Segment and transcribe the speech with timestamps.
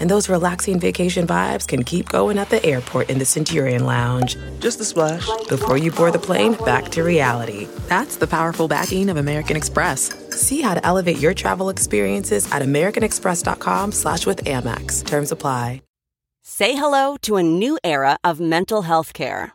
[0.00, 4.36] And those relaxing vacation vibes can keep going at the airport in the Centurion Lounge.
[4.58, 5.28] Just a splash.
[5.48, 7.68] Before you board the plane, back to reality.
[7.88, 10.12] That's the powerful backing of American Express.
[10.30, 15.06] See how to elevate your travel experiences at americanexpress.com slash with Amex.
[15.06, 15.82] Terms apply.
[16.42, 19.54] Say hello to a new era of mental health care.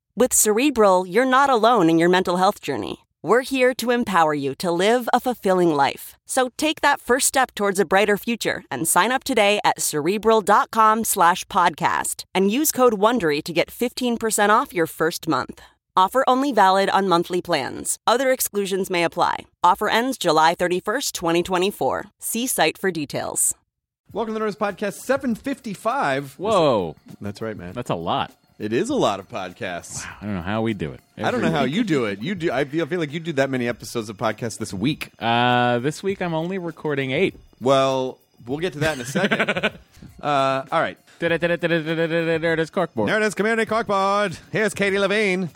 [0.13, 3.05] With Cerebral, you're not alone in your mental health journey.
[3.23, 6.15] We're here to empower you to live a fulfilling life.
[6.25, 11.05] So take that first step towards a brighter future and sign up today at cerebral.com
[11.05, 15.61] slash podcast and use code WONDERY to get 15% off your first month.
[15.95, 17.97] Offer only valid on monthly plans.
[18.05, 19.45] Other exclusions may apply.
[19.63, 22.05] Offer ends July 31st, 2024.
[22.19, 23.55] See site for details.
[24.11, 26.33] Welcome to the Nerdist Podcast 755.
[26.37, 27.71] Whoa, That's right, man.
[27.71, 28.33] that's a lot.
[28.59, 30.05] It is a lot of podcasts.
[30.21, 30.99] I don't know how we do it.
[31.17, 32.21] I don't know how you do it.
[32.21, 32.51] You do.
[32.51, 35.09] I feel, I feel like you do that many episodes of podcasts this week.
[35.19, 37.35] Uh, this week I'm only recording eight.
[37.59, 39.41] Well, we'll get to that in a second.
[40.21, 40.97] uh, all right.
[41.19, 41.51] There it is,
[42.71, 43.07] corkboard.
[43.07, 44.39] Nerdist Community Corkboard.
[44.51, 45.49] Here's Katie Levine.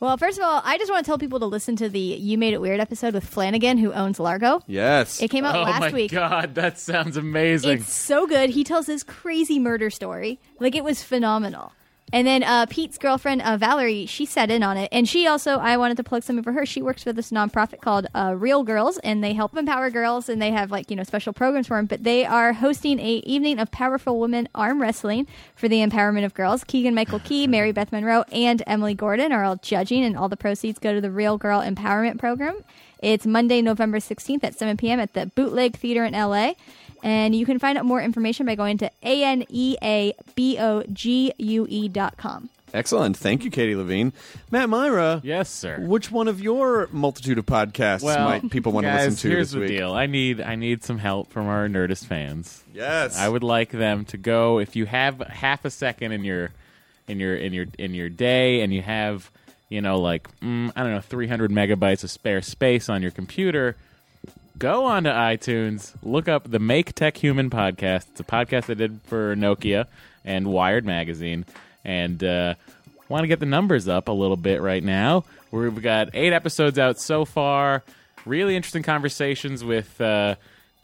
[0.00, 2.36] Well, first of all, I just want to tell people to listen to the You
[2.36, 4.60] Made It Weird episode with Flanagan, who owns Largo.
[4.66, 5.22] Yes.
[5.22, 6.10] It came out Oh last my week.
[6.10, 7.78] god, that sounds amazing.
[7.78, 8.50] It's so good.
[8.50, 10.40] He tells this crazy murder story.
[10.58, 11.72] Like, it was phenomenal.
[12.12, 14.90] And then uh, Pete's girlfriend, uh, Valerie, she sat in on it.
[14.92, 16.66] And she also, I wanted to plug something for her.
[16.66, 20.40] She works for this nonprofit called uh, Real Girls, and they help empower girls, and
[20.40, 21.86] they have, like, you know, special programs for them.
[21.86, 26.34] But they are hosting a evening of powerful women arm wrestling for the empowerment of
[26.34, 26.64] girls.
[26.64, 30.36] Keegan Michael Key, Mary Beth Monroe, and Emily Gordon are all judging, and all the
[30.36, 32.56] proceeds go to the Real Girl Empowerment Program.
[33.02, 35.00] It's Monday, November 16th at 7 p.m.
[35.00, 36.52] at the Bootleg Theater in LA.
[37.02, 40.18] And you can find out more information by going to E A-N-E-A-B-O-G-U-E
[41.88, 42.48] dot com.
[42.74, 43.16] Excellent.
[43.16, 44.12] Thank you, Katie Levine.
[44.50, 45.20] Matt Mira.
[45.22, 45.78] yes, sir.
[45.80, 49.52] Which one of your multitude of podcasts well, might people want to listen to here's
[49.52, 49.92] this the deal.
[49.92, 52.62] I need I need some help from our Nerdist fans.
[52.72, 53.18] Yes.
[53.18, 56.50] I would like them to go if you have half a second in your
[57.08, 59.30] in your in your in your day and you have
[59.68, 63.76] you know like mm, I don't know 300 megabytes of spare space on your computer
[64.62, 69.00] go onto iTunes look up the Make Tech Human podcast it's a podcast I did
[69.06, 69.86] for Nokia
[70.24, 71.44] and Wired magazine
[71.84, 72.54] and uh,
[73.08, 76.78] want to get the numbers up a little bit right now we've got eight episodes
[76.78, 77.82] out so far
[78.24, 80.36] really interesting conversations with uh,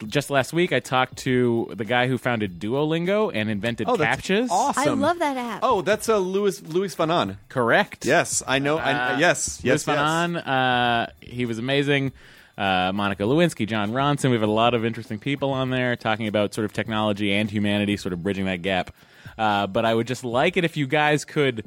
[0.07, 4.21] just last week I talked to the guy who founded Duolingo and invented Oh, that's
[4.27, 4.49] captchas.
[4.49, 5.03] awesome.
[5.03, 5.59] I love that app.
[5.63, 7.37] Oh, that's uh, Louis Luis von Ahn.
[7.47, 8.05] Correct.
[8.05, 8.77] Yes, I know.
[8.77, 12.11] I, Uh, yes, yes, Luis von Ahn, uh, he was amazing.
[12.59, 14.31] Uh, Monica Lewinsky, Jon Ronson.
[14.31, 17.95] We've a lot of interesting people on there talking about sort of technology and humanity,
[17.95, 18.93] sort of bridging that gap.
[19.37, 21.63] Uh, but I would just like it if you guys could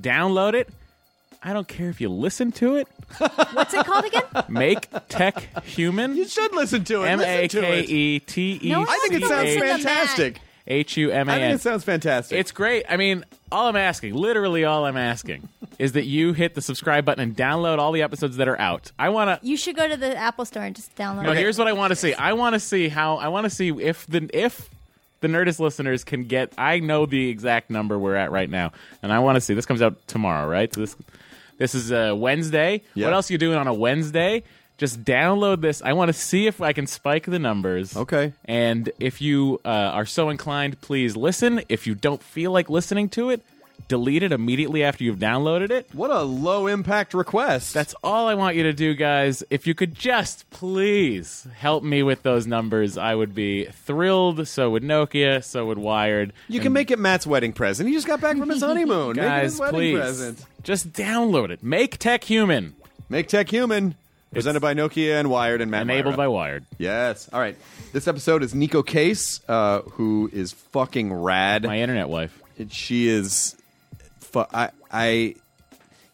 [0.00, 0.68] download it.
[1.42, 2.86] I don't care if you listen to it.
[3.18, 4.22] What's it called again?
[4.48, 6.16] Make Tech Human.
[6.16, 7.08] You should listen to it.
[7.08, 7.90] M A Listen to K it.
[7.90, 8.70] E T E.
[8.70, 10.40] No I think it sounds fantastic.
[10.66, 12.38] H U M A I think it sounds fantastic.
[12.38, 12.84] It's great.
[12.88, 17.04] I mean, all I'm asking, literally all I'm asking, is that you hit the subscribe
[17.04, 18.90] button and download all the episodes that are out.
[18.98, 19.46] I want to.
[19.46, 21.38] You should go to the Apple Store and just download No, it.
[21.38, 22.14] here's what I want to see.
[22.14, 23.16] I want to see how.
[23.16, 24.68] I want to see if the if
[25.20, 26.52] the Nerdist listeners can get.
[26.58, 28.72] I know the exact number we're at right now,
[29.02, 29.54] and I want to see.
[29.54, 30.72] This comes out tomorrow, right?
[30.74, 30.96] So this
[31.58, 32.82] this is a Wednesday.
[32.94, 33.06] Yeah.
[33.06, 34.42] What else are you doing on a Wednesday?
[34.78, 35.80] Just download this.
[35.82, 37.96] I want to see if I can spike the numbers.
[37.96, 38.32] Okay.
[38.44, 41.62] And if you uh, are so inclined, please listen.
[41.68, 43.40] If you don't feel like listening to it,
[43.88, 45.88] delete it immediately after you've downloaded it.
[45.94, 47.72] what a low impact request.
[47.72, 49.42] That's all I want you to do, guys.
[49.48, 54.46] If you could just please help me with those numbers, I would be thrilled.
[54.48, 55.42] So would Nokia.
[55.42, 56.32] So would Wired.
[56.48, 57.88] you can make it Matt's wedding present.
[57.88, 59.16] He just got back from his honeymoon.
[59.16, 60.44] Make it his Guys, wedding please present.
[60.64, 61.62] just download it.
[61.62, 62.74] Make Tech Human.
[63.08, 63.94] Make Tech Human.
[64.36, 65.82] Presented by Nokia and Wired and Matt.
[65.82, 66.64] Enabled by Wired.
[66.78, 67.28] Yes.
[67.32, 67.56] All right.
[67.92, 71.64] This episode is Neko Case, uh, who is fucking rad.
[71.64, 72.40] My internet wife.
[72.58, 73.56] It- she is.
[74.20, 75.34] Fu- I, I,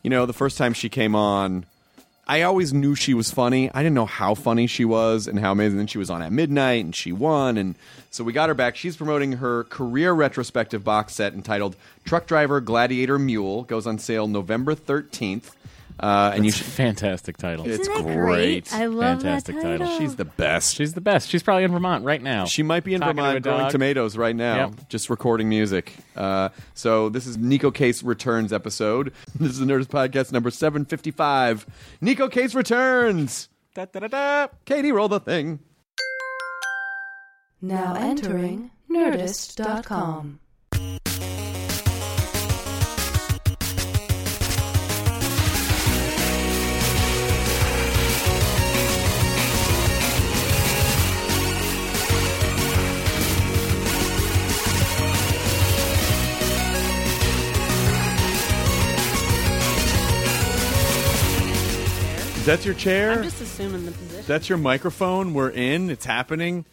[0.03, 1.65] you know, the first time she came on,
[2.29, 3.69] I always knew she was funny.
[3.75, 5.79] I didn't know how funny she was and how amazing.
[5.79, 7.75] Then she was on at midnight and she won, and
[8.11, 8.77] so we got her back.
[8.77, 11.75] She's promoting her career retrospective box set entitled
[12.05, 15.57] "Truck Driver Gladiator Mule." Goes on sale November thirteenth.
[16.02, 17.64] Uh, and you It's a should, fantastic title.
[17.64, 18.75] It's Isn't that great.
[18.75, 19.87] I love Fantastic that title.
[19.87, 19.99] title.
[20.00, 20.75] she's the best.
[20.75, 21.28] She's the best.
[21.28, 22.44] She's probably in Vermont right now.
[22.44, 24.88] She might be in Talking to a Vermont growing tomatoes right now, Yep.
[24.88, 25.93] just recording music.
[26.16, 29.12] Uh, so this is Neko Case Returns episode.
[29.38, 31.66] This is the Nerdist Podcast number 755.
[32.02, 33.49] Neko Case Returns.
[33.75, 34.46] Da, da, da, da.
[34.64, 35.60] Katie, roll the thing.
[37.60, 40.40] Now entering Nerdist.com.
[62.44, 63.12] That's your chair?
[63.12, 64.25] I'm just assuming the position.
[64.27, 65.33] That's your microphone.
[65.33, 65.91] We're in.
[65.91, 66.65] It's happening.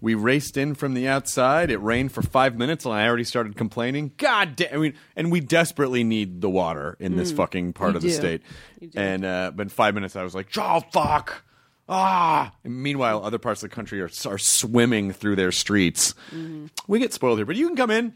[0.00, 1.70] We raced in from the outside.
[1.70, 4.12] It rained for five minutes, and I already started complaining.
[4.16, 4.72] God damn!
[4.72, 7.92] I mean, and we desperately need the water in this fucking part Mm.
[7.92, 8.14] You of the do.
[8.14, 8.42] state.
[8.80, 8.98] You do.
[8.98, 11.42] And uh, but in five minutes, I was like, "Oh fuck!"
[11.86, 12.50] Ah!
[12.64, 16.14] And meanwhile, other parts of the country are are swimming through their streets.
[16.34, 16.66] Mm-hmm.
[16.88, 18.14] We get spoiled here, but you can come in.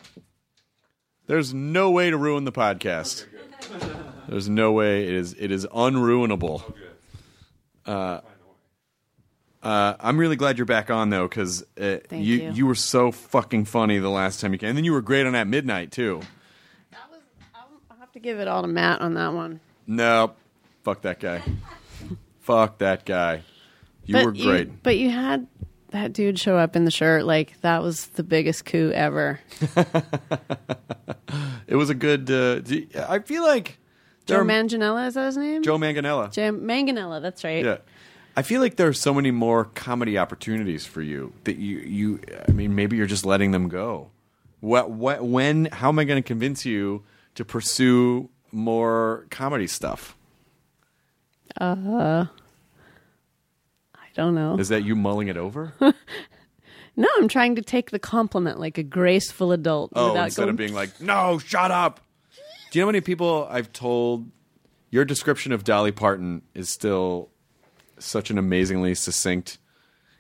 [1.27, 3.27] There's no way to ruin the podcast.
[4.27, 5.07] There's no way.
[5.07, 5.35] It is.
[5.39, 6.63] It is unruinable.
[7.87, 8.21] Uh,
[9.63, 12.53] I'm really glad you're back on though, because uh, you you.
[12.53, 15.27] you were so fucking funny the last time you came, and then you were great
[15.27, 16.21] on at midnight too.
[16.91, 17.21] That was,
[17.91, 19.61] I'll have to give it all to Matt on that one.
[19.87, 20.37] Nope,
[20.83, 21.43] fuck that guy.
[22.41, 23.43] fuck that guy.
[24.05, 24.83] You but were great.
[24.83, 25.47] but you had
[25.93, 27.25] that dude show up in the shirt.
[27.25, 29.41] Like that was the biggest coup ever.
[31.67, 32.31] It was a good.
[32.31, 33.79] Uh, d- I feel like
[34.27, 35.63] Joe are- Manganiello is that his name?
[35.63, 36.31] Joe Manganella.
[36.33, 37.21] Joe Manganiello.
[37.21, 37.65] That's right.
[37.65, 37.77] Yeah.
[38.37, 42.21] I feel like there are so many more comedy opportunities for you that you you
[42.49, 44.11] I mean maybe you're just letting them go.
[44.61, 47.05] What what when how am I going to convince you
[47.37, 50.17] to pursue more comedy stuff?
[51.61, 52.27] Uh,
[53.95, 54.59] I don't know.
[54.59, 55.73] Is that you mulling it over?
[56.97, 59.93] no, I'm trying to take the compliment like a graceful adult.
[59.95, 62.01] oh, instead going, of being like, "No, shut up."
[62.75, 64.33] Do you know how many people I've told
[64.91, 67.29] your description of Dolly Parton is still
[68.01, 69.59] such an amazingly succinct.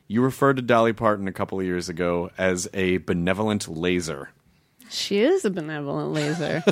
[0.06, 4.31] You referred to Dolly Parton a couple of years ago as a benevolent laser.
[4.89, 6.62] She is a benevolent laser.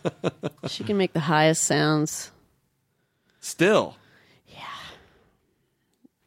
[0.68, 2.30] she can make the highest sounds.
[3.40, 3.96] Still.
[4.46, 4.62] Yeah.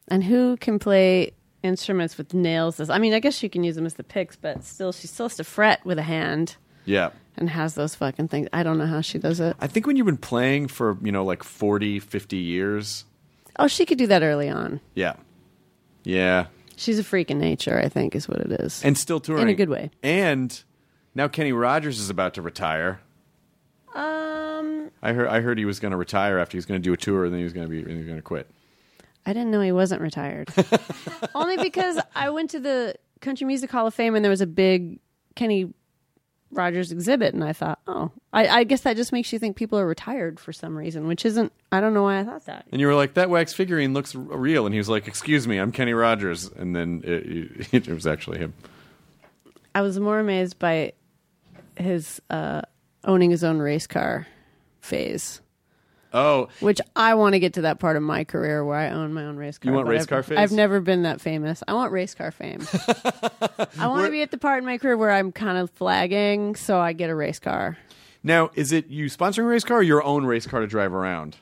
[0.06, 1.32] And who can play
[1.64, 2.78] instruments with nails?
[2.88, 5.26] I mean, I guess she can use them as the picks, but still, she still
[5.26, 6.54] has to fret with a hand
[6.84, 7.10] Yeah.
[7.36, 8.48] And has those fucking things.
[8.52, 9.56] I don't know how she does it.
[9.60, 13.04] I think when you've been playing for, you know, like 40, 50 years.
[13.58, 14.80] Oh, she could do that early on.
[14.94, 15.14] Yeah.
[16.04, 16.46] Yeah.
[16.76, 18.82] She's a freak in nature, I think, is what it is.
[18.84, 19.42] And still touring.
[19.42, 19.90] In a good way.
[20.02, 20.60] And
[21.14, 23.00] now Kenny Rogers is about to retire.
[23.94, 26.84] um, I heard I heard he was going to retire after he was going to
[26.84, 28.48] do a tour and then he was going to be he was going to quit.
[29.26, 30.48] I didn't know he wasn't retired.
[31.34, 34.46] Only because I went to the Country Music Hall of Fame and there was a
[34.46, 34.98] big
[35.34, 35.72] Kenny
[36.54, 39.78] Rogers exhibit, and I thought, oh, I, I guess that just makes you think people
[39.78, 41.52] are retired for some reason, which isn't.
[41.72, 42.66] I don't know why I thought that.
[42.72, 45.46] And you were like, "That wax figurine looks r- real," and he was like, "Excuse
[45.46, 48.54] me, I'm Kenny Rogers," and then it, it, was actually him.
[49.74, 50.92] I was more amazed by
[51.76, 52.62] his uh,
[53.04, 54.26] owning his own race car
[54.80, 55.40] phase,
[56.14, 59.12] Oh, which I want to get to that part of my career where I own
[59.12, 59.70] my own race car.
[59.70, 60.38] You want race I've- car fame?
[60.38, 61.62] I've never been that famous.
[61.68, 62.60] I want race car fame.
[63.78, 66.54] I want to be at the part in my career where I'm kind of flagging,
[66.54, 67.76] so I get a race car.
[68.22, 70.92] now is it you sponsoring a race car or your own race car to drive
[70.94, 71.36] around?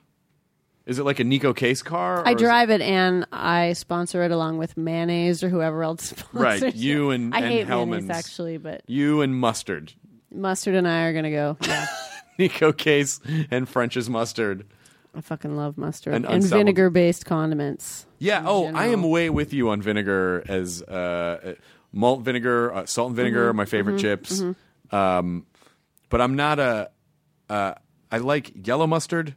[0.84, 2.26] Is it like a Neko Case car?
[2.26, 6.06] I is it- drive it and I sponsor it along with mayonnaise or whoever else
[6.16, 6.64] sponsors it.
[6.64, 8.06] Right, you and- I and hate Hellmann's.
[8.06, 9.92] mayonnaise actually, but you and mustard.
[10.34, 11.56] mustard and I are gonna go.
[11.62, 11.86] Yeah,
[12.48, 13.20] Neko Case
[13.50, 14.66] and French's mustard.
[15.14, 18.06] I fucking love mustard And and, vinegar based condiments.
[18.18, 18.40] Yeah.
[18.40, 21.54] in Oh, I am way with you on vinegar as uh,
[21.92, 24.42] malt vinegar, uh, salt and vinegar, Mm-hmm, my favorite chips.
[24.90, 25.46] Um,
[26.08, 26.90] but I'm not a.
[27.48, 27.74] Uh,
[28.10, 29.34] I like yellow mustard,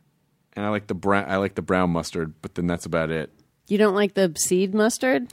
[0.54, 1.30] and I like the brown.
[1.30, 3.32] I like the brown mustard, but then that's about it.
[3.68, 5.28] You don't like the seed mustard?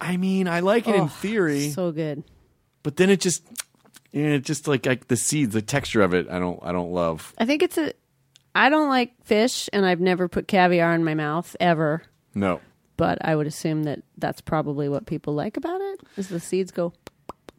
[0.00, 2.22] I mean, I like it in Oh, theory, So good.
[2.82, 3.42] but then it just,
[4.12, 6.28] it just like, like the seeds, the texture of it.
[6.28, 6.58] I don't.
[6.62, 7.32] I don't love.
[7.38, 7.92] I think it's a.
[8.54, 12.02] I don't like fish, and I've never put caviar in my mouth ever.
[12.34, 12.60] No.
[12.98, 16.00] But I would assume that that's probably what people like about it.
[16.16, 16.92] Is the seeds go?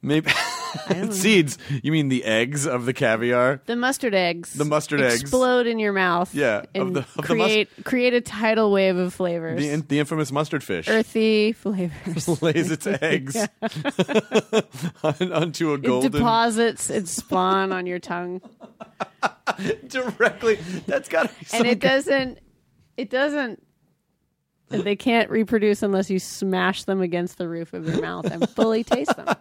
[0.05, 0.29] Maybe
[1.11, 1.57] seeds.
[1.81, 3.61] You mean the eggs of the caviar?
[3.65, 4.53] The mustard eggs.
[4.53, 5.21] The mustard eggs.
[5.21, 6.35] explode in your mouth.
[6.35, 9.61] Yeah, of the- of the mus- create create a tidal wave of flavors.
[9.61, 12.27] The, the infamous mustard fish Earthy flavors.
[12.41, 13.37] lays its eggs
[15.03, 18.41] on- onto a It golden deposits its spawn on your tongue,
[19.87, 20.55] directly.
[20.85, 22.39] That's got to and it good- doesn't.
[22.97, 23.62] It doesn't.
[24.69, 28.83] They can't reproduce unless you smash them against the roof of your mouth and fully
[28.83, 29.35] taste them.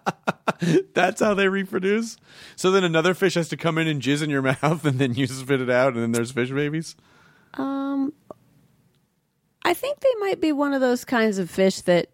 [0.95, 2.19] That's how they reproduce.
[2.57, 5.15] So then another fish has to come in and jizz in your mouth, and then
[5.15, 6.97] you spit it out, and then there's fish babies.
[7.55, 8.13] Um,
[9.65, 12.09] I think they might be one of those kinds of fish that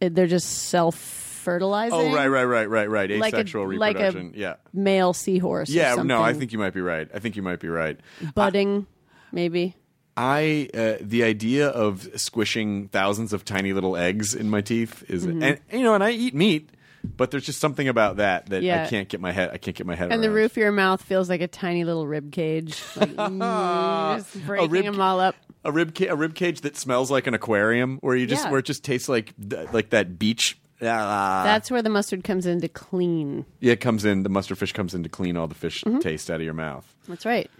[0.00, 1.98] they're just self fertilizing.
[1.98, 3.10] Oh, right, right, right, right, right.
[3.12, 4.32] Like a- Asexual like a- reproduction.
[4.36, 5.70] yeah, Male seahorse.
[5.70, 5.94] or yeah.
[5.94, 7.08] No, I think you might be right.
[7.14, 7.98] I think you might be right.
[8.34, 8.86] budding,
[9.32, 9.74] maybe.
[10.18, 15.26] I uh, the idea of squishing thousands of tiny little eggs in my teeth is,
[15.26, 15.42] Mm-hmm.
[15.42, 16.70] and you know, and I eat meat,
[17.16, 19.50] but there's just something about that that I can't get my head.
[19.52, 20.10] I can't get my head.
[20.12, 24.16] And the roof of your mouth feels like a tiny little rib cage, like, mm,
[24.18, 25.36] just breaking rib them all up.
[25.64, 28.50] a rib ca- a rib cage that smells like an aquarium, where you just Yeah.
[28.50, 29.32] where it just tastes like
[29.72, 30.58] like that beach.
[30.80, 31.42] Ah.
[31.44, 33.44] That's where the mustard comes in to clean.
[33.60, 34.22] yeah, it comes in.
[34.22, 35.98] The mustard fish comes in to clean all the fish Mm-hmm.
[35.98, 36.94] taste out of your mouth.
[37.08, 37.50] That's right.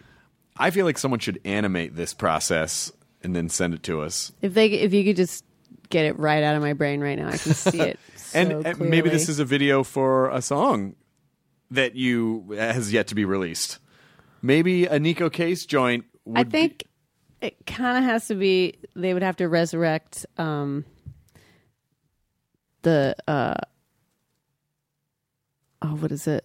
[0.59, 4.33] I feel like someone should animate this process and then send it to us.
[4.43, 5.45] If they, if you could just
[5.89, 7.99] get it right out of my brain right now, I can see it.
[8.29, 10.97] So and, and maybe this is a video for a song
[11.71, 13.79] that you has yet to be released.
[14.43, 16.05] Maybe a Neko Case joint.
[16.27, 16.85] Would I think
[17.41, 18.75] it kind of has to be.
[18.95, 20.85] They would have to resurrect um,
[22.83, 23.55] the uh,
[25.83, 26.45] oh, what is it?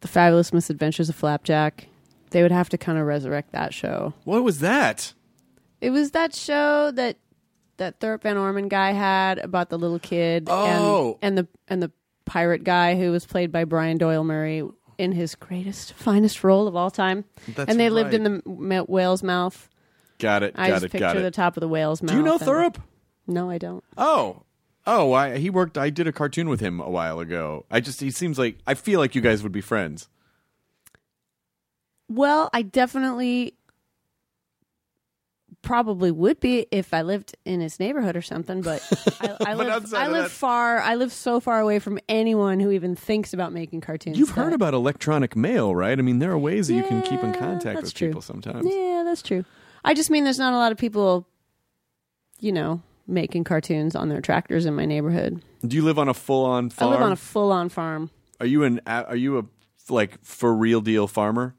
[0.00, 1.86] The Fabulous Misadventures of Flapjack.
[2.30, 4.12] They would have to kind of resurrect that show.
[4.24, 5.12] What was that?
[5.80, 7.16] It was that show that
[7.78, 11.16] that Thurop Van Orman guy had about the little kid Oh.
[11.22, 11.92] and, and the and the
[12.24, 14.62] pirate guy who was played by Brian Doyle Murray
[14.98, 17.24] in his greatest finest role of all time.
[17.54, 19.68] That's and they lived in the m- whale's mouth.
[20.18, 20.54] Got it.
[20.56, 20.92] I got just it.
[20.92, 21.34] picture Got the it.
[21.34, 22.10] top of the whale's mouth.
[22.10, 22.76] Do you know and- Thurop?
[23.28, 23.84] No, I don't.
[23.96, 24.42] Oh.
[24.90, 25.76] Oh, I, he worked.
[25.76, 27.66] I did a cartoon with him a while ago.
[27.70, 30.08] I just, he seems like, I feel like you guys would be friends.
[32.08, 33.52] Well, I definitely
[35.60, 38.62] probably would be if I lived in his neighborhood or something.
[38.62, 38.80] But
[39.20, 40.78] I, I But live, I live that- far.
[40.80, 44.18] I live so far away from anyone who even thinks about making cartoons.
[44.18, 45.98] You've heard about electronic mail, right?
[45.98, 48.08] I mean, there are ways that you can keep in contact with true.
[48.08, 48.66] people sometimes.
[48.66, 49.44] Yeah, that's true.
[49.84, 51.26] I just mean there's not a lot of people,
[52.40, 55.42] you know, making cartoons on their tractors in my neighborhood.
[55.66, 56.90] Do you live on a full-on farm?
[56.90, 58.10] I live on a full-on farm.
[58.40, 58.80] Are you an?
[58.86, 59.44] Are you a
[59.90, 61.54] like for real deal farmer?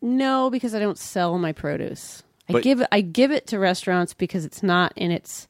[0.00, 2.22] No, because I don't sell my produce.
[2.48, 5.46] I give I give it to restaurants because it's not in its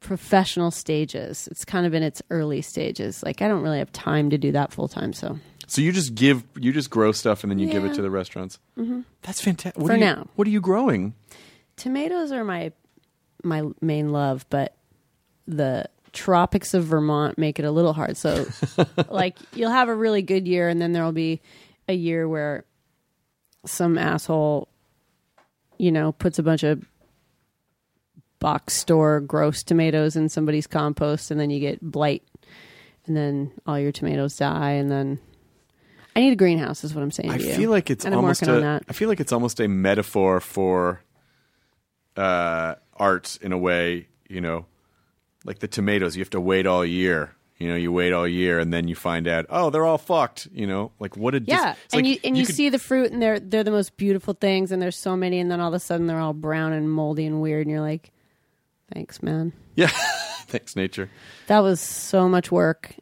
[0.00, 1.48] professional stages.
[1.50, 3.22] It's kind of in its early stages.
[3.22, 5.12] Like I don't really have time to do that full time.
[5.12, 8.02] So So you just give, you just grow stuff and then you give it to
[8.02, 8.58] the restaurants.
[8.78, 9.00] Mm-hmm.
[9.22, 9.84] That's fantastic.
[9.84, 10.26] For now.
[10.36, 11.14] what are you growing?
[11.80, 12.72] Tomatoes are my
[13.42, 14.76] my main love, but
[15.46, 18.16] the tropics of Vermont make it a little hard.
[18.16, 18.46] So
[19.08, 21.40] like you'll have a really good year and then there'll be
[21.88, 22.64] a year where
[23.64, 24.68] some asshole
[25.78, 26.84] you know puts a bunch of
[28.38, 32.22] box store gross tomatoes in somebody's compost and then you get blight
[33.06, 35.18] and then all your tomatoes die and then
[36.16, 37.54] I need a greenhouse is what I'm saying I to you.
[37.54, 38.82] feel like it's and almost working a, on that.
[38.88, 41.02] I feel like it's almost a metaphor for
[42.16, 44.08] uh, art in a way.
[44.28, 44.66] You know,
[45.44, 47.34] like the tomatoes, you have to wait all year.
[47.58, 50.48] You know, you wait all year and then you find out, oh, they're all fucked.
[50.52, 52.78] You know, like what a dis- Yeah, and like you and you, could- see the
[52.78, 55.68] fruit, and they're they're the most beautiful things, and there's so many, and then all
[55.68, 58.12] of a sudden they're all brown and moldy and weird, and you're like,
[58.94, 59.52] thanks, man.
[59.74, 59.90] yeah.
[60.50, 61.08] Thanks, nature.
[61.46, 62.92] That was so much work,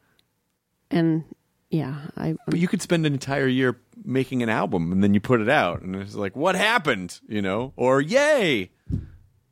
[0.90, 1.24] and
[1.70, 5.20] yeah, I But you could spend an entire year making an album and then you
[5.20, 7.20] put it out and it's like, what happened?
[7.28, 8.70] You know, or yay.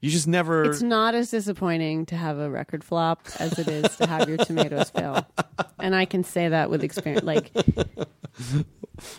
[0.01, 0.65] You just never.
[0.65, 4.37] it's not as disappointing to have a record flop as it is to have your
[4.39, 5.27] tomatoes fail,
[5.79, 7.25] and I can say that with experience.
[7.25, 7.51] Like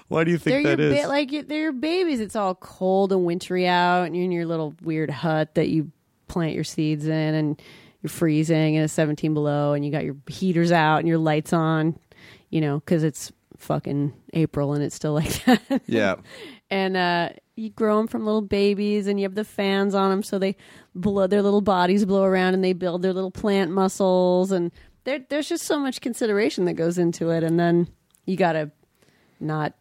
[0.07, 1.01] Why do you they're think your that is?
[1.03, 2.19] ba- like they're your babies.
[2.19, 5.91] It's all cold and wintry out, and you're in your little weird hut that you
[6.27, 7.61] plant your seeds in, and
[8.01, 11.53] you're freezing, and it's 17 below, and you got your heaters out and your lights
[11.53, 11.97] on,
[12.49, 15.81] you know, because it's fucking April and it's still like that.
[15.87, 16.15] yeah.
[16.69, 20.23] and uh, you grow them from little babies, and you have the fans on them,
[20.23, 20.55] so they
[20.95, 24.71] blow their little bodies blow around, and they build their little plant muscles, and
[25.03, 27.87] there, there's just so much consideration that goes into it, and then
[28.25, 28.71] you gotta
[29.39, 29.73] not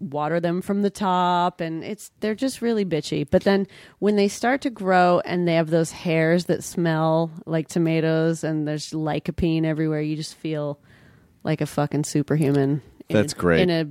[0.00, 3.26] water them from the top and it's they're just really bitchy.
[3.28, 3.66] But then
[3.98, 8.66] when they start to grow and they have those hairs that smell like tomatoes and
[8.66, 10.78] there's lycopene everywhere, you just feel
[11.42, 12.82] like a fucking superhuman.
[13.08, 13.62] That's a- great.
[13.62, 13.88] In a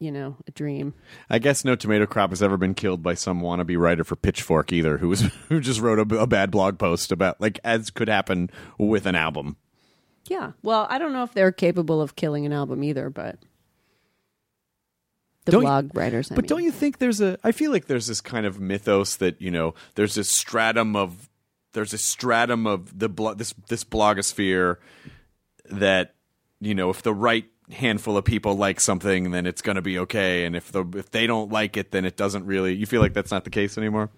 [0.00, 0.94] you know, a dream.
[1.28, 4.72] I guess no tomato crop has ever been killed by some wannabe writer for Pitchfork
[4.72, 8.08] either, who was who just wrote a, a bad blog post about like as could
[8.08, 9.56] happen with an album.
[10.26, 10.52] Yeah.
[10.62, 13.38] Well, I don't know if they're capable of killing an album either, but
[15.44, 16.30] the Don't you- blog writers.
[16.30, 16.48] I But mean.
[16.48, 17.38] don't you think there's a?
[17.42, 21.28] I feel like there's this kind of mythos that you know there's this stratum of
[21.72, 24.76] there's a stratum of the blo- this this blogosphere
[25.70, 26.14] that
[26.60, 29.98] you know if the right handful of people like something then it's going to be
[29.98, 33.00] okay and if the if they don't like it then it doesn't really you feel
[33.00, 34.10] like that's not the case anymore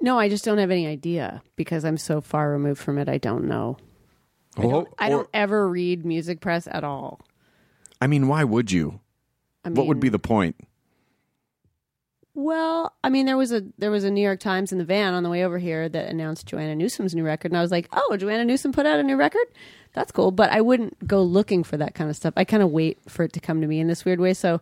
[0.00, 3.08] No, I just don't have any idea because I'm so far removed from it.
[3.08, 3.78] I don't know.
[4.58, 7.20] I don't, I don't ever read music press at all.
[8.00, 9.00] I mean why would you
[9.64, 10.56] I mean, what would be the point
[12.38, 15.14] Well, I mean, there was a there was a New York Times in the van
[15.14, 17.88] on the way over here that announced Joanna Newsom's new record, and I was like,
[17.94, 19.46] "Oh, Joanna Newsom put out a new record?
[19.94, 22.34] That's cool." But I wouldn't go looking for that kind of stuff.
[22.36, 24.34] I kind of wait for it to come to me in this weird way.
[24.34, 24.60] So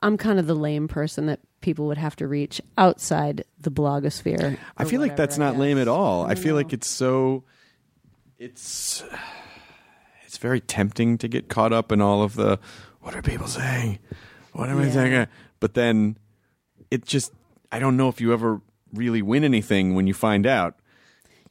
[0.00, 4.56] I'm kind of the lame person that people would have to reach outside the blogosphere.
[4.76, 6.24] I feel like that's not lame at all.
[6.24, 7.42] I, don't feel like it's so
[8.38, 9.02] it's
[10.24, 12.60] it's very tempting to get caught up in all of the
[13.00, 13.98] what are people saying?
[14.52, 14.92] What am I Yeah.
[14.92, 15.26] saying?
[15.58, 16.16] But then
[16.90, 17.32] it just
[17.70, 18.60] I don't know if you ever
[18.92, 20.76] really win anything when you find out.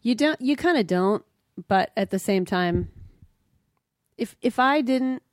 [0.02, 0.40] You don't.
[0.42, 1.24] You kind of don't.
[1.68, 2.92] But at the same time,
[4.18, 5.24] if if I didn't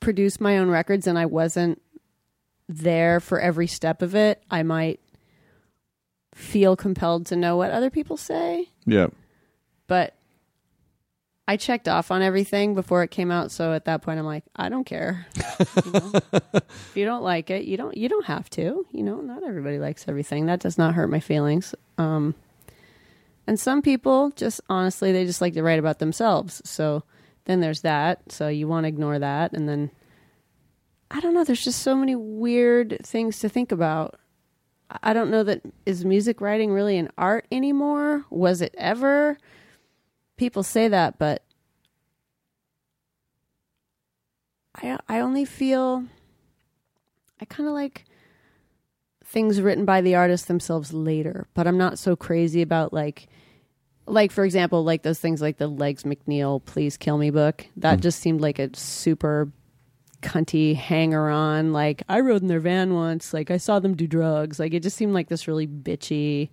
[0.00, 1.80] produce my own records and I wasn't
[2.68, 5.00] there for every step of it, I might
[6.34, 8.68] feel compelled to know what other people say.
[8.86, 9.08] Yeah.
[9.86, 10.14] But
[11.46, 14.44] I checked off on everything before it came out, so at that point, I'm like,
[14.56, 15.26] I don't care.
[15.84, 16.12] You know?
[16.54, 17.94] if you don't like it, you don't.
[17.96, 18.86] You don't have to.
[18.92, 20.46] You know, not everybody likes everything.
[20.46, 21.74] That does not hurt my feelings.
[21.98, 22.34] Um,
[23.46, 26.62] and some people just honestly, they just like to write about themselves.
[26.64, 27.02] So
[27.44, 28.32] then there's that.
[28.32, 29.90] So you want to ignore that, and then
[31.10, 31.44] I don't know.
[31.44, 34.18] There's just so many weird things to think about.
[35.02, 38.24] I don't know that is music writing really an art anymore?
[38.30, 39.36] Was it ever?
[40.36, 41.42] People say that, but
[44.74, 46.04] I I only feel
[47.40, 48.04] I kind of like
[49.24, 53.28] things written by the artists themselves later, but I'm not so crazy about like
[54.06, 57.66] like for example, like those things like the Legs McNeil Please Kill Me book.
[57.76, 58.02] That mm.
[58.02, 59.50] just seemed like a super
[60.22, 61.72] cunty hanger on.
[61.72, 63.32] Like I rode in their van once.
[63.32, 64.58] Like I saw them do drugs.
[64.58, 66.50] Like it just seemed like this really bitchy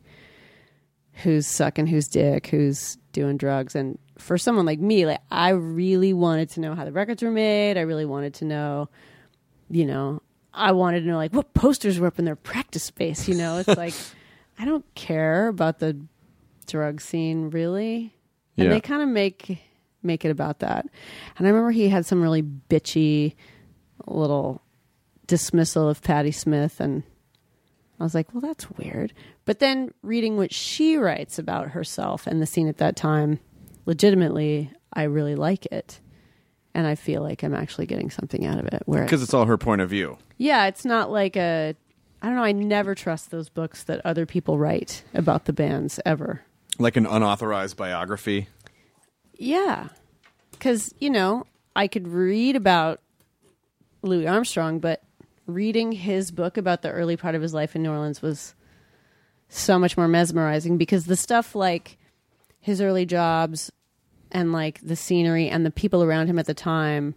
[1.13, 3.76] who's sucking who's dick, who's doing drugs.
[3.76, 7.32] And for someone like me, like I really wanted to know how the records were
[7.32, 7.78] made.
[7.78, 8.89] I really wanted to know,
[9.69, 10.21] you know,
[10.54, 13.28] I wanted to know like what posters were up in their practice space.
[13.28, 13.93] You know, it's like
[14.60, 15.97] I don't care about the
[16.67, 18.13] drug scene really,
[18.58, 18.74] and Yeah.
[18.74, 19.60] they kind of make
[20.04, 20.86] make it about that.
[21.38, 23.36] And I remember he had some really bitchy
[24.08, 24.62] little
[25.28, 27.04] dismissal of Patti Smith and
[28.01, 29.13] I was like, well, that's weird.
[29.45, 33.39] But then reading what she writes about herself and the scene at that time,
[33.85, 35.99] legitimately, I really like it.
[36.73, 38.83] And I feel like I'm actually getting something out of it.
[38.85, 40.17] Where, Because it's all her point of view.
[40.37, 41.75] yeah, it's not like a,
[42.21, 45.99] I don't know, I never trust those books that other people write about the bands
[46.05, 46.41] ever.
[46.79, 48.47] Like an unauthorized biography.
[49.37, 49.89] Yeah.
[50.51, 53.01] Because, you know, I could read about
[54.01, 55.03] Louis Armstrong, but
[55.47, 58.54] reading his book about the early part of his life in New Orleans was
[59.49, 61.97] so much more mesmerizing because the stuff like
[62.60, 63.71] his early jobs
[64.32, 67.15] and like the scenery and the people around him at the time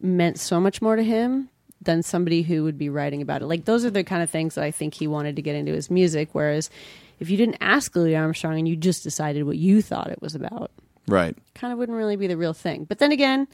[0.00, 1.48] meant so much more to him
[1.80, 3.46] than somebody who would be writing about it.
[3.46, 5.72] Like those are the kind of things that I think he wanted to get into
[5.72, 6.28] his music.
[6.32, 6.70] Whereas
[7.18, 10.34] if you didn't ask Louis Armstrong and you just decided what you thought it was
[10.34, 10.70] about,
[11.08, 11.36] Right.
[11.54, 12.84] kind of wouldn't really be the real thing.
[12.84, 13.48] But then again,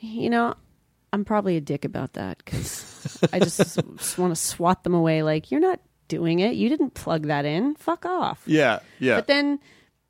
[0.00, 0.54] you know,
[1.14, 5.22] I'm probably a dick about that because I just, just want to swat them away.
[5.22, 6.56] Like you're not doing it.
[6.56, 7.76] You didn't plug that in.
[7.76, 8.42] Fuck off.
[8.46, 8.80] Yeah.
[8.98, 9.14] Yeah.
[9.14, 9.60] But then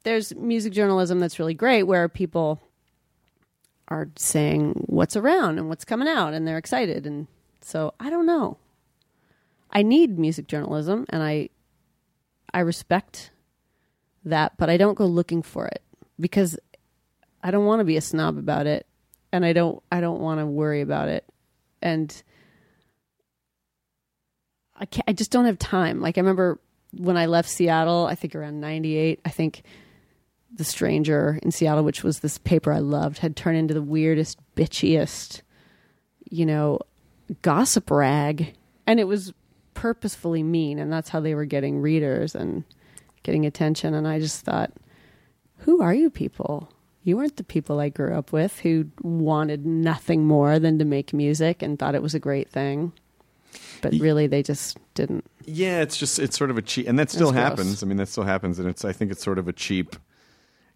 [0.05, 2.63] there's music journalism that's really great where people
[3.89, 7.27] are saying what's around and what's coming out and they're excited and
[7.61, 8.57] so I don't know.
[9.71, 11.51] I need music journalism and I
[12.55, 13.31] I respect
[14.25, 15.83] that, but I don't go looking for it
[16.19, 16.59] because
[17.43, 18.87] I don't want to be a snob about it
[19.35, 21.25] and I don't I don't want to worry about it.
[21.83, 22.23] And
[24.77, 26.01] I can't, I just don't have time.
[26.01, 26.61] Like I remember
[26.93, 29.63] when I left Seattle, I think around 98, I think
[30.55, 34.39] The Stranger in Seattle, which was this paper I loved, had turned into the weirdest,
[34.55, 35.43] bitchiest,
[36.31, 36.79] you know,
[37.43, 38.55] gossip rag,
[38.87, 39.33] and it was
[39.75, 42.63] purposefully mean, and that's how they were getting readers and
[43.25, 43.95] getting attention.
[43.95, 44.73] And I just thought,
[45.59, 46.69] who are you people?
[47.05, 51.13] You weren't the people I grew up with who wanted nothing more than to make
[51.13, 52.93] music and thought it was a great thing.
[53.83, 55.25] But really, they just didn't.
[55.45, 57.43] Yeah, it's just it's sort of a cheap, and that still gross.
[57.43, 57.83] happens.
[57.83, 59.95] I mean, that still happens, and it's I think it's sort of a cheap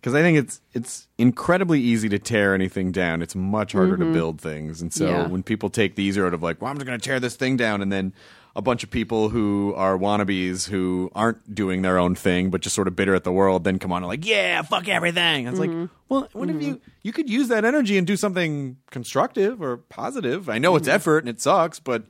[0.01, 3.23] because I think it's it's incredibly easy to tear anything down.
[3.23, 5.15] It's much harder to build things, and so Mm-hmm.
[5.23, 5.27] Yeah.
[5.29, 7.57] when people take the road of like, well, I'm just going to tear this thing
[7.57, 8.13] down, and then
[8.57, 12.75] a bunch of people who are wannabes who aren't doing their own thing but just
[12.75, 15.47] sort of bitter at the world then come on and like, yeah, fuck everything.
[15.47, 15.81] It's Mm-hmm.
[15.83, 19.77] like, well, what if you you could use that energy and do something constructive or
[19.77, 20.49] positive?
[20.49, 20.79] I know Mm-hmm.
[20.79, 22.05] it's effort and it sucks, but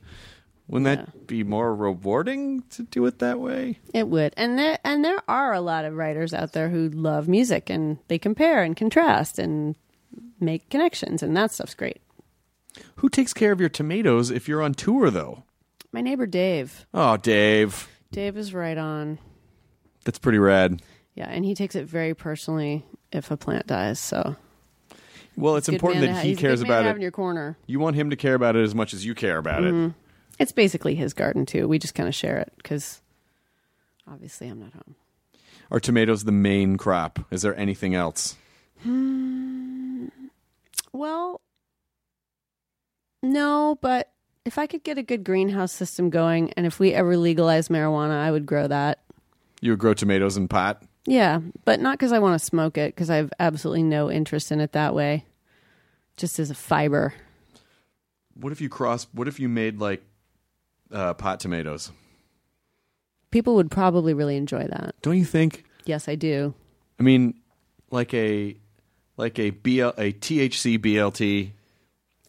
[0.67, 3.79] wouldn't that be more rewarding to do it that way?
[3.93, 7.27] It would, and there and there are a lot of writers out there who love
[7.27, 9.75] music and they compare and contrast and
[10.39, 12.01] make connections, and that stuff's great.
[12.97, 15.43] Who takes care of your tomatoes if you're on tour, though?
[15.91, 17.87] My neighbor Dave, Oh, Dave.
[18.11, 19.17] Dave is right on.
[20.05, 20.81] That's pretty rad.
[21.15, 23.99] Yeah, and he takes it very personally if a plant dies.
[23.99, 24.35] So
[25.35, 26.95] Well, it's important that ha- he cares good man to about it.
[26.97, 27.57] in your corner.
[27.67, 29.85] You want him to care about it as much as you care about Mm-hmm.
[29.87, 29.93] it.
[30.39, 31.67] It's basically his garden too.
[31.67, 33.01] We just kind of share it because
[34.07, 34.95] obviously I'm not home.
[35.71, 37.19] Are tomatoes the main crop?
[37.29, 38.35] Is there anything else?
[40.93, 41.41] Well,
[43.21, 44.11] no, but
[44.49, 48.19] if I could get a good greenhouse system going, and if we ever legalize marijuana,
[48.19, 48.97] I would grow that.
[49.61, 50.81] You would grow tomatoes in pot?
[51.05, 54.51] Yeah, but not because I want to smoke it, because I have absolutely no interest
[54.51, 55.23] in it that way.
[56.17, 57.13] Just as a fiber.
[58.33, 59.05] What if you cross?
[59.13, 60.01] What if you made like
[60.91, 61.91] uh, pot tomatoes?
[63.29, 64.95] People would probably really enjoy that.
[65.03, 65.63] Don't you think?
[65.85, 66.55] Yes, I do.
[66.99, 67.35] I mean,
[67.91, 68.57] like a
[69.15, 71.51] like a BL a THC BLT.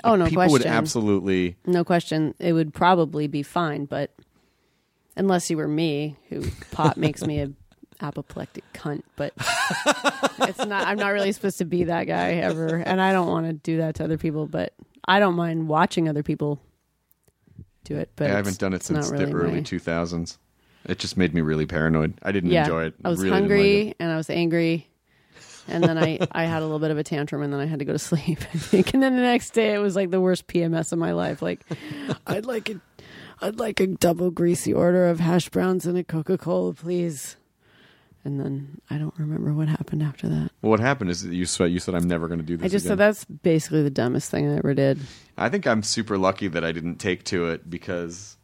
[0.05, 0.71] Oh, no people would question.
[0.73, 1.57] absolutely.
[1.67, 2.35] No question.
[2.39, 4.15] It would probably be fine, but
[5.17, 7.51] unless you were me, who pot makes me a
[8.01, 9.03] apoplectic cunt.
[9.17, 9.33] But
[10.49, 10.87] it's not.
[10.87, 13.79] I'm not really supposed to be that guy ever, and I don't want to do
[13.79, 14.47] that to other people.
[14.47, 14.73] But
[15.07, 16.61] I don't mind watching other people
[17.85, 18.11] do it.
[18.17, 20.39] But I haven't done it since really the early my- two thousands.
[20.87, 22.15] It just made me really paranoid.
[22.23, 22.95] I didn't yeah, enjoy it.
[23.05, 23.97] I was Really hungry it.
[24.01, 24.89] and I was angry.
[25.71, 27.79] And then I, I had a little bit of a tantrum and then I had
[27.79, 28.95] to go to sleep, I think.
[28.95, 31.43] And then the next day it was like the worst PMS of my life.
[31.43, 31.61] Like
[32.27, 32.81] I'd like a
[33.41, 37.37] I'd like a double greasy order of hash browns and a Coca Cola, please.
[38.23, 40.51] And then I don't remember what happened after that.
[40.61, 42.67] Well, what happened is that you said you said I'm never going to do this.
[42.67, 42.91] I just again.
[42.91, 45.01] said that's basically the dumbest thing I ever did.
[45.39, 48.37] I think I'm super lucky that I didn't take to it because,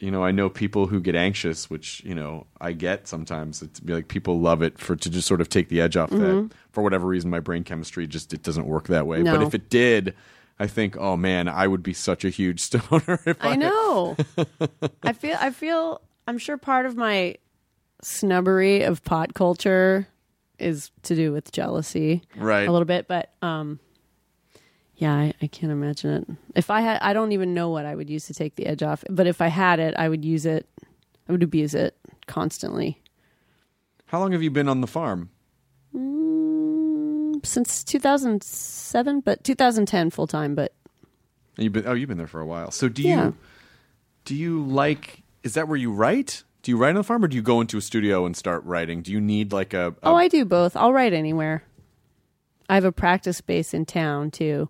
[0.00, 3.62] you know, I know people who get anxious, which you know I get sometimes.
[3.62, 6.10] It's be like people love it for to just sort of take the edge off
[6.10, 6.50] that.
[6.72, 9.22] For whatever reason, my brain chemistry just it doesn't work that way.
[9.22, 10.14] But if it did,
[10.58, 14.16] I think, oh man, I would be such a huge stoner if I, I know.
[15.02, 17.36] I feel I feel I'm sure part of my
[18.02, 20.08] snubbery of pot culture
[20.58, 22.22] is to do with jealousy.
[22.36, 22.66] Right.
[22.66, 23.80] A little bit, but um
[25.00, 26.28] yeah, I, I can't imagine it.
[26.54, 28.82] If I had I don't even know what I would use to take the edge
[28.82, 30.68] off, but if I had it, I would use it
[31.28, 33.00] I would abuse it constantly.
[34.06, 35.30] How long have you been on the farm?
[35.96, 40.72] Mm, Since 2007, but 2010 full time, but
[41.56, 42.70] You've been oh, you've been there for a while.
[42.70, 43.26] So do Yeah.
[43.26, 43.36] you
[44.24, 45.22] do you like?
[45.42, 46.44] Is that where you write?
[46.62, 48.62] Do you write on the farm, or do you go into a studio and start
[48.64, 49.00] writing?
[49.02, 49.88] Do you need like a?
[50.02, 50.76] a Oh, I do both.
[50.76, 51.64] I'll write anywhere.
[52.68, 54.68] I have a practice space in town too.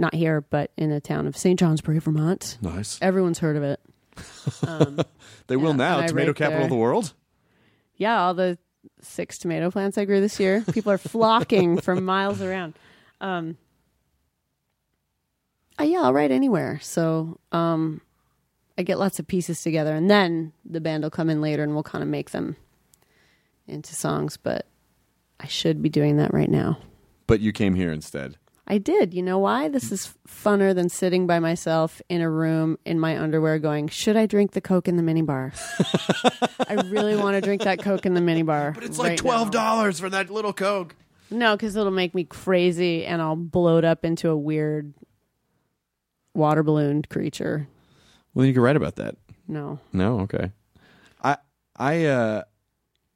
[0.00, 1.58] Not here, but in the town of St.
[1.60, 2.56] Johnsbury, Vermont.
[2.62, 2.98] nice.
[3.02, 3.80] Everyone's heard of it.
[5.46, 5.96] They will now.
[5.96, 7.12] and I Tomato rake capital of the world.
[7.96, 8.56] Yeah, all the
[9.02, 10.64] six tomato plants I grew this year.
[10.72, 12.74] People are flocking from miles around.
[13.20, 13.56] Um,
[15.78, 16.78] uh, yeah, I'll write anywhere.
[16.82, 18.00] So um,
[18.78, 21.74] I get lots of pieces together, and then the band will come in later, and
[21.74, 22.56] we'll kind of make them
[23.66, 24.36] into songs.
[24.36, 24.66] But
[25.40, 26.78] I should be doing that right now.
[27.26, 28.36] But you came here instead.
[28.70, 29.12] I did.
[29.14, 29.68] You know why?
[29.68, 34.16] This is funner than sitting by myself in a room in my underwear going, Should
[34.16, 35.52] I drink the Coke in the minibar?
[36.68, 38.72] I really want to drink that Coke in the minibar.
[38.72, 39.74] But it's right like twelve now.
[39.74, 40.94] dollars for that little coke.
[41.32, 44.94] No, because it'll make me crazy and I'll bloat up into a weird
[46.32, 47.66] water ballooned creature.
[48.34, 49.16] Well, you can write about that.
[49.48, 49.80] No.
[49.92, 50.52] No, okay.
[51.24, 51.38] I
[51.74, 52.42] I uh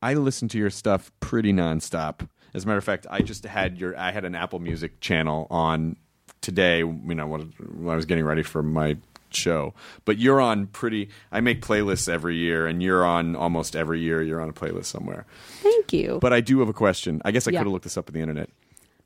[0.03, 2.29] I listen to your stuff pretty nonstop.
[2.55, 5.47] As a matter of fact, I just had your I had an Apple Music channel
[5.51, 5.97] on
[6.41, 6.79] today.
[6.79, 8.97] You know when when I was getting ready for my
[9.31, 9.75] show.
[10.05, 11.09] But you're on pretty.
[11.33, 14.23] I make playlists every year, and you're on almost every year.
[14.23, 15.27] You're on a playlist somewhere.
[15.63, 16.19] Thank you.
[16.21, 17.21] But I do have a question.
[17.25, 17.59] I guess I Yeah.
[17.61, 18.49] could have looked this up on the internet.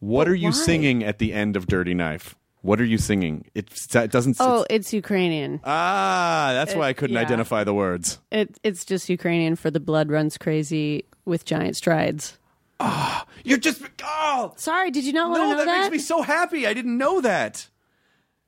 [0.01, 0.53] What But are you why?
[0.53, 2.35] singing at the end of Dirty Knife?
[2.61, 3.47] What are you singing?
[3.55, 4.37] It, it doesn't.
[4.41, 5.61] Oh, it's- it's Ukrainian.
[5.65, 7.23] ah, that's why I couldn't yeah.
[7.23, 8.19] identify the words.
[8.31, 12.37] It, it's just Ukrainian for the blood runs crazy with giant strides.
[12.81, 13.83] Oh, you're just.
[14.03, 15.81] Oh, Sorry, did you not want to no, know that, that?
[15.83, 16.67] makes me so happy.
[16.67, 17.69] I didn't know that.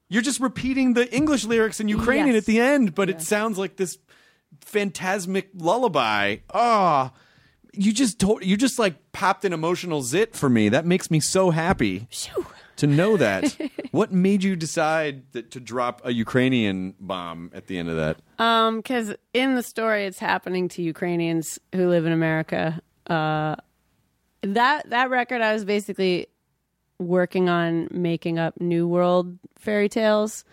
[0.09, 2.43] You're just repeating the English lyrics in Ukrainian Yes.
[2.43, 3.99] at the end, but it sounds like this
[4.61, 6.37] phantasmic lullaby.
[6.53, 7.13] Ah,
[7.73, 10.69] you just told you just like popped an emotional zit for me.
[10.69, 12.09] That makes me so happy
[12.77, 13.57] to know that.
[13.93, 18.19] what made you decide that to drop a Ukrainian bomb at the end of that?
[18.45, 22.81] Um, because in the story, it's happening to Ukrainians who live in America.
[23.07, 23.57] Uh,
[24.43, 26.27] that that record, I was basically
[26.99, 30.45] working on making up New World fairy tales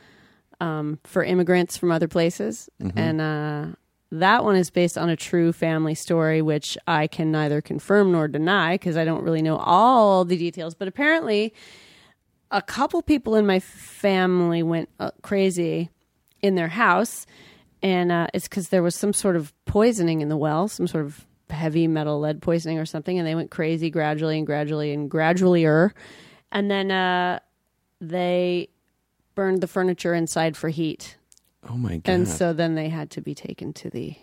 [0.60, 3.66] um, for immigrants from other places, and uh,
[4.12, 8.28] that one is based on a true family story, which I can neither confirm nor
[8.28, 10.76] deny because I don't really know all the details.
[10.76, 11.54] But apparently,
[12.52, 15.90] a couple people in my family went uh, crazy
[16.42, 17.26] in their house,
[17.84, 21.06] and uh, it's because there was some sort of poisoning in the well, some sort
[21.06, 25.10] of heavy metal lead poisoning or something, and they went crazy gradually and gradually and
[25.10, 25.94] gradually-er.
[26.52, 27.40] and then uh,
[28.02, 28.70] they
[29.36, 31.18] burned the furniture inside for heat,
[31.70, 32.12] Oh my god!
[32.12, 34.16] and so then they had to be taken to the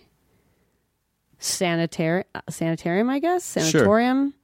[1.39, 4.35] sanitary uh, sanitarium, I guess sanatorium.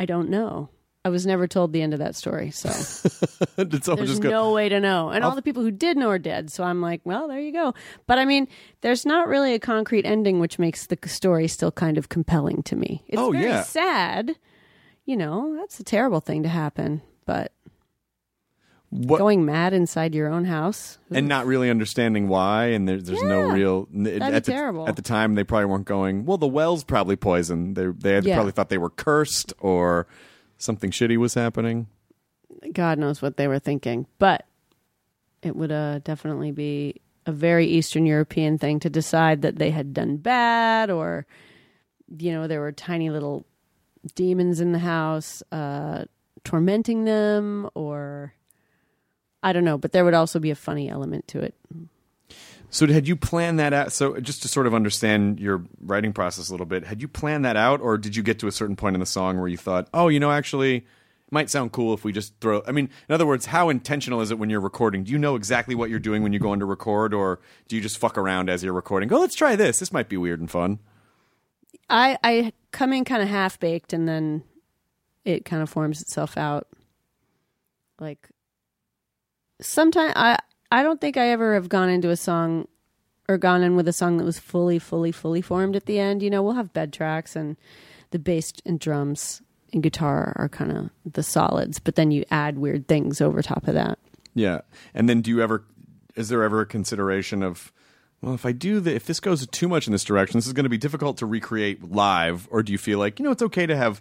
[0.00, 0.68] I don't know.
[1.04, 2.68] I was never told the end of that story, so.
[3.56, 4.30] Did someone There's just go?
[4.30, 5.10] no way to know.
[5.10, 6.50] And all the people who did know are dead.
[6.52, 7.74] So I'm like, well, there you go.
[8.06, 8.46] But I mean,
[8.82, 12.76] there's not really a concrete ending, which makes the story still kind of compelling to
[12.76, 13.02] me.
[13.08, 13.62] It's Oh, very yeah.
[13.62, 14.36] sad.
[15.04, 17.02] You know, that's a terrible thing to happen.
[17.26, 17.50] But
[18.90, 19.18] What?
[19.18, 20.98] going mad inside your own house.
[21.10, 23.52] and not really understanding why, and there, there's no Yeah.
[23.54, 23.86] real.
[23.86, 24.86] Be at the, terrible.
[24.88, 26.26] At the time, they probably weren't going.
[26.26, 27.74] Well, the well's probably poisoned.
[27.74, 28.36] They they had Yeah.
[28.36, 30.06] probably thought they were cursed or
[30.62, 31.88] something shitty was happening.
[32.72, 34.06] God knows what they were thinking.
[34.18, 34.46] But
[35.42, 39.94] it would uh, definitely be a very Eastern European thing to decide that they had
[39.94, 41.26] done bad or,
[42.18, 43.46] you know, there were tiny little
[44.14, 46.04] demons in the house uh,
[46.44, 48.34] tormenting them or.
[49.44, 51.56] I don't know, but there would also be a funny element to it.
[52.72, 53.92] So had you planned that out?
[53.92, 57.44] So just to sort of understand your writing process a little bit, had you planned
[57.44, 59.58] that out, or did you get to a certain point in the song where you
[59.58, 60.84] thought, oh, you know, actually, it
[61.30, 62.62] might sound cool if we just throw?
[62.66, 65.04] I mean, in other words, how intentional is it when you're recording?
[65.04, 67.76] Do you know exactly what you're doing when you go in to record, or do
[67.76, 69.06] you just fuck around as you're recording?
[69.06, 69.78] Go, let's try this.
[69.78, 70.78] This might be weird and fun.
[71.90, 74.44] I I come in kind of half baked and then
[75.26, 76.68] it kind of forms itself out.
[78.00, 78.30] Like
[79.60, 80.38] sometimes I
[80.72, 82.66] I don't think I ever have gone into a song
[83.28, 86.22] or gone in with a song that was fully fully fully formed at the end.
[86.22, 87.58] You know, we'll have bed tracks and
[88.10, 89.42] the bass and drums
[89.74, 93.68] and guitar are kind of the solids, but then you add weird things over top
[93.68, 93.98] of that.
[94.34, 94.62] Yeah.
[94.94, 95.62] And then do you ever
[96.16, 97.70] is there ever a consideration of
[98.22, 100.54] well, if I do the if this goes too much in this direction, this is
[100.54, 103.42] going to be difficult to recreate live or do you feel like, you know, it's
[103.42, 104.00] okay to have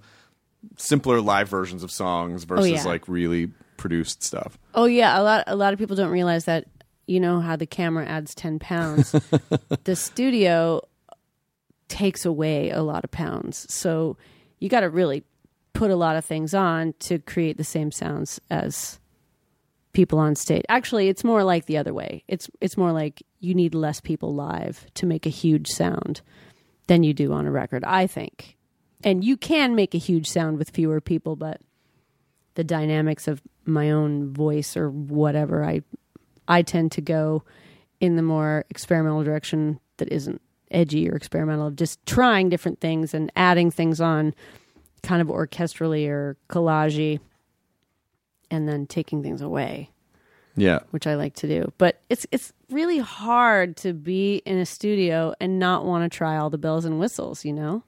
[0.78, 2.84] simpler live versions of songs oh, versus yeah.
[2.86, 4.58] like really produced stuff?
[4.74, 6.66] Oh yeah, a lot a lot of people don't realize that
[7.08, 9.12] you know how the camera adds 10 pounds.
[9.84, 10.82] the studio
[11.90, 13.66] takes away a lot of pounds.
[13.74, 14.16] So
[14.60, 15.24] you got to really
[15.74, 19.00] put a lot of things on to create the same sounds as
[19.94, 20.64] people on stage.
[20.70, 22.24] Actually, it's more like the other way.
[22.28, 26.22] It's it's more like you need less people live to make a huge sound
[26.88, 28.58] than you do on a record, I think.
[29.04, 31.60] And you can make a huge sound with fewer people, but
[32.56, 35.82] the dynamics of my own voice or whatever i
[36.48, 37.44] i tend to go
[38.00, 43.14] in the more experimental direction that isn't edgy or experimental of just trying different things
[43.14, 44.34] and adding things on
[45.04, 47.20] kind of orchestrally or collagey
[48.50, 49.90] and then taking things away.
[50.58, 50.80] Yeah.
[50.90, 51.72] which i like to do.
[51.78, 56.36] But it's it's really hard to be in a studio and not want to try
[56.36, 57.84] all the bells and whistles you know?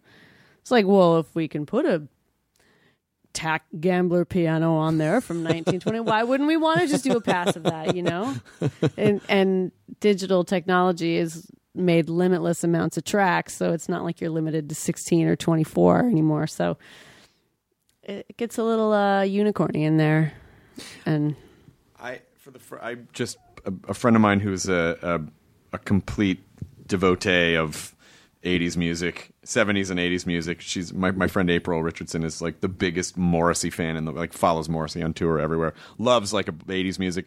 [0.62, 2.04] It's like well if we can put a
[3.34, 7.22] tack gambler piano on there from 1920 why wouldn't we want to just do a
[7.22, 8.36] pass of that you know?
[8.96, 14.30] And and digital technology has made limitless amounts of tracks so it's not like you're
[14.30, 16.46] limited to 16 or 24 anymore.
[16.48, 16.78] So
[18.04, 20.34] it gets a little uh unicorny in there.
[21.06, 21.36] And
[22.00, 25.80] I for the fr- I just a, a friend of mine who's a, a a
[25.80, 26.44] complete
[26.88, 27.96] devotee of
[28.44, 30.62] 80s music, 70s and 80s music.
[30.62, 34.68] She's my my friend April Richardson is like the biggest Morrissey fan and like follows
[34.70, 35.74] Morrissey on tour everywhere.
[35.98, 37.26] Loves like a 80s music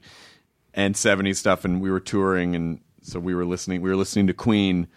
[0.74, 4.26] and 70s stuff and we were touring and so we were listening we were listening
[4.26, 4.88] to Queen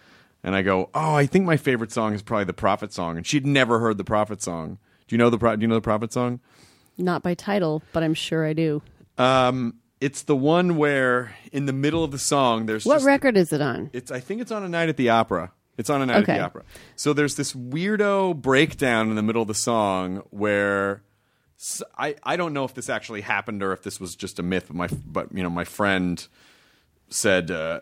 [0.42, 3.26] and I go, "Oh, I think my favorite song is probably the Prophet song." And
[3.26, 4.78] she'd never heard the Prophet song.
[5.06, 6.40] Do you know the Pro- do you know the Prophet song?
[6.98, 8.82] not by title but i'm sure i do
[9.16, 13.38] Um It's the one where in the middle of the song there's What just, record
[13.38, 13.88] is it on?
[13.94, 15.52] It's I think it's on a night at the opera.
[15.80, 16.62] It's on a night at the opera.
[16.94, 21.02] So there's this weirdo breakdown in the middle of the song where
[21.98, 24.66] I I don't know if this actually happened or if this was just a myth,
[24.68, 26.26] but my but you know my friend
[27.08, 27.50] said.
[27.50, 27.80] Uh,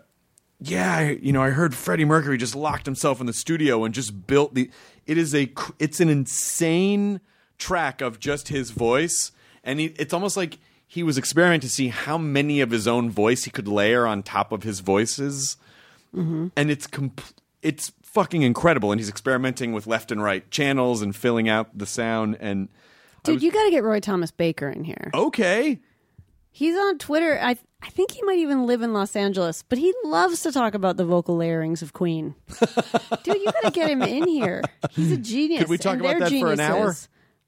[0.60, 3.94] yeah, I, you know, I heard Freddie Mercury just locked himself in the studio and
[3.94, 4.70] just built the.
[5.06, 7.20] It is a, it's an insane
[7.58, 9.30] track of just his voice,
[9.62, 13.08] and he, it's almost like he was experimenting to see how many of his own
[13.08, 15.56] voice he could layer on top of his voices,
[16.56, 18.92] and it's compl- it's fucking incredible.
[18.92, 22.36] And he's experimenting with left and right channels and filling out the sound.
[22.40, 22.68] And
[23.24, 25.10] Dude, you got to get Roy Thomas Baker in here.
[25.14, 25.80] okay,
[26.50, 27.38] He's on Twitter.
[27.40, 30.74] I I think he might even live in Los Angeles, but he loves to talk
[30.74, 32.34] about the vocal layerings of Queen.
[33.22, 34.64] Dude, you got to get him in here.
[34.90, 35.60] He's a genius.
[35.60, 36.96] Could we talk about that for an hour?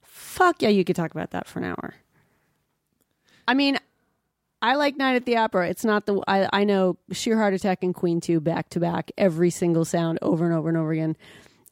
[0.03, 1.95] Fuck yeah, you could talk about that for an hour.
[3.47, 3.77] I mean,
[4.61, 5.69] I like Night at the Opera.
[5.69, 9.11] It's not the I, I know Sheer Heart Attack and Queen 2 back to back,
[9.17, 11.17] every single sound over and over and over again.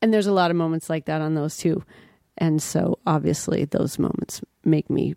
[0.02, 1.84] And there's a lot of moments like that on those two.
[2.38, 5.16] And so obviously those moments make me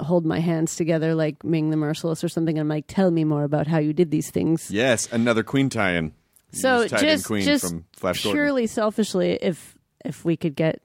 [0.00, 2.58] hold my hands together like Ming the Merciless or something.
[2.58, 4.70] I'm like, tell me more about how you did these things.
[4.70, 6.12] yes, another Queen tie-in.
[6.52, 8.36] You So just Queen just from Flash Gordon.
[8.38, 10.82] purely selfishly, if if we could get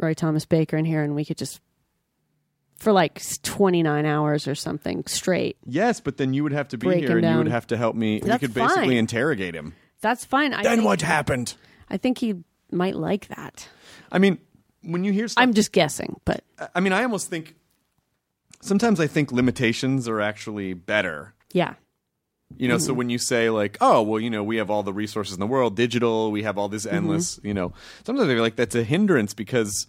[0.00, 1.60] Roy Thomas Baker in here and we could just
[2.78, 5.56] for like 29 hours or something straight.
[5.66, 7.50] Yes, but then you would have to be Break here and you would down.
[7.52, 8.20] have to help me.
[8.22, 8.96] we That's could basically fine.
[8.96, 9.74] interrogate him.
[10.00, 10.54] That's fine.
[10.54, 11.54] I Then think, what happened?
[11.90, 12.36] I think he
[12.70, 13.68] might like that.
[14.12, 14.38] I mean,
[14.82, 17.56] when you hear stuff, I'm just guessing, but I mean, I almost think
[18.60, 21.34] sometimes I think limitations are actually better.
[21.52, 21.74] yeah.
[22.56, 22.84] You know, Mm-hmm.
[22.86, 25.40] so when you say like, "Oh, well, you know, we have all the resources in
[25.40, 26.72] the world, digital, we have all Mm-hmm.
[26.76, 29.86] this endless," you know, sometimes I feel like that's a hindrance because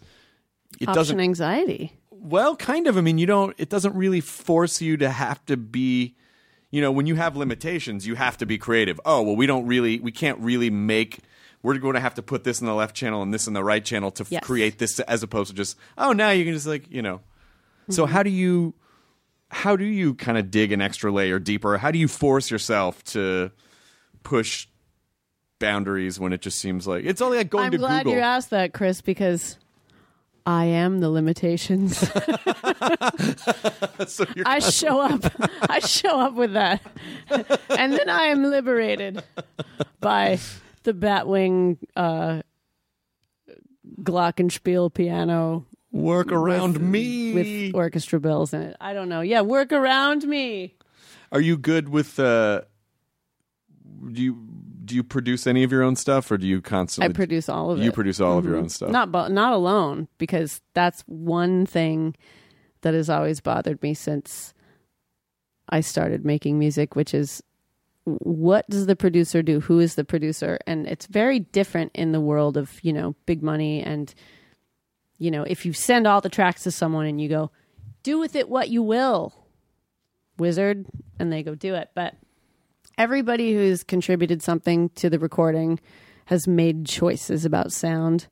[0.82, 1.20] it Option doesn't.
[1.22, 1.94] anxiety.
[2.22, 2.98] Well, kind of.
[2.98, 3.56] I mean, you don't.
[3.58, 6.16] It doesn't really force you to have to be.
[6.72, 9.00] You know, when you have limitations, you have to be creative.
[9.06, 10.00] Oh, well, we don't really.
[10.00, 11.20] We can't really make.
[11.64, 13.64] We're going to have to put this in the left channel and this in the
[13.64, 15.78] right channel to f- create this, as opposed to just.
[15.98, 17.22] Oh, now you can just like you know.
[17.90, 18.14] So mm-hmm.
[18.14, 18.76] how do you,
[19.50, 21.78] how do you kind of dig an extra layer deeper?
[21.78, 23.52] How do you force yourself to
[24.24, 24.68] push
[25.60, 27.88] boundaries when it just seems like it's only like going to Google?
[27.88, 28.18] I'm to glad Google?
[28.20, 29.58] you asked that, Chris, because
[30.50, 32.00] I am the limitations.
[34.08, 35.24] so you're I show up.
[35.70, 36.82] I show up with that,
[37.70, 39.24] and then I am liberated
[40.00, 40.40] by
[40.82, 42.42] the Batwing uh,
[44.02, 48.76] Glockenspiel piano work around me with orchestra bells in it.
[48.82, 49.22] I don't know.
[49.22, 50.74] Yeah, work around me.
[51.32, 52.62] Are you good with uh
[54.12, 54.49] do you
[54.90, 57.10] do you produce any of your own stuff or do you constantly?
[57.10, 57.84] I produce all of it.
[57.84, 58.60] you produce all of your Mhm.
[58.64, 58.90] own stuff?
[58.90, 62.16] Not bu- not alone because that's one thing
[62.82, 64.54] that has always bothered me since
[65.70, 67.42] I started making music, which is
[68.06, 69.60] what does the producer do?
[69.60, 70.58] Who is the producer?
[70.66, 74.14] And it's very different in the world of, you know, big money and
[75.22, 77.52] you know, if you send all the tracks to someone and you go,
[78.04, 79.34] "Do with it what you will."
[80.38, 80.86] Wizard,
[81.20, 81.90] and they go do it.
[81.94, 82.16] But
[83.00, 85.80] everybody who's contributed something to the recording
[86.26, 88.28] has made choices about sound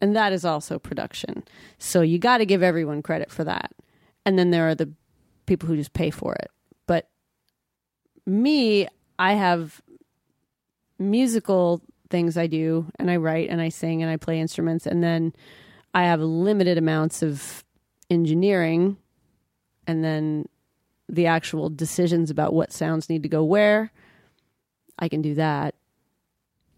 [0.00, 1.42] and that is also production.
[1.78, 3.72] So you got to give everyone credit for that.
[4.24, 4.92] And then there are the
[5.46, 6.50] people who just pay for it.
[6.86, 7.08] But
[8.28, 8.86] me
[9.18, 9.80] i have
[10.98, 15.02] musical things i do and i write and i sing and i play instruments and
[15.02, 15.32] then
[15.94, 17.64] i have limited amounts of
[18.10, 18.96] engineering
[19.86, 20.46] and then
[21.08, 23.90] the actual decisions about what sounds need to go where
[24.98, 25.74] I can do that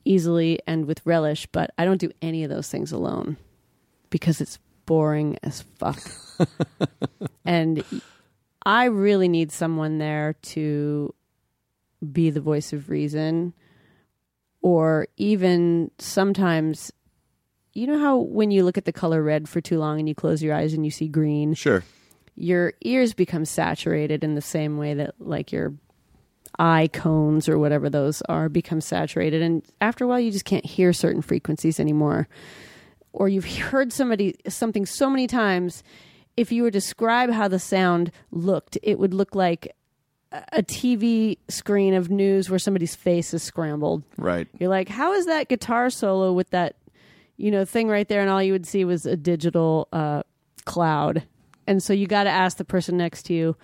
[0.05, 3.37] easily and with relish, but I don't do any of those things alone
[4.11, 6.01] because it's boring as fuck.
[7.45, 7.85] and
[8.65, 11.15] I really need someone there to
[12.13, 13.53] be the voice of reason
[14.63, 16.91] or even sometimes
[17.75, 20.15] you know how when you look at the color red for too long and you
[20.15, 21.85] close your eyes and you see green Sure.
[22.35, 25.75] your ears become saturated in the same way that like your
[26.59, 30.65] eye cones or whatever those are become saturated and after a while you just can't
[30.67, 32.29] hear certain frequencies anymore
[33.13, 35.83] or you've heard somebody something so many times
[36.37, 39.75] if you were to describe how the sound looked it would look like
[40.53, 44.47] a TV screen of news where somebody's face is scrambled Right.
[44.61, 46.77] you're like, how is that guitar solo with that,
[47.37, 48.21] you know, thing right there?
[48.21, 50.23] And all you would see was a digital uh,
[50.67, 51.25] cloud.
[51.67, 53.57] And so you got to ask the person next to you,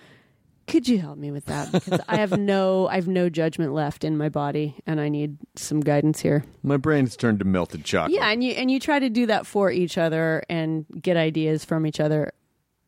[0.67, 1.71] could you help me with that?
[1.71, 5.37] Because I have no, I have no judgment left in my body, and I need
[5.55, 6.43] some guidance here.
[6.61, 8.13] My brain's turned to melted chocolate.
[8.13, 11.63] Yeah, and you and you try to do that for each other and get ideas
[11.63, 12.33] from each other,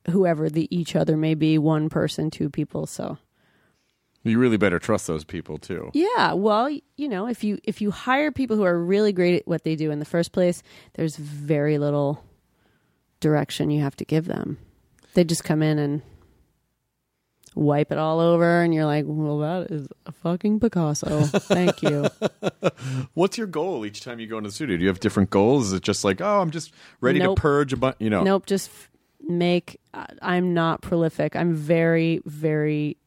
[0.10, 2.86] whoever the each other may be, one person, two people.
[2.86, 3.18] So
[4.24, 5.90] You really better trust those people too.
[5.94, 9.48] Yeah, well, you know, if you if you hire people who are really great at
[9.48, 10.62] what they do in the first place,
[10.96, 12.24] there's very little
[13.22, 14.58] direction you have to give them.
[15.14, 16.02] They just come in and
[17.60, 21.22] wipe it all over and you're like, "Well, that is a fucking Picasso.
[21.24, 22.08] Thank you."
[23.14, 24.78] What's your goal each time you go into the studio?
[24.78, 25.68] Do you have different goals?
[25.68, 27.36] Is it just like, oh, I'm just ready Nope.
[27.36, 27.98] to purge a bunch?
[28.00, 28.90] You know, Nope, just f-
[29.28, 31.36] make I- I'm not prolific.
[31.36, 32.98] I'm very very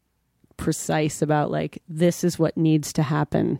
[0.58, 3.58] precise about like this is what needs to happen.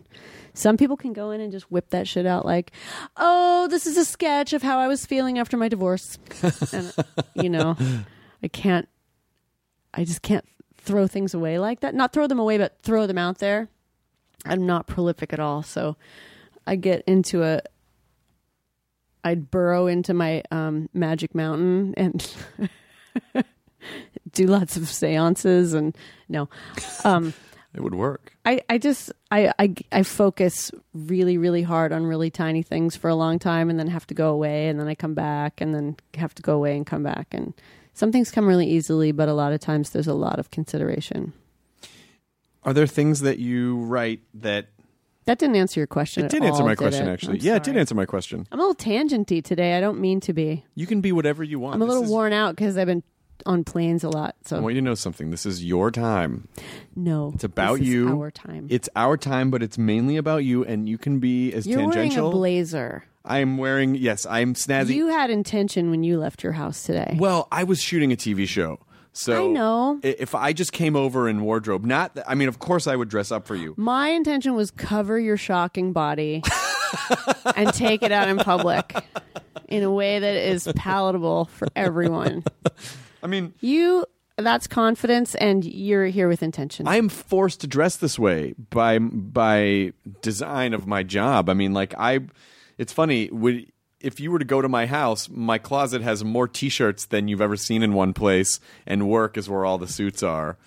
[0.53, 2.71] Some people can go in and just whip that shit out like,
[3.17, 6.19] "Oh, this is a sketch of how I was feeling after my divorce."
[6.71, 6.93] and
[7.33, 7.75] you know,
[8.43, 8.87] I can't
[9.95, 10.45] I just can't
[10.83, 11.95] throw things away like that.
[11.95, 13.69] Not throw them away, but throw them out there.
[14.45, 15.95] I'm not prolific at all, so
[16.67, 17.61] I get into a
[19.23, 22.35] I'd burrow into my um, magic mountain and
[24.33, 26.49] do lots of seances and no.
[27.05, 27.33] Um,
[27.73, 28.33] it would work.
[28.45, 33.09] I, I just I, I I focus really really hard on really tiny things for
[33.09, 35.73] a long time and then have to go away and then I come back and
[35.73, 37.53] then have to go away and come back and
[37.93, 41.33] some things come really easily but a lot of times there's a lot of consideration.
[42.63, 44.67] Are there things that you write that
[45.25, 46.25] That didn't answer your question.
[46.25, 47.07] it did answer my did question?
[47.07, 47.11] it?
[47.11, 48.47] Actually, I'm yeah, it did answer my question.
[48.51, 49.77] I'm a little tangenty today.
[49.77, 50.63] I don't mean to be.
[50.75, 51.75] You can be whatever you want.
[51.75, 53.03] I'm a little is- worn out because I've been
[53.45, 54.35] on planes a lot.
[54.45, 55.29] So I want you to know something.
[55.31, 56.47] This is your time.
[56.95, 58.09] no, It's about you.
[58.21, 58.67] Our time.
[58.69, 61.83] It's our time, but it's mainly about you, and you can be as tangential.
[61.83, 62.23] You're tangential.
[62.23, 63.05] wearing a blazer.
[63.25, 63.95] I'm wearing.
[63.95, 64.95] Yes, I'm snazzy.
[64.95, 67.15] You had intention when you left your house today.
[67.17, 68.79] Well, I was shooting a TV show.
[69.13, 69.99] So I know.
[70.01, 73.31] If I just came over in wardrobe, not I mean, of course I would dress
[73.31, 73.75] up for you.
[73.77, 76.41] My intention was cover your shocking body
[77.55, 78.95] and take it out in public
[79.67, 82.43] in a way that is palatable for everyone.
[83.23, 84.05] I mean, You
[84.37, 86.87] that's confidence and you're here with intention.
[86.87, 91.49] I am forced to dress this way by by design of my job.
[91.49, 92.19] I mean, like I,
[92.77, 93.29] it's funny.
[93.31, 97.29] Would if you were to go to my house, my closet has more T-shirts than
[97.29, 100.57] you've ever seen in one place, and work is where all the suits are.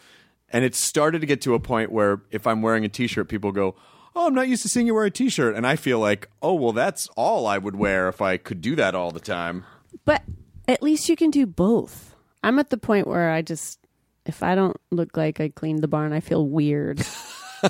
[0.49, 3.53] And it started to get to a point where if I'm wearing a T-shirt, people
[3.53, 3.75] go,
[4.15, 6.55] "Oh, I'm not used to seeing you wear a T-shirt," and I feel like, "Oh,
[6.55, 9.65] well, that's all I would wear if I could do that all the time."
[10.05, 10.23] but
[10.69, 12.16] at least you can do both.
[12.43, 13.79] I'm at the point where I just
[14.25, 17.05] if I don't look like I cleaned the barn, I feel weird.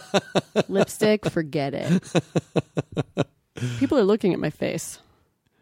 [0.68, 2.02] Lipstick, forget it.
[3.78, 4.98] People are looking at my face.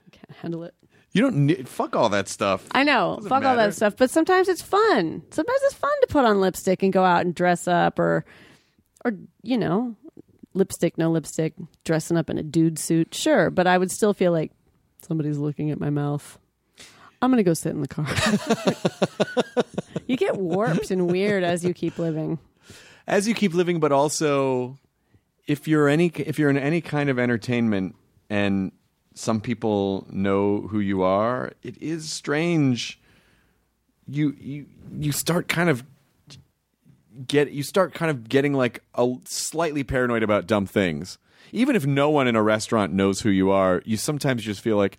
[0.07, 0.75] I can't handle it.
[1.13, 2.67] You don't need, fuck all that stuff.
[2.73, 3.69] I know, Doesn't fuck all matter.
[3.71, 3.97] that stuff.
[3.97, 5.23] But sometimes it's fun.
[5.31, 8.25] Sometimes it's fun to put on lipstick and go out and dress up, or,
[9.05, 9.95] or you know,
[10.55, 13.15] lipstick, no lipstick, dressing up in a dude suit.
[13.15, 14.51] Sure, but I would still feel like
[15.07, 16.39] somebody's looking at my mouth.
[17.25, 18.07] I'm gonna go sit in the car.
[20.07, 22.39] you get warped and weird as you keep living.
[23.07, 24.79] as you keep living, but also
[25.47, 27.95] if you're any if you're in any kind of entertainment
[28.29, 28.73] and
[29.15, 33.01] some people know who you are, it is strange.
[34.07, 34.67] You you
[34.99, 35.85] you start kind of
[37.27, 41.19] get you start kind of getting like a slightly paranoid about dumb things.
[41.53, 44.77] Even if no one in a restaurant knows who you are, you sometimes just feel
[44.77, 44.99] like,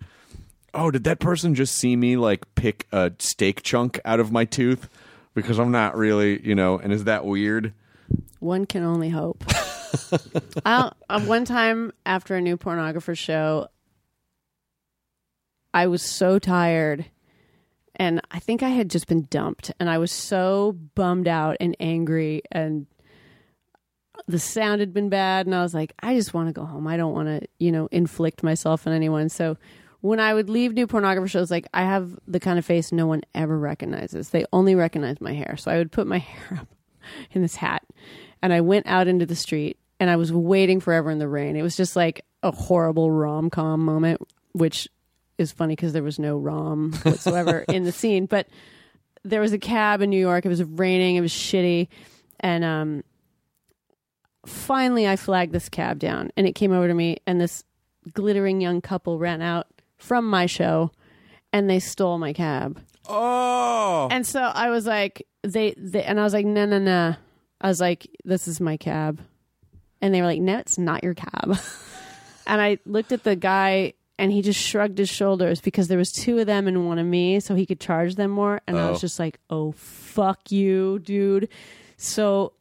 [0.76, 4.44] "Oh, did that person just see me like pick a steak chunk out of my
[4.44, 4.88] tooth?"
[5.34, 7.74] Because I'm not really, you know, and is that weird?
[8.40, 9.44] One can only hope.
[10.64, 13.68] I uh, one time after a New Pornographer show,
[15.74, 17.06] I was so tired,
[17.96, 21.76] and I think I had just been dumped, and I was so bummed out and
[21.80, 22.86] angry, and
[24.26, 26.86] the sound had been bad, and I was like, I just want to go home.
[26.86, 29.28] I don't want to, you know, inflict myself on anyone.
[29.28, 29.56] So
[30.06, 33.08] when I would leave New Pornographer shows, like I have the kind of face no
[33.08, 34.30] one ever recognizes.
[34.30, 36.68] They only recognize my hair, so I would put my hair up
[37.32, 37.82] in this hat,
[38.40, 41.56] and I went out into the street, and I was waiting forever in the rain.
[41.56, 44.20] It was just like a horrible rom com moment,
[44.52, 44.88] which
[45.38, 48.46] is funny because there was no rom whatsoever in the scene, but
[49.24, 50.46] there was a cab in New York.
[50.46, 51.16] It was raining.
[51.16, 51.88] It was shitty,
[52.38, 53.04] and um,
[54.46, 57.64] finally I flagged this cab down, and it came over to me, and this
[58.12, 59.66] glittering young couple ran out
[59.96, 60.90] from my show,
[61.52, 62.80] and they stole my cab.
[63.08, 67.14] Oh, And so I was like, they, they and I was like, no, no, no.
[67.60, 69.20] I was like, this is my cab.
[70.02, 71.56] And they were like, no, it's not your cab.
[72.46, 76.10] and I looked at the guy and he just shrugged his shoulders because there was
[76.12, 78.60] two of them and one of me, so he could charge them more.
[78.66, 78.90] And I Oh.
[78.92, 81.48] was just like, oh, fuck you, dude.
[81.96, 82.52] So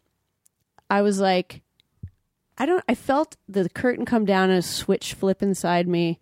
[0.90, 1.62] I was like,
[2.58, 6.20] I don't, I felt the curtain come down and a switch flip inside me.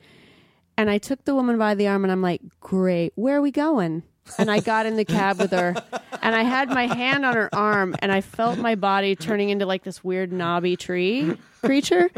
[0.78, 3.52] And I took the woman by the arm and I'm like, great, where are we
[3.52, 4.04] going?
[4.38, 5.76] and I got in the cab with her,
[6.22, 9.66] and I had my hand on her arm, and I felt my body turning into
[9.66, 12.10] like this weird knobby tree creature.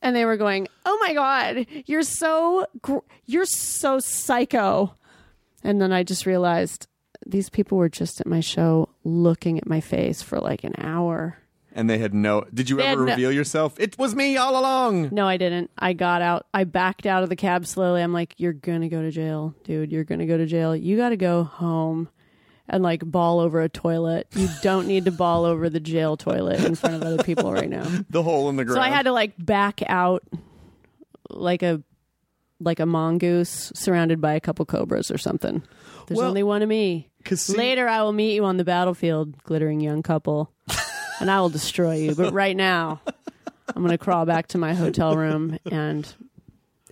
[0.00, 4.94] And they were going, "Oh my god, you're so gr- you're so psycho."
[5.64, 6.86] And then I just realized
[7.26, 11.38] these people were just at my show looking at my face for like an hour.
[11.78, 12.44] And they had no.
[12.52, 13.78] Did you They ever had no- reveal yourself?
[13.78, 15.10] It was me all along.
[15.12, 15.70] No, I didn't.
[15.78, 16.46] I got out.
[16.52, 18.02] I backed out of the cab slowly.
[18.02, 19.92] I'm like, "You're gonna go to jail, dude.
[19.92, 20.74] You're gonna go to jail.
[20.74, 22.08] You got to go home."
[22.70, 24.26] And like ball over a toilet.
[24.34, 27.70] You don't need to ball over the jail toilet in front of other people right
[27.70, 27.86] now.
[28.10, 28.76] The hole in the ground.
[28.76, 30.22] So I had to like back out
[31.30, 31.82] like a
[32.60, 35.62] like a mongoose surrounded by a couple cobras or something.
[36.08, 37.08] There's Well, only one of me.
[37.24, 40.50] 'cause see- Later I will meet you on the battlefield, glittering young couple,
[41.20, 42.14] and I will destroy you.
[42.14, 43.00] But right now,
[43.68, 46.12] I'm going to crawl back to my hotel room and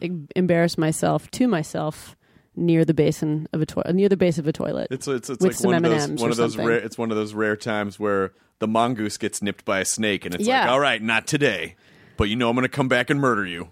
[0.02, 2.16] em- embarrass myself to myself
[2.54, 4.88] near the basin of a toilet, near the base of a toilet.
[4.90, 6.78] It's it's, it's with like some one of those M&Ms one of those rare.
[6.78, 10.34] It's one of those rare times where the mongoose gets nipped by a snake, and
[10.34, 11.76] it's like, all right, not today,
[12.16, 13.68] but you know I'm going to come back and murder you.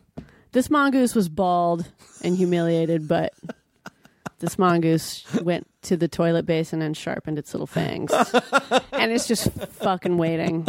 [0.52, 1.90] This mongoose was bald
[2.22, 3.32] and humiliated, but
[4.44, 8.12] this mongoose went to the toilet basin and sharpened its little fangs.
[8.92, 10.66] and it's just fucking waiting.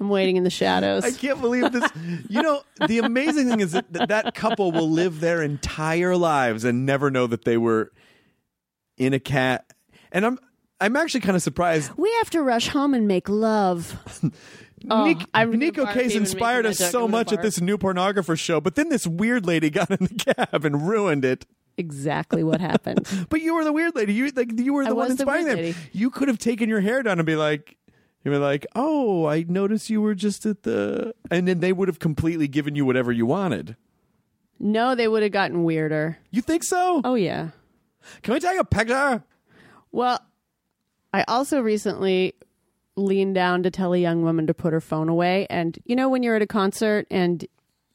[0.00, 1.04] I'm waiting in the shadows.
[1.04, 1.88] I can't believe this.
[2.28, 6.84] You know, the amazing thing is that that, couple will live their entire lives and
[6.84, 7.92] never know that they were
[8.96, 9.72] in a cat.
[10.12, 10.38] And I'm
[10.80, 11.92] I'm actually kind of surprised.
[11.96, 13.98] we have to rush home and make love.
[14.90, 18.74] Oh, Nick, I'm Neko Case inspired us so much at this New Pornographer show, but
[18.74, 21.46] then this weird lady got in the cab and ruined it.
[21.78, 23.06] Exactly what happened.
[23.28, 24.14] But you were the weird lady.
[24.14, 25.56] You like you were the I one was the inspiring them.
[25.56, 25.74] lady.
[25.92, 27.76] You could have taken your hair down and be like,
[28.24, 31.88] you were like, oh, I noticed you were just at the, and then they would
[31.88, 33.76] have completely given you whatever you wanted.
[34.58, 36.18] No, they would have gotten weirder.
[36.30, 37.02] You think so?
[37.04, 37.50] Oh, yeah.
[38.22, 39.22] Can we take a picture?
[39.92, 40.20] Well,
[41.12, 42.34] I also recently
[42.96, 45.46] leaned down to tell a young woman to put her phone away.
[45.50, 47.46] And you know, when you're at a concert and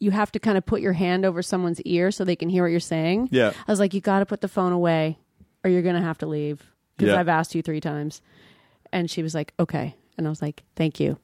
[0.02, 2.64] you have to kind of put your hand over someone's ear so they can hear
[2.64, 3.30] what you're saying.
[3.32, 3.54] Yeah.
[3.68, 5.20] I was like, you got to put the phone away
[5.64, 6.64] or you're going to have to leave
[6.97, 7.20] because Yeah.
[7.20, 8.22] I've asked you three times.
[8.91, 9.95] And she was like, okay.
[10.18, 11.18] And I was like, thank you.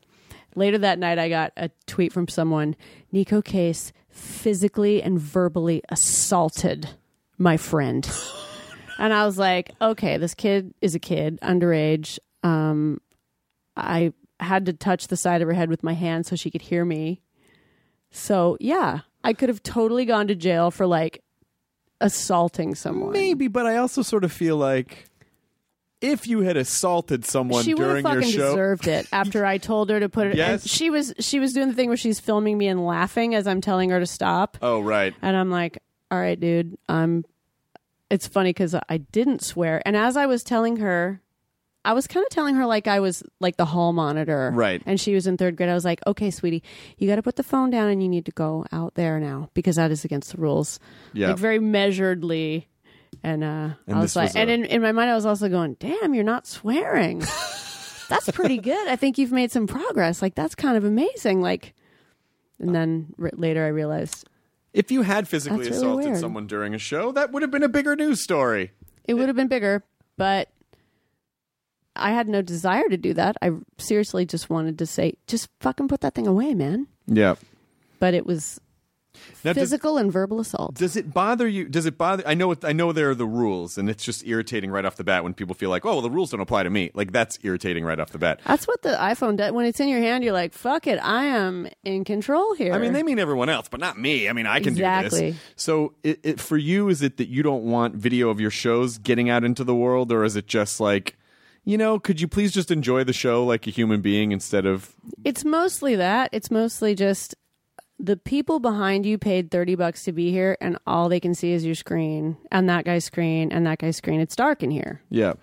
[0.56, 2.76] Later that night, I got a tweet from someone
[3.14, 6.90] Neko Case physically and verbally assaulted
[7.38, 8.08] my friend.
[9.00, 12.20] and I was like, okay, this kid is a kid, underage.
[12.44, 13.02] Um,
[13.76, 16.62] I had to touch the side of her head with my hand so she could
[16.62, 17.22] hear me.
[18.12, 21.24] So, yeah, I could have totally gone to jail for like
[22.02, 23.12] assaulting someone.
[23.12, 25.10] Maybe, but I also sort of feel like
[26.02, 30.00] if you had assaulted someone she during your show, deserved it after I told her
[30.00, 30.36] to put it.
[30.36, 30.62] Yes.
[30.64, 33.48] and she was she was doing the thing where she's filming me and laughing as
[33.48, 35.80] I'm telling her to stop, oh right, and I'm like,
[36.12, 37.26] "All right, dude, I'm."
[38.10, 41.22] It's funny because I didn't swear, and as I was telling her,
[41.86, 44.82] I was kind of telling her like I was like the hall monitor, Right.
[44.86, 45.70] And she was in third grade.
[45.70, 46.64] I was like, "Okay, sweetie,
[46.98, 49.50] you got to put the phone down and you need to go out there now
[49.54, 50.80] because that is against the rules."
[51.14, 51.30] Yeah.
[51.30, 52.66] like very measuredly.
[53.24, 55.26] And uh, And I was like, was and a- in, in my mind, I was
[55.26, 57.20] also going, "Damn, you're not swearing."
[58.10, 58.88] that's pretty good.
[58.88, 60.22] I think you've made some progress.
[60.22, 61.42] Like that's kind of amazing.
[61.42, 61.74] Like,
[62.60, 64.28] and then r- later I realized
[64.74, 67.70] if you had physically really assaulted someone during a show, that would have been a
[67.70, 68.72] bigger news story.
[69.06, 69.84] it would have been bigger,
[70.18, 70.50] but
[71.98, 73.36] I had no desire to do that.
[73.42, 76.88] I seriously just wanted to say, just fucking put that thing away, man.
[77.08, 77.36] Yeah.
[78.00, 78.60] But it was
[79.44, 80.76] Now, does, physical and verbal assault.
[80.76, 81.68] does it bother you?
[81.68, 82.22] Does it bother?
[82.28, 82.52] I know.
[82.52, 85.24] It, I know there are the rules, and it's just irritating right off the bat
[85.24, 87.84] when people feel like, "Oh, well, the rules don't apply to me." Like that's irritating
[87.84, 88.42] right off the bat.
[88.46, 89.52] That's what the iPhone does.
[89.54, 92.74] When it's in your hand, you're like, fuck it, I am in control here.
[92.74, 94.30] I mean, they mean everyone else, but not me.
[94.30, 95.32] I mean, I can do Exactly.
[95.32, 95.40] this.
[95.56, 99.00] So, it, it, for you, is it that you don't want video of your shows
[99.00, 101.18] getting out into the world, or is it just like,
[101.68, 104.96] you know, could you please just enjoy the show like a human being instead of?
[105.26, 106.30] It's mostly that.
[106.32, 107.36] It's mostly just
[108.00, 111.52] the people behind you paid 30 bucks to be here and all they can see
[111.52, 114.22] is your screen and that guy's screen and that guy's screen.
[114.22, 115.02] It's dark in here.
[115.10, 115.34] Yeah.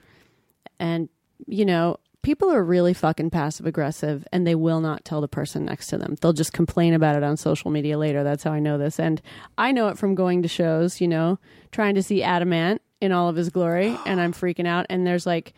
[0.79, 1.11] And
[1.47, 5.67] you know, people are really fucking passive aggressive and they will not tell the person
[5.67, 6.17] next to them.
[6.23, 8.25] They'll just complain about it on social media later.
[8.25, 8.99] That's how I know this.
[8.99, 9.21] And
[9.59, 11.39] I know it from going to shows, you know,
[11.71, 15.07] trying to see Adam Ant in all of his glory and I'm freaking out and
[15.07, 15.53] there's like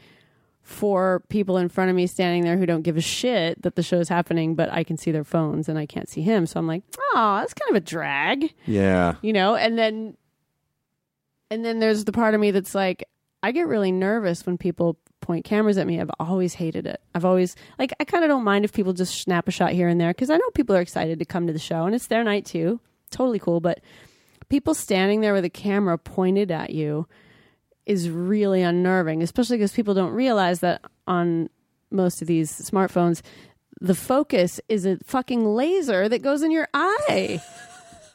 [0.67, 3.83] four people in front of me standing there who don't give a shit that the
[3.85, 6.45] show's happening, but I can see their phones and I can't see him.
[6.45, 6.83] So I'm like,
[7.15, 9.15] oh, that's kind of a drag, Yeah.
[9.23, 9.55] you know?
[9.55, 10.17] And then,
[11.51, 13.05] and then there's the part of me that's like,
[13.45, 16.01] I get really nervous when people point cameras at me.
[16.01, 17.01] I've always hated it.
[17.15, 19.87] I've always, like, I kind of don't mind if people just snap a shot here
[19.89, 22.09] and there because I know people are excited to come to the show and it's
[22.09, 22.81] their night too.
[23.13, 23.61] Totally cool.
[23.61, 23.81] But
[24.49, 27.07] people standing there with a camera pointed at you
[27.87, 31.49] is really unnerving, especially because people don't realize that on
[31.91, 33.23] most of these smartphones,
[33.81, 37.41] the focus is a fucking laser that goes in your eye.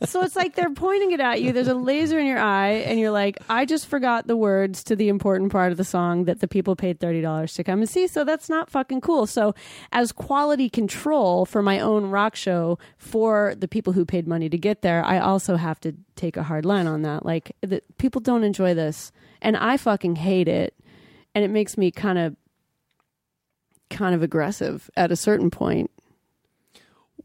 [0.04, 1.52] so it's like they're pointing it at you.
[1.52, 4.96] There's a laser in your eye, and you're like, I just forgot the words to
[4.96, 8.08] the important part of the song that the people paid $30 to come and see.
[8.08, 9.28] So that's not fucking cool.
[9.28, 9.54] So,
[9.92, 14.58] as quality control for my own rock show for the people who paid money to
[14.58, 17.26] get there, I also have to take a hard line on that.
[17.26, 19.12] Like, the, people don't enjoy this,
[19.42, 20.74] and I fucking hate it.
[21.34, 22.36] And it makes me kind of
[23.90, 25.92] kind of aggressive at a certain point.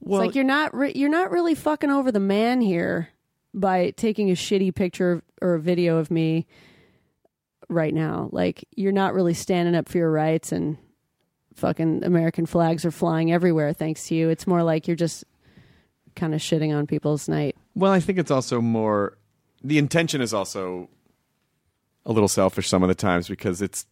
[0.00, 3.08] Well, it's like you're not re- you're not really fucking over the man here
[3.54, 6.46] by taking a shitty picture or a video of me
[7.68, 8.28] right now.
[8.32, 10.76] Like you're not really standing up for your rights and
[11.54, 14.28] fucking American flags are flying everywhere thanks to you.
[14.28, 15.24] It's more like you're just
[16.14, 17.56] kind of shitting on people's night.
[17.74, 19.16] Well, I think it's also more
[19.64, 20.88] the intention is also
[22.06, 23.84] a little selfish some of the times because it's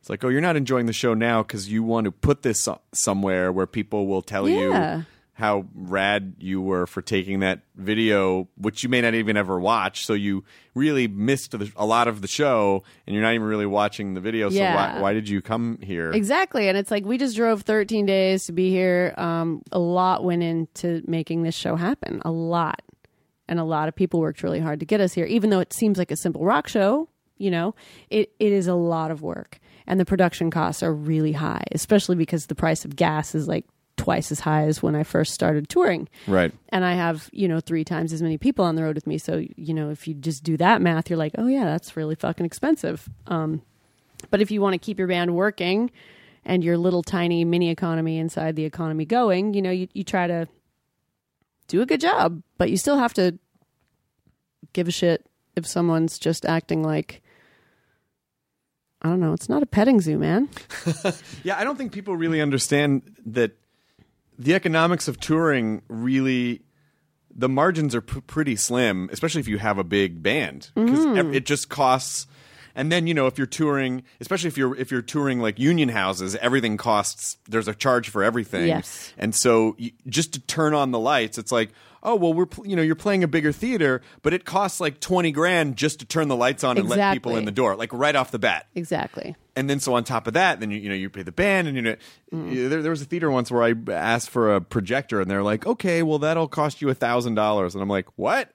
[0.00, 2.68] it's like, oh, you're not enjoying the show now because you want to put this
[2.94, 4.98] somewhere where people will tell Yeah.
[4.98, 9.60] you how rad you were for taking that video, which you may not even ever
[9.60, 10.06] watch.
[10.06, 10.44] So you
[10.74, 14.20] really missed the, a lot of the show, and you're not even really watching the
[14.20, 14.48] video.
[14.48, 14.94] So Yeah.
[14.94, 16.10] why, why did you come here?
[16.12, 16.68] Exactly.
[16.70, 19.12] And it's like we just drove 13 days to be here.
[19.18, 22.22] Um, a lot went into making this show happen.
[22.24, 22.80] A lot.
[23.48, 25.26] And a lot of people worked really hard to get us here.
[25.26, 27.08] Even though it seems like a simple rock show,
[27.38, 27.74] you know,
[28.10, 29.58] it, it is a lot of work.
[29.86, 33.64] And the production costs are really high, especially because the price of gas is like
[33.96, 36.08] twice as high as when I first started touring.
[36.26, 36.52] Right.
[36.70, 39.18] And I have, you know, three times as many people on the road with me.
[39.18, 42.14] So, you know, if you just do that math, you're like, oh, yeah, that's really
[42.14, 43.08] fucking expensive.
[43.26, 43.62] Um,
[44.30, 45.90] but if you want to keep your band working
[46.44, 50.26] and your little tiny mini economy inside the economy going, you know, you, you try
[50.26, 50.48] to
[51.68, 53.38] do a good job, but you still have to
[54.72, 57.22] give a shit if someone's just acting like,
[59.06, 60.48] I don't know, it's not a petting zoo, man.
[61.44, 63.52] Yeah, I don't think people really understand that
[64.38, 66.62] the economics of touring really
[67.34, 71.34] the margins are p- pretty slim, especially if you have a big band because Mm-hmm.
[71.34, 72.26] it just costs.
[72.76, 75.88] And then you know if you're touring, especially if you're if you're touring like union
[75.88, 77.38] houses, everything costs.
[77.48, 78.68] There's a charge for everything.
[78.68, 79.12] Yes.
[79.18, 81.70] And so you, just to turn on the lights, it's like,
[82.02, 85.32] oh well, we're you know you're playing a bigger theater, but it costs like twenty
[85.32, 88.14] grand just to turn the lights on and let people in the door, like right
[88.14, 89.34] off the bat Exactly.
[89.56, 91.66] and then so on top of that, then you you know you pay the band,
[91.68, 91.96] and you know
[92.32, 92.68] Mm.
[92.68, 95.64] there, there was a theater once where I asked for a projector, and they're like,
[95.66, 98.50] okay, well that'll cost you a thousand dollars, and I'm like, what?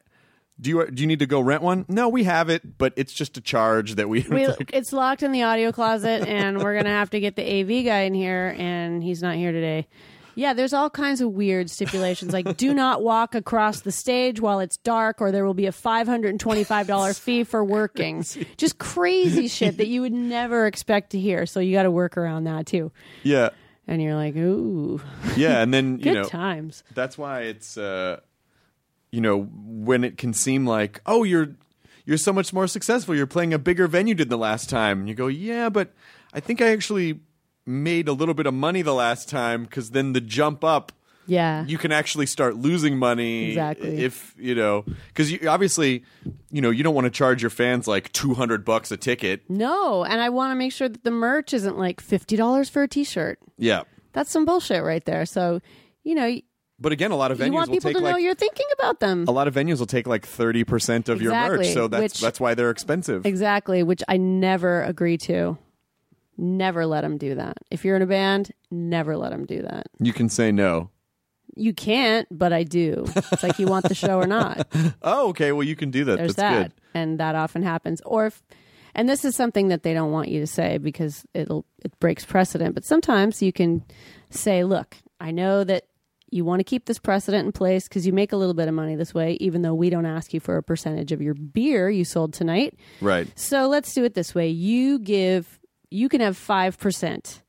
[0.61, 1.85] Do you do you need to go rent one?
[1.87, 4.21] No, we have it, but it's just a charge that we.
[4.29, 7.35] we, it's like- it's locked in the audio closet, and we're gonna have to get
[7.35, 9.87] the AV guy in here, and he's not here today.
[10.33, 14.61] Yeah, there's all kinds of weird stipulations, like do not walk across the stage while
[14.61, 18.23] it's dark, or there will be a five hundred and twenty-five dollar fee for working.
[18.57, 21.45] Just crazy shit that you would never expect to hear.
[21.45, 22.93] So you got to work around that too.
[23.23, 23.49] yeah,
[23.87, 25.01] And you're like, ooh,
[25.35, 26.83] yeah, and then you good know times.
[26.93, 28.21] that's why it's uh,
[29.11, 31.55] you know when it can seem like oh you're
[32.05, 35.09] you're so much more successful you're playing a bigger venue than the last time and
[35.09, 35.93] you go yeah but
[36.33, 37.19] i think i actually
[37.65, 40.91] made a little bit of money the last time because then the jump up
[41.27, 44.03] Yeah, you can actually start losing money Exactly.
[44.03, 46.03] if you know because you obviously
[46.51, 50.03] you know you don't want to charge your fans like 200 bucks a ticket no,
[50.03, 52.87] and I want to make sure that the merch isn't like fifty dollars for a
[52.87, 53.37] T-shirt.
[53.57, 53.83] yeah
[54.13, 55.25] That's some bullshit right there.
[55.27, 55.61] So,
[56.03, 56.35] you know,
[56.81, 58.99] but again a lot of venues want will people take to know you're thinking about
[58.99, 59.25] them.
[59.27, 62.39] a lot of venues will take like 30% of your merch so that's which- that's
[62.39, 65.57] why they're expensive Exactly, which I never agree to.
[66.37, 67.57] Never let them do that.
[67.69, 69.87] If you're in a band, never let them do that.
[69.99, 70.89] you can say no
[71.55, 73.05] You can't, but I do.
[73.31, 74.67] It's like you want the show or not.
[75.03, 78.01] oh okay well you can do that There's that's that, good and that often happens.
[78.05, 78.41] Or if,
[78.95, 82.25] and this is something that they don't want you to say because it'll it breaks
[82.25, 82.73] precedent.
[82.75, 83.83] But sometimes you can
[84.29, 85.85] say, "Look, I know that
[86.31, 88.73] you want to keep this precedent in place because you make a little bit of
[88.73, 91.89] money this way, even though we don't ask you for a percentage of your beer
[91.89, 94.49] you sold tonight." right So let's do it this way.
[94.49, 95.59] You give
[95.89, 97.41] you can have 5%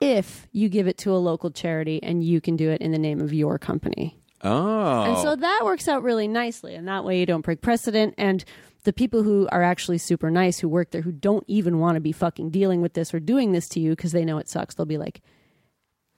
[0.00, 2.98] if you give it to a local charity and you can do it in the
[2.98, 4.18] name of your company.
[4.42, 8.14] oh And so that works out really nicely and that way you don't break precedent
[8.18, 8.44] and
[8.84, 12.00] the people who are actually super nice who work there who don't even want to
[12.00, 14.74] be fucking dealing with this or doing this to you because they know it sucks,
[14.74, 15.22] they'll be like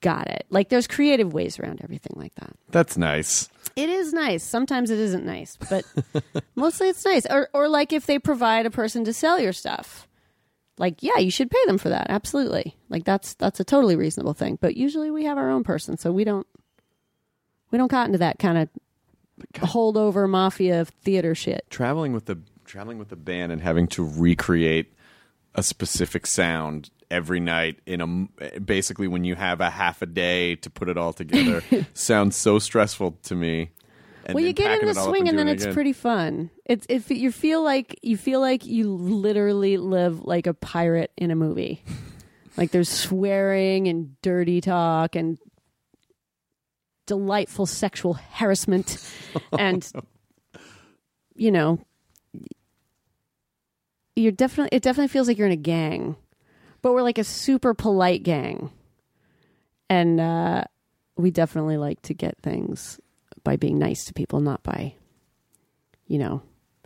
[0.01, 0.47] got it.
[0.51, 2.53] Like there's creative ways around everything like that.
[2.71, 4.43] that's nice It is nice.
[4.43, 5.85] Sometimes it isn't nice, but
[6.57, 7.27] mostly it's nice.
[7.27, 10.07] Or or like if they provide a person to sell your stuff.
[10.81, 12.07] Like, yeah, you should pay them for that.
[12.09, 12.77] Absolutely.
[12.89, 14.59] Like that's that's a totally reasonable thing.
[14.61, 16.47] But usually we have our own person, so we don't
[17.71, 18.69] we don't got into that kind of
[19.55, 21.65] holdover mafia theater shit.
[21.71, 24.93] traveling with the traveling with the band and having to recreate
[25.59, 30.55] a specific sound every night in a basically when you have a half a day
[30.55, 31.63] to put it all together
[31.95, 33.71] sounds so stressful to me.
[34.25, 35.75] And well, you get in the swing, and doing then it's again.
[35.75, 36.51] pretty fun.
[36.65, 41.31] It's if you feel like you feel like you literally live like a pirate in
[41.31, 41.83] a movie.
[42.57, 45.39] like there's swearing and dirty talk and
[47.07, 49.03] delightful sexual harassment,
[49.59, 49.91] and
[51.35, 51.81] you know,
[54.19, 54.77] you're definitely.
[54.77, 56.17] It definitely feels like you're in a gang,
[56.83, 58.71] but we're like a super polite gang,
[59.89, 60.65] and uh,
[61.17, 63.01] we definitely like to get things
[63.45, 64.95] by being nice to people, not by,
[66.07, 66.43] you know,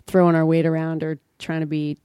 [0.06, 1.98] throwing our weight around or trying to be,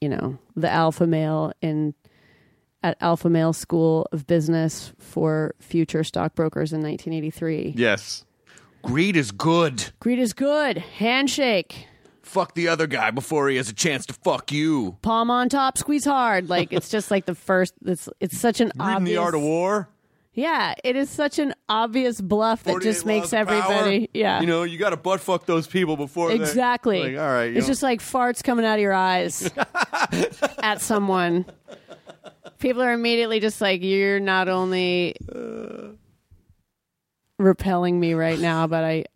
[0.00, 1.94] you know, the alpha male in
[2.82, 7.74] at Alpha Male School of Business for future stockbrokers in 1983.
[7.76, 8.24] Yes.
[8.82, 9.90] Greed is good.
[10.00, 10.78] Greed is good.
[10.78, 11.86] Handshake.
[12.30, 14.96] Fuck the other guy before he has a chance to fuck you.
[15.02, 16.48] Palm on top, squeeze hard.
[16.48, 17.74] Like it's just like the first.
[17.84, 19.16] It's it's such an Reading obvious.
[19.16, 19.88] the art of war.
[20.32, 24.10] Yeah, it is such an obvious bluff that just makes everybody.
[24.14, 27.02] Yeah, You know, you got to butt fuck those people before Exactly.
[27.02, 27.54] Like, all right.
[27.54, 27.72] It's know.
[27.72, 29.50] just like farts coming out of your eyes
[30.62, 31.46] at someone.
[32.60, 35.88] People are immediately just like, you're not only uh.
[37.40, 39.06] repelling me right now, but I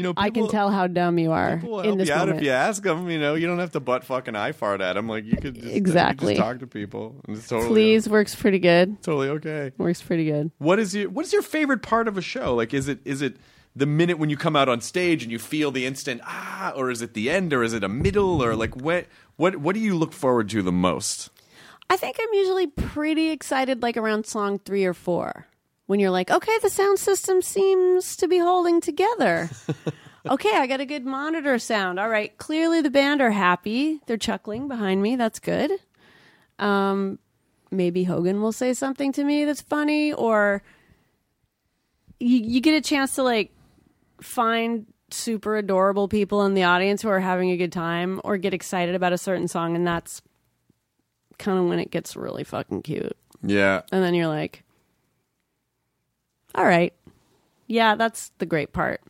[0.00, 2.38] you know, I can tell how dumb you are People in this you out moment.
[2.38, 3.08] if you ask them.
[3.10, 5.08] You know, you don't have to butt fucking eye fart at them.
[5.08, 6.34] Like you could just, could Exactly.
[6.34, 7.20] just talk to people.
[7.28, 9.02] And it's totally Please works pretty good.
[9.02, 9.72] totally okay.
[9.78, 10.50] Works pretty good.
[10.58, 12.54] What is your What is your favorite part of a show?
[12.54, 13.36] Like, is it is it
[13.76, 16.90] the minute when you come out on stage and you feel the instant ah, or
[16.90, 19.80] is it the end, or is it a middle, or like what what what do
[19.80, 21.30] you look forward to the most?
[21.88, 25.46] I think I'm usually pretty excited like around song three or four.
[25.90, 29.50] When you're like, okay, the sound system seems to be holding together.
[30.30, 31.98] okay, I got a good monitor sound.
[31.98, 33.98] All right, clearly the band are happy.
[34.06, 35.16] They're chuckling behind me.
[35.16, 35.72] That's good.
[36.60, 37.18] Um,
[37.72, 40.62] maybe Hogan will say something to me that's funny, or
[42.20, 43.50] you, you get a chance to like
[44.20, 48.54] find super adorable people in the audience who are having a good time or get
[48.54, 50.22] excited about a certain song, and that's
[51.40, 53.16] kind of when it gets really fucking cute.
[53.42, 54.62] Yeah, And then you're like,
[56.54, 56.92] all right.
[57.66, 59.00] Yeah, that's the great part.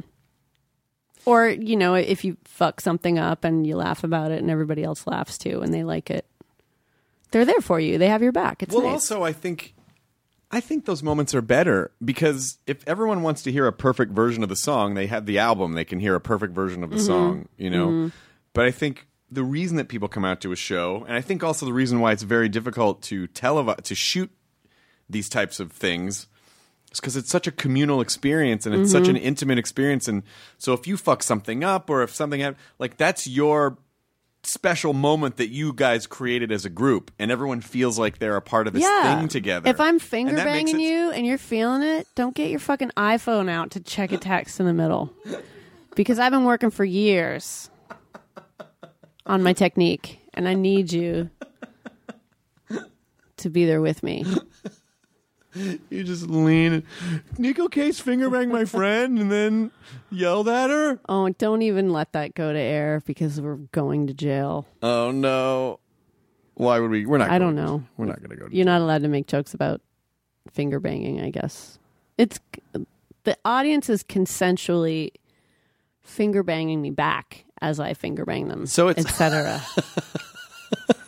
[1.27, 4.83] Or, you know, if you fuck something up and you laugh about it and everybody
[4.83, 6.27] else laughs too and they like it,
[7.31, 7.99] they're there for you.
[7.99, 8.63] They have your back.
[8.63, 8.93] It's well, nice.
[8.93, 9.75] also I think
[10.51, 14.43] I think those moments are better because if everyone wants to hear a perfect version
[14.43, 15.75] of the song, they have the album.
[15.75, 16.93] They can hear a perfect version Mm-hmm.
[16.93, 18.11] of the song, you know.
[18.53, 21.45] But I think the reason that people come out to a show, and I think
[21.45, 24.31] also the reason why it's very difficult to televise to shoot
[25.09, 26.27] these types of things
[26.93, 29.11] is because it's such a communal experience and it's such Mm-hmm.
[29.11, 30.09] an intimate experience.
[30.09, 30.23] And
[30.59, 33.79] so if you fuck something up or if something hap- like that's your
[34.43, 38.43] special moment that you guys created as a group, and everyone feels like they're a
[38.43, 39.19] part of this yeah.
[39.19, 39.69] thing together.
[39.69, 43.73] If I'm finger banging you and you're feeling it, don't get your fucking iPhone out
[43.73, 45.13] to check a text in the middle.
[45.95, 47.69] Because I've been working for years
[49.27, 51.29] on my technique and I need you
[53.37, 54.25] to be there with me.
[55.91, 56.85] You just lean.
[57.37, 59.71] Neko Case finger banged my friend and then
[60.11, 61.01] yelled at her.
[61.09, 64.67] Oh, don't even let that go to air because we're going to jail.
[64.83, 65.81] Oh no!
[66.55, 67.05] Why would we?
[67.07, 67.31] We're not.
[67.31, 67.85] I don't to- know.
[67.97, 68.47] We're not going to go.
[68.49, 69.81] To You're not allowed to make jokes about
[70.53, 71.79] finger banging, I guess.
[72.17, 72.39] It's
[73.25, 75.11] the audience is consensually
[76.03, 78.67] finger banging me back as I finger bang them.
[78.67, 79.61] So it's- etc.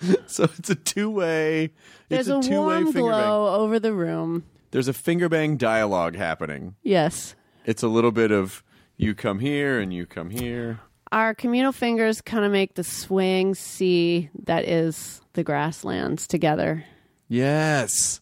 [0.26, 1.70] So it's a two way.
[2.08, 3.20] There's it's a, a, two way warm finger bang.
[3.20, 4.44] glow over the room.
[4.70, 6.74] There's a finger bang dialogue happening.
[6.82, 7.34] Yes.
[7.64, 8.62] It's a little bit of
[8.96, 10.80] you come here and you come here.
[11.12, 16.84] Our communal fingers kind of make the swing sea that is the grasslands together.
[17.28, 18.20] Yes.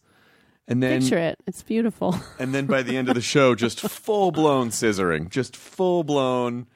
[0.67, 1.37] And then Picture it.
[1.45, 2.15] It's beautiful.
[2.39, 6.67] and then by the end of the show, just full blown scissoring, just full blown.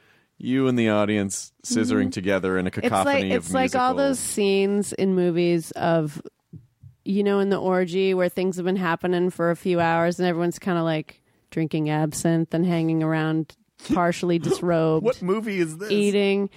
[0.41, 2.79] You and the audience scissoring together in a Mm-hmm.
[2.79, 6.21] it's cacophony like of it's like all those scenes in movies of
[7.05, 10.27] you know in the orgy where things have been happening for a few hours and
[10.27, 11.21] everyone's kind of like
[11.51, 13.55] drinking absinthe and hanging around
[13.93, 15.91] partially disrobed What movie is this?
[15.91, 16.49] eating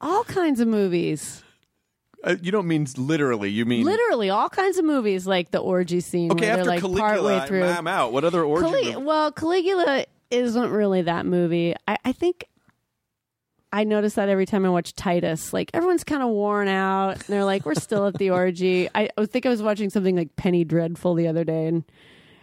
[0.00, 1.42] all kinds of movies
[2.24, 3.50] Uh, you don't mean literally.
[3.50, 6.72] You mean literally all kinds of movies like the orgy scene Okay, where after they're
[6.74, 8.12] like Caligula, through I'm, out.
[8.12, 8.64] What other orgy?
[8.92, 11.74] Cali- well, Caligula isn't really that movie.
[11.86, 12.44] I, I think
[13.72, 15.52] I notice that every time I watch Titus.
[15.52, 19.10] Like everyone's kind of worn out, and they're like, "We're still at the orgy." I,
[19.16, 21.84] I think I was watching something like Penny Dreadful the other day, and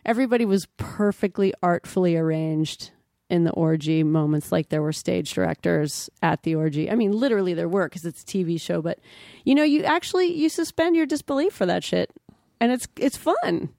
[0.05, 2.91] everybody was perfectly artfully arranged
[3.29, 6.91] in the orgy moments like there were stage directors at the orgy.
[6.91, 8.99] I mean, literally there were because it's a TV show, but
[9.43, 12.11] you know, you actually you suspend your disbelief for that shit,
[12.59, 13.69] and it's it's fun.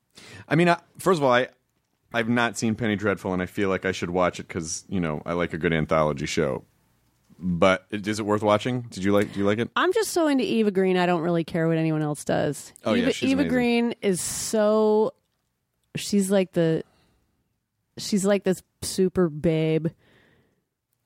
[0.49, 1.49] I mean, I, first of all, I
[2.13, 5.01] I've not seen Penny Dreadful, and I feel like I should watch it because you
[5.01, 6.65] know I like a good anthology show.
[7.39, 8.83] But is it worth watching?
[8.91, 9.33] Did you like?
[9.33, 9.71] Do you like it?
[9.77, 10.97] I'm just so into Eva Green.
[10.97, 12.73] I don't really care what anyone else does.
[12.85, 13.55] Oh, yeah, Eva, she's Eva amazing.
[13.55, 15.13] Green is so.
[15.97, 16.83] She's like the.
[17.99, 19.89] She's like this super babe,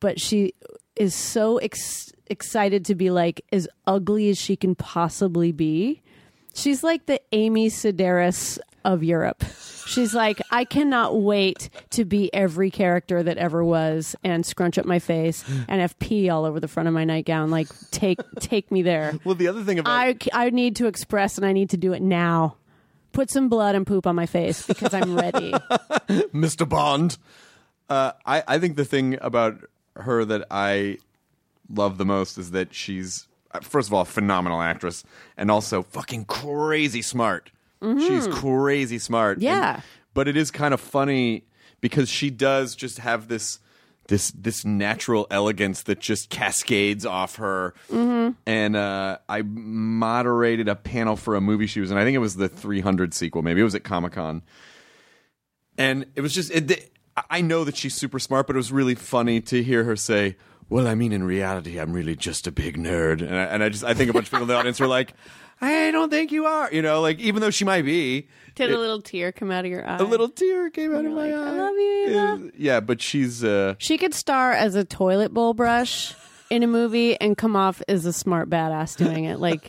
[0.01, 0.55] but she
[0.97, 6.03] is so ex- excited to be like as ugly as she can possibly be.
[6.55, 9.45] She's like the Amy Sedaris of Europe.
[9.87, 14.87] She's like, I cannot wait to be every character that ever was and scrunch up
[14.87, 17.51] my face and have pee all over the front of my nightgown.
[17.51, 19.15] Like, take take me there.
[19.25, 21.93] Well, the other thing about I, I need to express and I need to do
[21.93, 22.57] it now.
[23.13, 25.51] Put some blood and poop on my face because I'm ready.
[26.33, 26.69] Mr.
[26.69, 27.19] Bond.
[27.89, 29.65] Uh, I, I think the thing about
[29.97, 30.99] her that I
[31.69, 35.03] love the most is that she's, uh, first of all, a phenomenal actress
[35.37, 37.51] and also fucking crazy smart.
[37.83, 39.37] She's crazy smart.
[39.39, 39.81] And- Yeah.
[40.15, 41.45] but it is kind of funny
[41.81, 43.59] because she does just have this
[44.09, 47.75] this this natural elegance that just cascades off her.
[48.47, 51.97] And uh, I moderated a panel for a movie she was in.
[51.97, 53.43] I think it was the 300 sequel.
[53.43, 54.43] Maybe it was at Comic Con
[55.79, 56.93] and it was just it,
[57.29, 60.37] I know that she's super smart, but it was really funny to hear her say,
[60.69, 63.69] "Well, I mean, in reality, I'm really just a big nerd," and I, and I
[63.69, 65.15] just I think a bunch of people in the audience were like,
[65.61, 68.29] "I don't think you are," you know, like even though she might be.
[68.55, 69.97] Did it- a little tear come out of your eye?
[69.99, 71.49] a little tear came out of my like, eye.
[71.49, 75.33] "I love you, Eva." Uh, Yeah, but she's uh She could star as a toilet
[75.33, 76.15] bowl brush
[76.51, 79.39] in a movie and come off as a smart badass doing it.
[79.39, 79.69] Like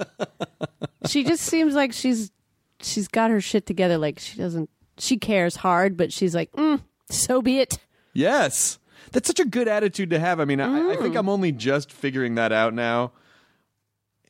[1.08, 2.32] she just seems like she's
[2.82, 3.98] she's got her shit together.
[3.98, 7.78] Like she doesn't she cares hard, but she's like, mm, so be it.
[8.14, 8.78] yes.
[9.14, 10.40] That's such a good attitude to have.
[10.40, 13.12] I mean, I, I think I'm only just figuring that out now.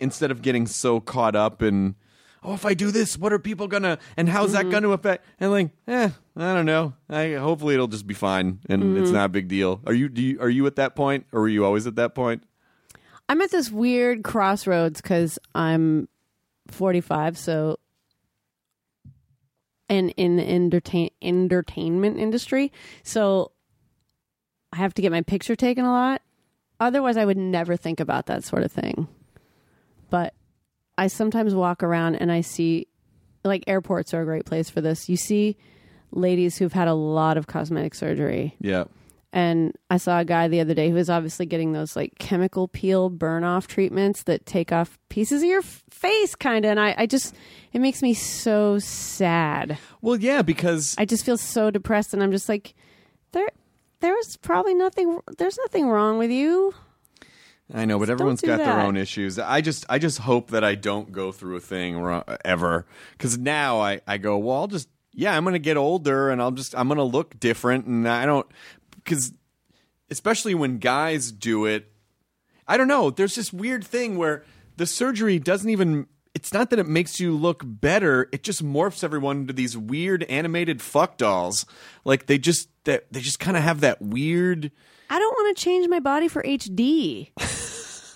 [0.01, 1.95] Instead of getting so caught up in,
[2.43, 5.25] oh, if I do this, what are people gonna, and how's that gonna affect?
[5.39, 6.93] And like, eh, I don't know.
[7.09, 9.81] I hopefully it'll just be fine, and it's not a big deal.
[9.85, 10.09] Are you?
[10.09, 10.41] Do you?
[10.41, 12.43] Are you at that point, or were you always at that point?
[13.29, 16.09] I'm at this weird crossroads because I'm
[16.67, 17.77] 45, so
[19.87, 22.71] and in the entertain entertainment industry,
[23.03, 23.51] so
[24.73, 26.21] I have to get my picture taken a lot.
[26.79, 29.07] Otherwise, I would never think about that sort of thing.
[30.11, 30.35] But
[30.99, 32.85] I sometimes walk around and I see,
[33.43, 35.09] like airports are a great place for this.
[35.09, 35.57] You see
[36.11, 38.83] ladies who've had a lot of cosmetic surgery Yeah.
[39.31, 42.67] and I saw a guy the other day who was obviously getting those like chemical
[42.67, 46.71] peel burn off treatments that take off pieces of your f- face, kind of.
[46.71, 47.33] And I, I just,
[47.71, 49.77] it makes me so sad.
[50.01, 52.75] Well, yeah, because I just feel so depressed, and I'm just like,
[53.31, 53.47] there,
[54.01, 55.17] there was probably nothing.
[55.37, 56.73] There's nothing wrong with you.
[57.73, 59.39] I know, but everyone's got their own issues.
[59.39, 62.85] I just, I just hope that I don't go through a thing wrong, ever.
[63.13, 66.41] Because now I, I go, well, I'll just, yeah, I'm going to get older, and
[66.41, 68.45] I'll just, I'm going to look different, and I don't,
[68.95, 69.33] because
[70.09, 71.91] especially when guys do it,
[72.67, 73.09] I don't know.
[73.09, 74.43] There's this weird thing where
[74.77, 76.07] the surgery doesn't even.
[76.33, 78.29] It's not that it makes you look better.
[78.31, 81.65] It just morphs everyone into these weird animated fuck dolls.
[82.05, 84.71] Like they just that they just kind of have that weird.
[85.11, 87.31] I don't want to change my body for HD.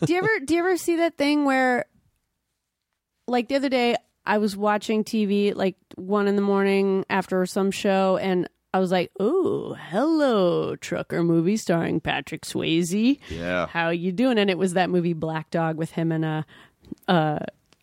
[0.06, 1.86] do you ever do you ever see that thing where
[3.28, 7.70] like the other day I was watching TV like one in the morning after some
[7.70, 13.20] show and I was like, "Ooh, hello, trucker movie starring Patrick Swayze.
[13.30, 13.68] Yeah.
[13.68, 16.44] How you doing?" And it was that movie Black Dog with him and uh,
[17.10, 17.40] uh,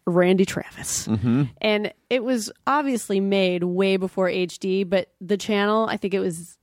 [0.06, 1.06] Randy Travis.
[1.06, 1.44] Mm-hmm.
[1.60, 6.58] And it was obviously made way before HD, but the channel, I think it was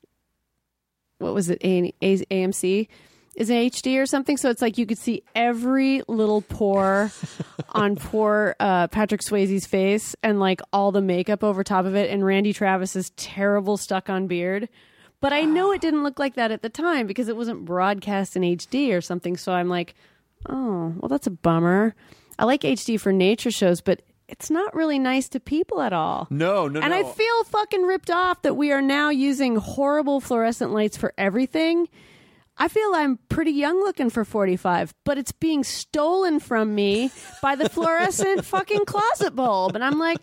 [1.20, 2.88] what was it A- A- AMC
[3.36, 4.36] is an HD or something?
[4.38, 7.12] So it's like you could see every little pore
[7.70, 12.10] on poor uh, Patrick Swayze's face and like all the makeup over top of it.
[12.10, 14.68] And Randy Travis's terrible stuck on beard.
[15.22, 18.36] But I know it didn't look like that at the time because it wasn't broadcast
[18.36, 19.38] in HD or something.
[19.38, 19.94] So I'm like
[20.48, 21.94] oh well that's a bummer.
[22.38, 26.28] I like HD for nature shows but it's not really nice to people at all
[26.30, 26.98] No, no, and no.
[26.98, 31.88] I feel fucking ripped off that we are now using horrible fluorescent lights for everything.
[32.62, 37.10] I feel I'm pretty young looking for 45, but it's being stolen from me
[37.42, 39.76] by the fluorescent fucking closet bulb.
[39.76, 40.20] And I'm like,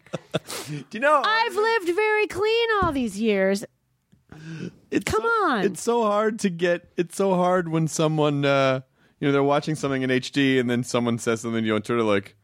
[0.68, 1.22] Do you know?
[1.24, 3.64] I've lived very clean all these years.
[4.90, 5.64] It's Come so- on.
[5.64, 6.90] It's so hard to get.
[6.98, 8.80] It's so hard when someone, uh,
[9.18, 11.82] you know, they're watching something in HD and then someone says something to you on
[11.82, 12.36] Twitter like,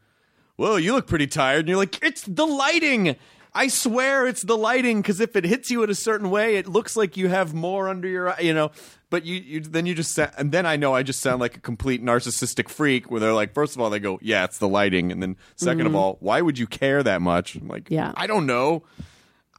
[0.55, 3.15] "Whoa, you look pretty tired," and you're like, "It's the lighting."
[3.55, 6.67] I swear it's the lighting because if it hits you in a certain way, it
[6.67, 8.71] looks like you have more under your eye, you know.
[9.11, 11.57] But you, you then you just sa- and then I know I just sound like
[11.57, 14.67] a complete narcissistic freak where they're like, first of all, they go, yeah, it's the
[14.67, 15.95] lighting, and then 2nd of mm-hmm.
[15.95, 17.55] all, why would you care that much?
[17.55, 18.11] I'm like, Yeah.
[18.15, 18.83] I don't know.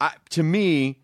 [0.01, 0.99] I, to me,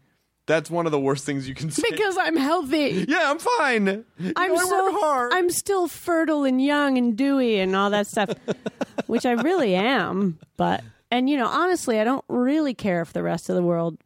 [0.50, 1.82] that's one of the worst things you can say.
[1.88, 3.06] Because I'm healthy.
[3.08, 4.04] yeah, I'm fine.
[4.18, 5.32] You I'm know, so hard.
[5.32, 8.30] I'm still fertile and young and dewy and all that stuff,
[9.06, 10.38] which I really am.
[10.56, 13.96] But and you know, honestly, I don't really care if the rest of the world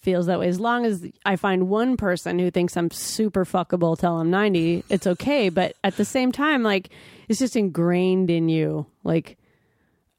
[0.00, 0.48] feels that way.
[0.48, 4.84] As long as I find one person who thinks I'm super fuckable till I'm 90,
[4.88, 5.48] it's okay.
[5.48, 6.90] But at the same time, like
[7.28, 8.86] it's just ingrained in you.
[9.02, 9.36] Like,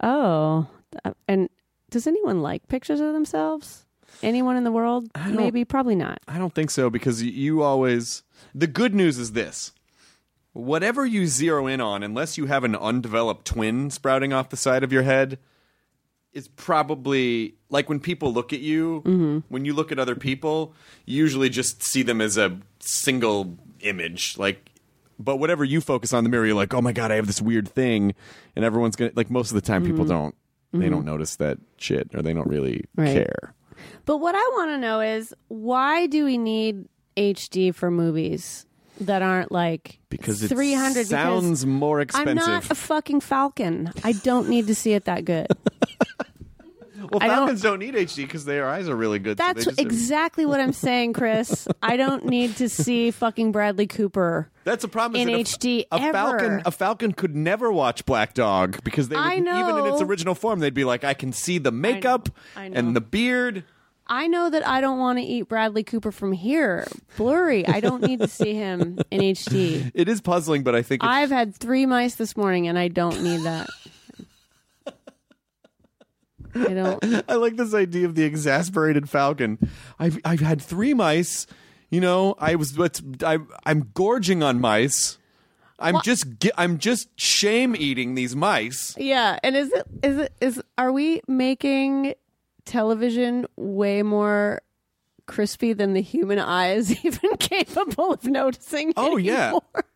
[0.04, 0.68] oh,
[1.28, 1.50] and
[1.90, 3.86] does anyone like pictures of themselves?
[4.24, 5.10] Anyone in the world?
[5.28, 6.20] Maybe, probably not.
[6.28, 8.24] I don't think so because y- you always.
[8.54, 9.74] The good news is this.
[10.54, 14.84] Whatever you zero in on, unless you have an undeveloped twin sprouting off the side
[14.84, 15.38] of your head,
[16.34, 19.40] is probably like when people look at you, mm-hmm.
[19.50, 20.74] when you look at other people,
[21.06, 24.38] you usually just see them as a single image.
[24.38, 24.72] Like,
[25.20, 27.28] but whatever you focus on in the mirror, you're like, oh my God, I have
[27.28, 28.14] this weird thing.
[28.56, 30.14] And everyone's going to, like, most of the time, people mm-hmm.
[30.14, 30.36] don't.
[30.74, 31.08] They don't mm-hmm.
[31.08, 33.14] notice that shit or they don't really Right.
[33.14, 33.56] care.
[34.06, 38.66] But what I want to know is why do we need HD for movies
[39.02, 42.30] that aren't like Because it 300 sounds more expensive.
[42.30, 43.92] I'm not a fucking Falcon.
[44.04, 45.48] I don't need to see it that good.
[47.12, 49.38] Well, I don't- Falcons don't, need HD because their eyes are really good.
[49.38, 51.68] That's just- exactly what I'm saying, Chris.
[51.82, 54.50] I don't need to see fucking Bradley Cooper.
[54.64, 55.22] That's a problem.
[55.22, 59.24] in a- HD A Falcon, a Falcon could never watch Black Dog because they would,
[59.24, 62.68] I even in its original form, they'd be like, I can see the makeup I
[62.68, 62.78] know.
[62.78, 63.64] and the beard.
[64.10, 66.88] I know that I don't want to eat Bradley Cooper from here.
[67.18, 67.68] Blurry.
[67.68, 69.92] I don't need to see him in HD.
[69.94, 72.88] It is puzzling, but I think it's, I've had three mice this morning and I
[72.88, 73.70] don't need that.
[76.56, 77.24] I don't.
[77.30, 79.60] I like this idea of the exasperated Falcon.
[80.00, 81.46] I've I've had three mice.
[81.90, 82.78] You know, I was
[83.24, 85.18] I I'm gorging on mice.
[85.80, 86.26] I'm just
[86.58, 88.96] I'm just shame eating these mice.
[88.98, 92.16] Yeah, and is it is it is are we making
[92.68, 94.62] television way more
[95.26, 98.94] crispy than the human eye is even capable of noticing?
[98.96, 99.54] Oh yeah.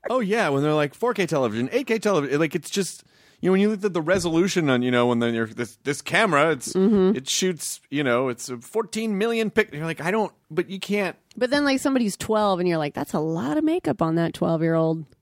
[0.09, 0.49] Oh yeah.
[0.49, 3.03] When they're like 4K television, 8K television, like it's just
[3.39, 5.77] you know when you look at the resolution on you know when then you're this
[5.83, 7.15] this camera, it's Mm-hmm.
[7.17, 9.73] it shoots you know it's a 14 million pic.
[9.73, 11.15] You're like I don't, but you can't.
[11.37, 14.33] But then like somebody's 12 and you're like that's a lot of makeup on that
[14.33, 15.05] 12-year-old.
[15.05, 15.20] Just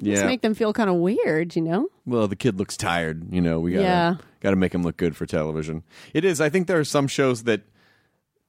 [0.00, 0.26] Yeah.
[0.26, 1.88] make them feel kind of weird, you know?
[2.06, 3.32] well, the kid looks tired.
[3.32, 4.14] You know we gotta Yeah.
[4.40, 5.82] gotta make him look good for television.
[6.14, 6.40] It is.
[6.40, 7.62] I think there are some shows that.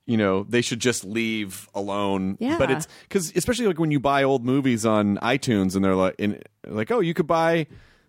[0.06, 2.36] You know they should just leave alone.
[2.40, 2.58] Yeah.
[2.58, 6.16] but it's because especially like when you buy old movies on iTunes and they're like,
[6.18, 7.68] in, like, oh, you could buy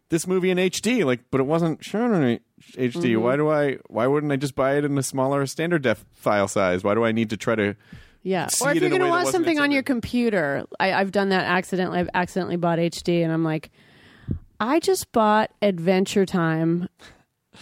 [0.09, 2.41] this movie in HD, like, but it wasn't shown in
[2.73, 3.13] HD.
[3.13, 3.21] Mm-hmm.
[3.23, 3.77] Why do I?
[3.89, 6.83] Why wouldn't I just buy it in a smaller standard def file size?
[6.83, 7.77] Why do I need to try to?
[8.23, 8.49] Yeah.
[8.49, 11.45] see or if you're going to watch something on your computer, I, I've done that
[11.47, 11.99] accidentally.
[12.01, 13.71] I've accidentally bought HD, and I'm like,
[14.59, 16.89] I just bought Adventure Time,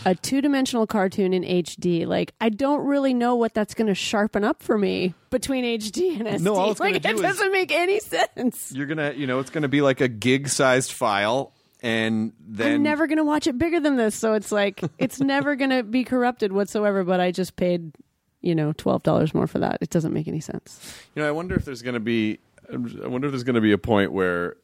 [0.04, 2.06] a two dimensional cartoon in HD.
[2.06, 6.18] Like, I don't really know what that's going to sharpen up for me between HD
[6.18, 6.40] and SD.
[6.40, 8.72] No, all it's like, do it is- doesn't make any sense.
[8.72, 12.82] You're gonna, you know, it's gonna be like a gig sized file, and then I'm
[12.82, 14.16] never going to watch it bigger than this.
[14.16, 17.92] So it's like, it's never going to be corrupted whatsoever, but I just paid,
[18.40, 19.78] you know, $12 more for that.
[19.80, 20.94] It doesn't make any sense.
[21.14, 22.38] You know, I wonder if there's going to be.
[22.70, 24.56] I wonder if there's going to be a point where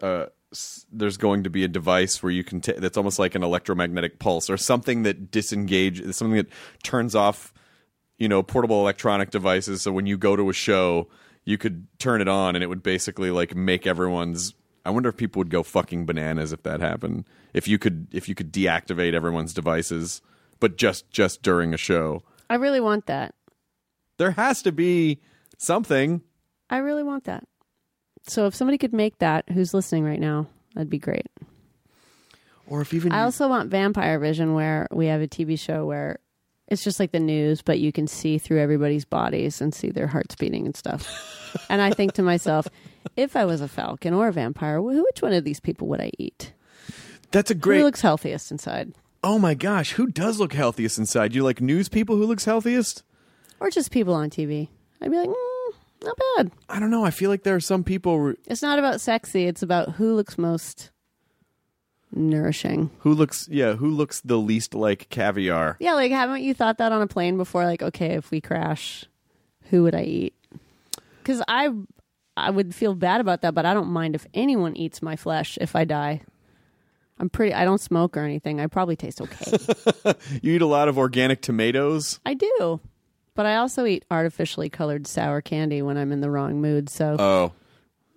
[0.00, 0.26] uh,
[0.90, 2.60] there's going to be a device where you can.
[2.60, 6.48] ta that's almost like an electromagnetic pulse or something that disengage, something that
[6.82, 7.52] turns off.
[8.18, 9.80] You know, portable electronic devices.
[9.80, 11.08] So when you go to a show,
[11.44, 14.54] you could turn it on, and it would basically like make everyone's.
[14.84, 17.24] I wonder if people would go fucking bananas if that happened.
[17.54, 20.20] If you could, if you could deactivate everyone's devices,
[20.58, 23.34] but just just during a show, I really want that.
[24.18, 25.20] there has to be
[25.56, 26.20] something.
[26.68, 27.44] I really want that.
[28.26, 31.26] So if somebody could make that, who's listening right now, that'd be great.
[32.66, 36.18] Or if even I also want Vampire Vision, where we have a TV show where
[36.68, 40.06] it's just like the news, but you can see through everybody's bodies and see their
[40.06, 41.08] hearts beating and stuff.
[41.70, 42.68] and I think to myself,
[43.16, 46.10] if I was a falcon or a vampire, which one of these people would I
[46.18, 46.52] eat?
[47.32, 47.78] That's a great.
[47.78, 48.92] Who looks healthiest inside?
[49.22, 51.34] Oh my gosh, who does look healthiest inside?
[51.34, 53.02] You like news people who looks healthiest?
[53.60, 54.68] Or just people on TV?
[55.00, 56.50] I'd be like, mm, not bad.
[56.68, 57.04] I don't know.
[57.04, 59.46] I feel like there are some people It's not about sexy.
[59.46, 60.90] It's about who looks most
[62.12, 62.90] nourishing.
[63.00, 65.76] who looks yeah who looks the least like caviar.
[65.78, 67.64] Yeah, like haven't you thought that on a plane before?
[67.64, 69.04] Like, okay, if we crash,
[69.70, 70.34] who would I eat?
[71.22, 71.68] Because I,
[72.36, 75.58] I would feel bad about that, but I don't mind if anyone eats my flesh
[75.60, 76.22] if I die.
[77.20, 77.52] I'm pretty.
[77.52, 78.60] I don't smoke or anything.
[78.60, 79.58] I probably taste okay.
[80.42, 82.18] You eat a lot of organic tomatoes.
[82.24, 82.80] I do,
[83.34, 86.88] but I also eat artificially colored sour candy when I'm in the wrong mood.
[86.88, 87.52] So Oh,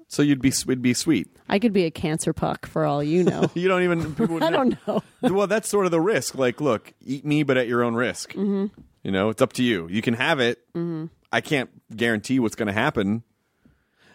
[0.08, 1.28] so you'd be it'd be sweet.
[1.50, 3.52] I could be a cancer puck for all you know.
[3.56, 4.16] You don't even.
[4.16, 5.04] People would I don't know.
[5.22, 6.36] well, that's sort of the risk.
[6.36, 8.32] Like, look, eat me, but at your own risk.
[8.32, 8.68] Mm-hmm.
[9.04, 9.88] You know, it's up to you.
[9.90, 10.60] You can have it.
[10.74, 11.08] Mm-hmm.
[11.32, 13.24] I can't guarantee what's going to happen.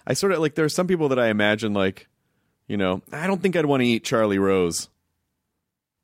[0.06, 0.54] I sort of like.
[0.54, 2.08] There are some people that I imagine like,
[2.68, 4.88] you know, I don't think I'd want to eat Charlie Rose.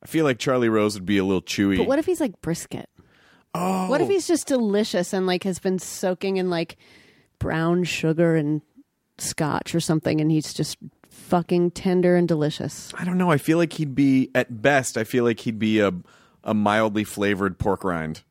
[0.03, 1.77] I feel like Charlie Rose would be a little chewy.
[1.79, 2.89] But what if he's like brisket?
[3.55, 6.77] oh, What if he's just delicious and like has been soaking in like
[7.39, 8.61] brown sugar and
[9.19, 10.77] scotch or something, and he's just
[11.09, 12.93] fucking tender and delicious?
[12.99, 13.31] I don't know.
[13.31, 14.97] I feel like he'd be at best.
[14.99, 15.93] I feel like he'd be a
[16.43, 18.23] a mildly flavored pork rind.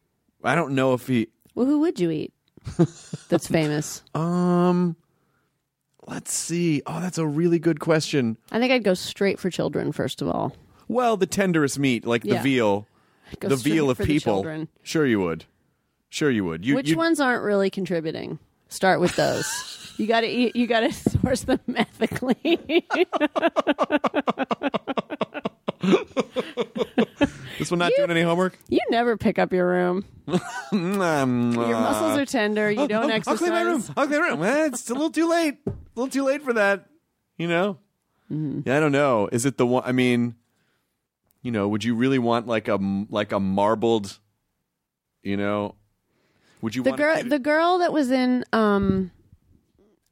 [0.43, 1.29] I don't know if he.
[1.55, 2.33] Well, who would you eat?
[3.29, 4.03] That's famous.
[4.13, 4.95] Um,
[6.07, 6.81] let's see.
[6.85, 8.37] Oh, that's a really good question.
[8.51, 10.55] I think I'd go straight for children first of all.
[10.87, 12.87] Well, the tenderest meat, like the veal,
[13.39, 14.33] Go the straight veal of for the people.
[14.35, 14.67] children.
[14.83, 15.45] Sure, you would.
[16.09, 16.63] Sure, you would.
[16.65, 18.37] You, Which you- ones aren't really contributing?
[18.69, 19.93] Start with those.
[19.97, 20.55] you got to eat.
[20.55, 20.91] You got to
[21.21, 22.85] source them ethically.
[27.59, 28.57] This one not doing any homework.
[28.67, 30.03] you never pick up your room.
[30.27, 30.39] Your
[30.71, 32.69] muscles are tender.
[32.71, 33.37] You don't I'll, I'll exercise.
[33.39, 33.83] clean my room.
[33.95, 34.43] I'll clean my room.
[34.43, 35.57] Eh, it's a little too late.
[35.67, 36.85] A little too late for that.
[37.37, 37.77] You know.
[38.31, 38.61] Mm-hmm.
[38.65, 39.29] Yeah, I don't know.
[39.31, 39.83] Is it the one?
[39.85, 40.33] I mean,
[41.43, 42.79] you know, would you really want like a
[43.09, 44.17] like a marbled?
[45.21, 45.75] You know,
[46.61, 49.11] would you The want girl, kid- the girl that was in um,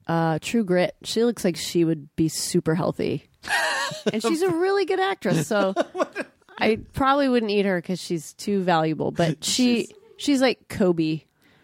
[0.08, 0.96] uh, True Grit.
[1.04, 3.30] She looks like she would be super healthy,
[4.14, 5.48] and she's a really good actress.
[5.48, 5.74] So
[6.60, 9.12] I probably wouldn't eat her because she's too valuable.
[9.12, 11.22] But she she's like Kobe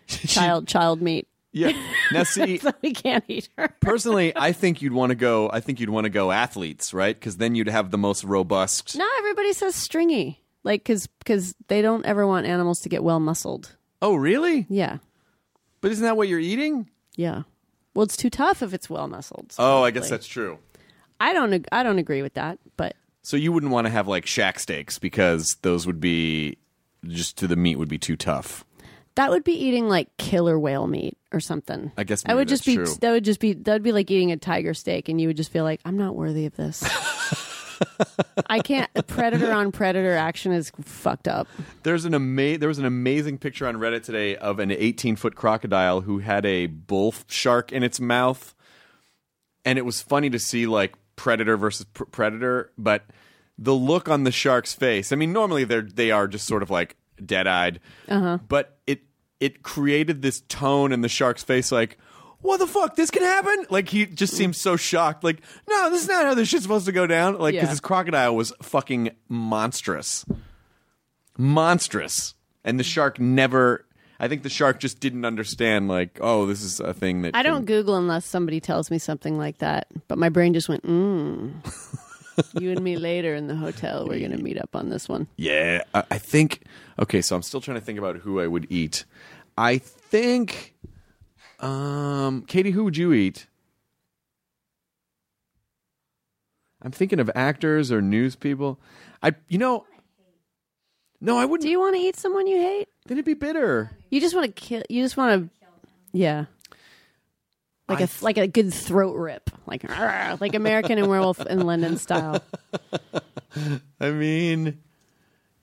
[0.07, 1.27] child child meat.
[1.53, 1.71] Yeah.
[2.11, 3.69] Now see, So we can't eat her.
[3.79, 5.49] personally, I think you'd want to go.
[5.51, 7.17] I think you'd want to go athletes, right?
[7.19, 8.95] Because then you'd have the most robust.
[8.97, 13.19] Not everybody says stringy, like because because they don't ever want animals to get well
[13.19, 13.75] muscled.
[14.01, 14.67] Oh, really?
[14.69, 14.97] Yeah,
[15.81, 16.89] But isn't that what you're eating?
[17.15, 17.43] yeah.
[17.95, 19.55] Well, it's too tough if it's well muscled.
[19.57, 20.59] Oh, I guess that's true.
[21.19, 21.53] I don't.
[21.53, 22.59] ag- I don't agree with that.
[22.77, 26.57] But So you wouldn't want to have like shack steaks because those would be
[27.07, 28.63] just to the meat would be too tough.
[29.15, 31.91] that would be eating like killer whale meat or something.
[31.97, 32.83] I guess I would just that's be.
[32.83, 32.95] true.
[33.01, 33.53] That would just be.
[33.53, 35.97] That would be like eating a tiger steak, and you would just feel like I'm
[35.97, 36.83] not worthy of this.
[38.49, 38.89] I can't.
[39.07, 41.47] Predator on predator action is fucked up.
[41.83, 45.35] There's an ama- there was an amazing picture on Reddit today of an 18 foot
[45.35, 48.55] crocodile who had a bull shark in its mouth,
[49.65, 53.03] and it was funny to see like predator versus pr- predator, but
[53.57, 55.11] the look on the shark's face.
[55.11, 58.37] I mean, normally they're they are just sort of like dead eyed, uh-huh.
[58.47, 59.01] but it
[59.41, 61.97] it created this tone in the shark's face, like.
[62.39, 62.95] What the fuck?
[62.95, 63.65] This can happen?
[63.71, 65.23] Like he just seems so shocked.
[65.23, 67.39] Like, no, this is not how this shit's supposed to go down.
[67.39, 67.71] Like, because Yeah.
[67.73, 70.23] this crocodile was fucking monstrous
[71.37, 73.85] monstrous and the shark never
[74.19, 77.43] i think the shark just didn't understand like oh this is a thing that I
[77.43, 79.87] don't can- Google unless somebody tells me something like that.
[80.07, 81.51] But my brain just went, mm.
[82.59, 84.07] you and me later in the hotel.
[84.07, 85.27] We're gonna meet up on this one.
[85.37, 86.61] yeah I, I think
[86.99, 89.05] okay so i'm still trying to think about who i would eat
[89.57, 90.75] i think
[91.59, 93.47] um katie who would you eat
[96.81, 98.79] i'm thinking of actors or news people
[99.23, 99.85] i you know
[101.21, 102.87] no i wouldn't Do you want to eat someone you hate?
[103.07, 104.83] then it'd be bitter You just want to kill.
[104.89, 105.67] You just want to,
[106.13, 106.45] yeah.
[107.89, 111.65] Like I a like a good throat rip, like "Argh," like American and Werewolf in
[111.65, 112.41] London style.
[113.99, 114.79] I mean,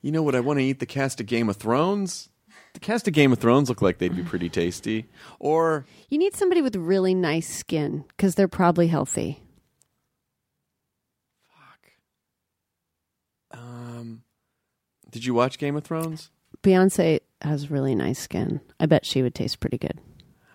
[0.01, 0.35] you know what?
[0.35, 2.31] I want to eat the cast of Game of Thrones.
[2.73, 5.07] The cast of Game of Thrones look like they'd be pretty tasty.
[5.39, 9.41] Or You need somebody with really nice skin because they're probably healthy.
[11.49, 11.91] Fuck.
[13.61, 14.23] Um,
[15.11, 16.31] did you watch Game of Thrones?
[16.63, 18.61] Beyonce has really nice skin.
[18.81, 20.01] I bet she would taste pretty good.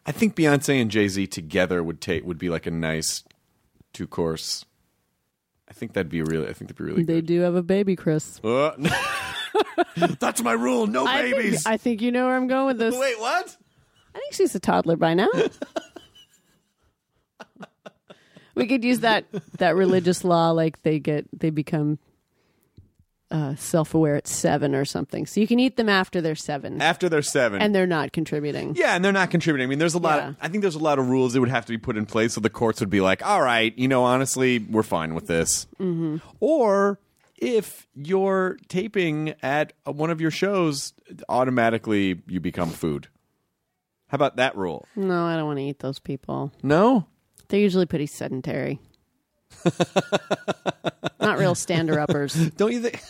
[0.05, 3.24] I think Beyonce and Jay Z together would take would be like a nice
[3.93, 4.66] two course.
[5.70, 6.47] I think that'd be really.
[6.47, 7.25] I think that'd be really They good.
[7.28, 8.39] do have a baby, Chris.
[8.43, 8.71] Uh,
[10.20, 10.87] that's my rule.
[10.87, 11.66] No I think- babies.
[11.66, 12.95] I think you know where I'm going with this.
[12.97, 13.55] Wait, what?
[14.16, 15.29] I think she's a toddler by now.
[18.55, 19.25] we could use that
[19.57, 21.99] that religious law, like they get they become
[23.32, 25.26] uh, self aware at seven or something.
[25.26, 28.76] So you can eat them after they're seven, After they're seven, and they're not contributing.
[28.76, 29.68] Yeah, and they're not contributing.
[29.68, 30.18] I mean, there's a lot.
[30.18, 30.30] Yeah.
[30.30, 32.06] Of, I think there's a lot of rules that would have to be put in
[32.06, 35.28] place, so the courts would be like, "All right, you know, honestly, we're fine with
[35.28, 36.18] this." Mm-hmm.
[36.39, 37.00] Or
[37.38, 40.93] if you're taping at one of your shows,
[41.30, 43.08] automatically you become food.
[44.08, 44.88] How about that rule?
[44.96, 46.51] No, I don't want to eat those people.
[46.64, 47.06] No.
[47.47, 48.80] They're usually pretty sedentary.
[51.21, 52.33] Not real stander uppers.
[52.57, 53.01] Don't you think?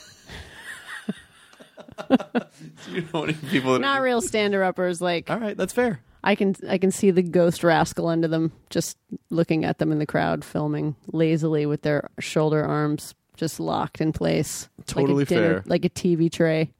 [2.89, 5.01] you don't want any people that Not real stander uppers.
[5.01, 5.99] Like All right, that's fair.
[6.23, 8.97] I can I can see the ghost rascal under them, just
[9.30, 14.11] looking at them in the crowd, filming lazily with their shoulder arms just locked in
[14.11, 14.69] place.
[14.85, 15.63] Totally like a dinner, fair.
[15.65, 16.71] like a TV tray.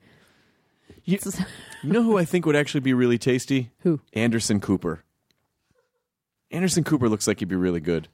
[1.06, 1.18] You,
[1.82, 3.72] you know who I think would actually be really tasty?
[3.80, 4.02] Who?
[4.14, 5.04] Anderson Cooper.
[6.52, 8.10] Anderson Cooper looks like he'd be really good.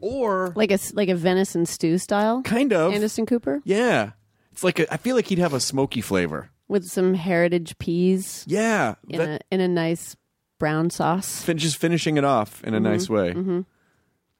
[0.00, 2.42] Or Like a like a venison stew style.
[2.42, 2.92] kind of.
[2.92, 4.10] Anderson Cooper Yeah.
[4.52, 6.50] It's like a, I feel like he'd have a smoky flavor.
[6.68, 8.94] with some heritage peas Yeah.
[9.08, 10.16] in That- a in a nice
[10.58, 11.42] brown sauce.
[11.42, 13.32] fin- just finishing it off in a nice way.
[13.34, 13.60] Mm-hmm.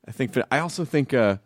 [0.08, 0.36] I think.
[0.50, 1.36] I also think uh,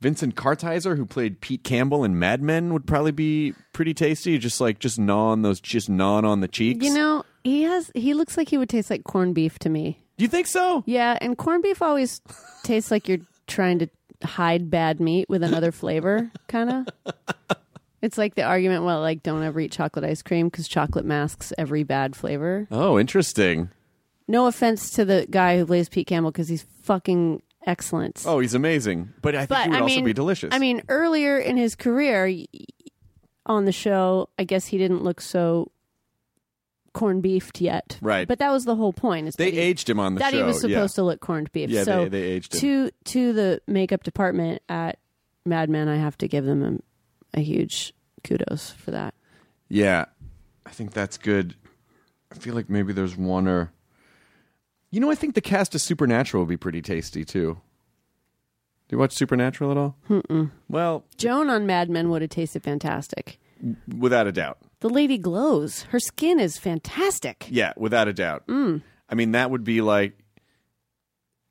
[0.00, 4.36] Vincent Kartheiser, who played Pete Campbell in Mad Men, would probably be pretty tasty.
[4.38, 6.84] Just like just gnaw on those, just gnawing on the cheeks.
[6.84, 9.98] You know, he has he looks like he would taste like corned beef to me.
[10.18, 10.82] Do you think so?
[10.86, 12.20] Yeah, and corned beef always
[12.62, 13.18] tastes like you're
[13.50, 13.88] trying to
[14.24, 17.56] hide bad meat with another flavor, kind of.
[18.02, 21.52] It's like the argument, well, like don't ever eat chocolate ice cream because chocolate masks
[21.58, 22.66] every bad flavor.
[22.70, 23.68] Oh, interesting.
[24.26, 28.22] No offense to the guy who plays Pete Campbell because he's fucking excellent.
[28.26, 29.12] Oh, he's amazing.
[29.20, 30.54] But I think but he would I also mean, be delicious.
[30.54, 32.32] I mean, earlier in his career
[33.44, 35.70] on the show, I guess he didn't look so
[36.92, 37.98] corned beefed yet.
[38.02, 38.26] Right.
[38.26, 39.28] But that was the whole point.
[39.28, 40.38] Is they that he- aged him on the that show.
[40.38, 40.96] he was supposed yeah.
[40.96, 41.70] to look corned beef.
[41.70, 42.60] Yeah, so they- they aged him.
[42.60, 44.98] to to the makeup department at
[45.44, 46.82] Mad Men, I have to give them
[47.34, 47.94] a, a huge
[48.24, 49.14] kudos for that.
[49.68, 50.06] Yeah,
[50.66, 51.54] I think that's good.
[52.32, 53.72] I feel like maybe there's one or,
[54.90, 57.60] you know, I think the cast of Supernatural would be pretty tasty too.
[58.88, 59.96] Do you watch Supernatural at all?
[60.08, 60.50] Mm-mm.
[60.68, 63.38] Well, Joan on Mad Men would have tasted fantastic.
[63.96, 64.58] without a doubt.
[64.80, 65.82] The lady glows.
[65.84, 67.46] Her skin is fantastic.
[67.50, 68.46] Yeah, without a doubt.
[68.46, 68.82] Mm.
[69.08, 70.18] I mean, that would be like,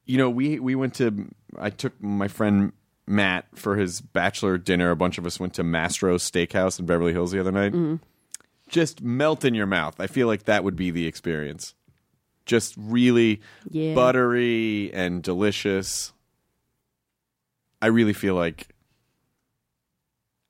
[0.06, 1.28] you know, we we went to.
[1.58, 2.74] I took my friend
[3.08, 4.90] Matt for his bachelor dinner.
[4.92, 8.00] A bunch of us went to Mastro's Steakhouse in Beverly Hills the other night.
[8.68, 10.00] Just melt in your mouth.
[10.00, 11.74] I feel like that would be the experience.
[12.46, 13.94] Just really Yeah.
[13.94, 16.14] buttery and delicious.
[17.82, 18.70] I really feel like.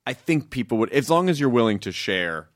[0.06, 2.50] I think people would, as long as you're willing to share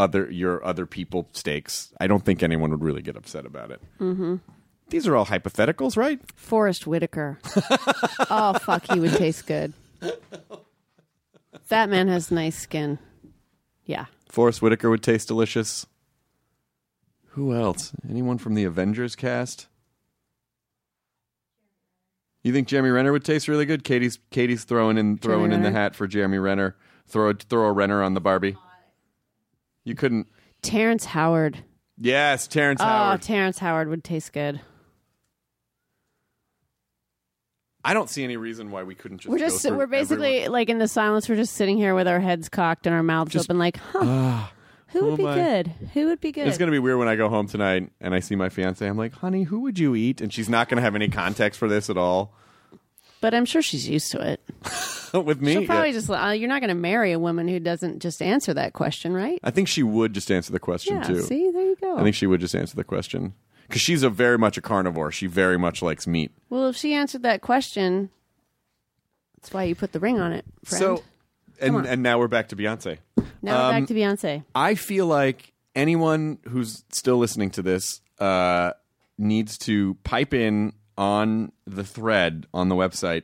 [0.00, 1.92] other your other people steaks.
[2.00, 3.80] I don't think anyone would really get upset about it.
[4.00, 4.36] Mm-hmm.
[4.88, 6.18] These are all hypotheticals, right?
[6.34, 7.38] Forest Whitaker.
[8.30, 9.72] oh fuck, he would taste good.
[11.68, 12.98] That man has nice skin.
[13.84, 14.06] Yeah.
[14.28, 15.86] Forest Whitaker would taste delicious.
[17.34, 17.92] Who else?
[18.08, 19.68] Anyone from the Avengers cast?
[22.42, 23.84] You think Jeremy Renner would taste really good?
[23.84, 26.74] Katie's Katie's throwing in throwing in the hat for Jeremy Renner.
[27.06, 28.56] Throw throw a Renner on the Barbie.
[29.90, 30.28] You couldn't.
[30.62, 31.64] Terrence Howard.
[31.98, 32.92] Yes, Terrence Howard.
[32.92, 33.22] Oh, Howard.
[33.22, 34.60] Terrence Howard would taste good.
[37.84, 39.28] I don't see any reason why we couldn't just.
[39.28, 40.52] we're go just through we're basically everyone.
[40.52, 41.28] like in the silence.
[41.28, 44.46] We're just sitting here with our heads cocked and our mouths open, like, huh?
[44.86, 45.34] who who would oh be am I?
[45.34, 45.68] good?
[45.94, 46.46] Who would be good?
[46.46, 48.86] It's gonna be weird when I go home tonight and I see my fiance.
[48.86, 50.20] I'm like, honey, who would you eat?
[50.20, 52.32] And she's not gonna have any context for this at all
[53.20, 54.40] but I'm sure she's used to it.
[55.14, 55.52] with me.
[55.52, 55.94] She'll probably yeah.
[55.94, 56.10] just.
[56.10, 59.40] Uh, you're not going to marry a woman who doesn't just answer that question, right?
[59.42, 61.02] I think she would just answer the question yeah.
[61.02, 61.22] too.
[61.22, 61.96] See, there you go.
[61.98, 63.34] I think she would just answer the question
[63.68, 65.12] because she's a very much a carnivore.
[65.12, 66.32] She very much likes meat.
[66.48, 68.10] well, if she answered that question,
[69.36, 70.80] that's why you put the ring on it, friend.
[70.80, 71.02] So,
[71.60, 71.86] and on.
[71.86, 72.98] and now we're back to Beyonce.
[73.16, 74.44] now we're um, back to Beyonce.
[74.54, 78.72] I feel like anyone who's still listening to this uh,
[79.18, 83.22] needs to pipe in on the thread on the website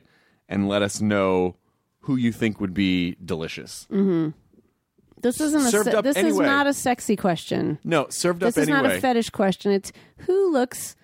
[0.49, 1.55] and let us know
[2.01, 3.85] who you think would be delicious.
[3.91, 4.29] Mm-hmm.
[5.21, 5.69] This isn't a.
[5.69, 6.45] served Se- up this is anyway.
[6.45, 7.77] not a sexy question.
[7.83, 8.49] No, served up anyway.
[8.49, 8.87] This up is anyway.
[8.89, 9.71] not a fetish question.
[9.71, 10.95] It's who looks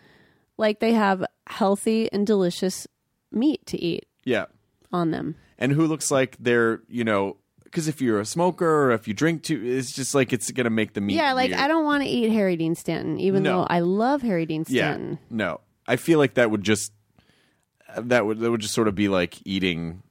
[0.58, 2.88] like they have healthy and delicious
[3.32, 4.46] meat to eat yeah,
[4.92, 5.36] on them.
[5.60, 9.14] and who looks like they're you know because if you're a smoker or if you
[9.16, 11.16] drink too, it's just like it's gonna make the meat.
[11.16, 11.62] Yeah, like weird.
[11.62, 13.62] I don't want to eat Harry Dean Stanton, even No.
[13.62, 15.20] though I love Harry Dean Yeah, Stanton.
[15.32, 16.92] no, I feel like that would just
[17.96, 20.02] that would that would just sort of be like eating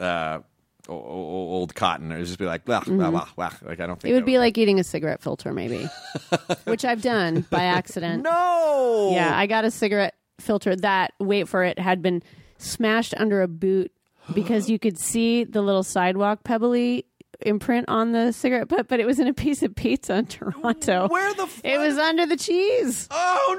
[0.00, 0.40] uh,
[0.88, 2.10] old cotton.
[2.12, 3.52] It would just be like blah, blah, blah, blah.
[3.62, 4.08] like I don't think Mm-hmm.
[4.08, 5.88] It would be like eating a cigarette filter, maybe,
[6.64, 8.22] which I've done by accident.
[8.24, 9.10] no.
[9.14, 12.22] Yeah, I got a cigarette filter that, wait for it, had been
[12.58, 13.92] smashed under a boot
[14.34, 17.04] because you could see the little sidewalk pebbly
[17.46, 21.08] imprint on the cigarette butt, but it was in a piece of pizza in Toronto.
[21.08, 21.64] Where the fuck?
[21.64, 23.08] It was under the cheese.
[23.10, 23.54] Oh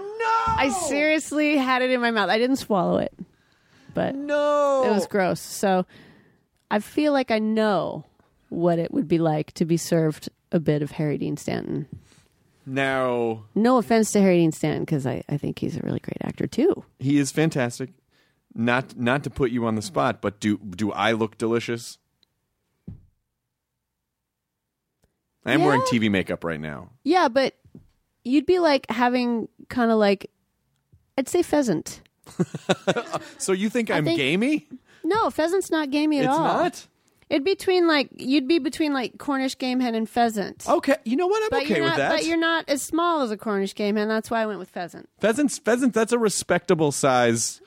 [0.48, 0.54] no!
[0.58, 2.30] I seriously had it in my mouth.
[2.30, 3.14] I didn't swallow it,
[3.94, 4.84] but no.
[4.86, 5.40] it was gross.
[5.40, 5.86] So
[6.72, 8.06] I feel like I know
[8.50, 11.88] what it would be like to be served a bit of Harry Dean Stanton.
[12.66, 16.18] now No offense to Harry Dean Stanton, because I, I think he's a really great
[16.24, 16.84] actor too.
[17.00, 17.90] he is fantastic.
[18.54, 21.98] not not to put you on the spot, but do do I look delicious?
[25.46, 25.66] I am Yeah.
[25.66, 26.90] wearing TV makeup right now.
[27.04, 27.56] Yeah, but
[28.24, 30.30] you'd be like having kind of like,
[31.18, 32.02] I'd say pheasant.
[33.38, 34.68] So you think I'm think- gamey?
[35.04, 36.40] No, pheasant's not gamey at It's all.
[36.40, 36.88] not.
[37.30, 40.66] It'd be between like you'd be between like Cornish game hen and pheasant.
[40.68, 41.44] Okay, you know what?
[41.44, 42.10] I'm but okay you're with not, that.
[42.12, 44.08] But you're not as small as a Cornish game hen.
[44.08, 45.10] That's why I went with pheasant.
[45.20, 45.94] Pheasants, pheasants.
[45.96, 47.60] That's a respectable size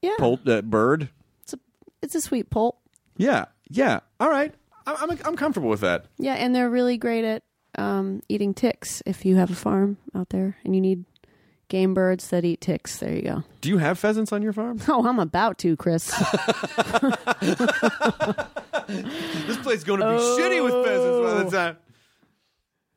[0.00, 1.08] Yeah, poult, uh, bird.
[1.42, 1.58] it's a
[2.00, 2.78] it's a sweet poult.
[3.18, 4.00] Yeah, yeah.
[4.20, 4.54] All right,
[4.86, 6.06] I'm I'm, I'm comfortable with that.
[6.18, 7.42] Yeah, and they're really great at
[7.76, 9.02] um, eating ticks.
[9.06, 11.04] If you have a farm out there and you need
[11.68, 13.44] game birds that eat ticks, there you go.
[13.60, 14.80] Do you have pheasants on your farm?
[14.88, 16.06] Oh, I'm about to, Chris.
[16.10, 16.16] this
[19.58, 21.76] place is going to be shitty with pheasants by the time.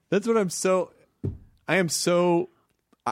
[0.10, 0.91] That's what I'm so.
[1.68, 2.49] I am so.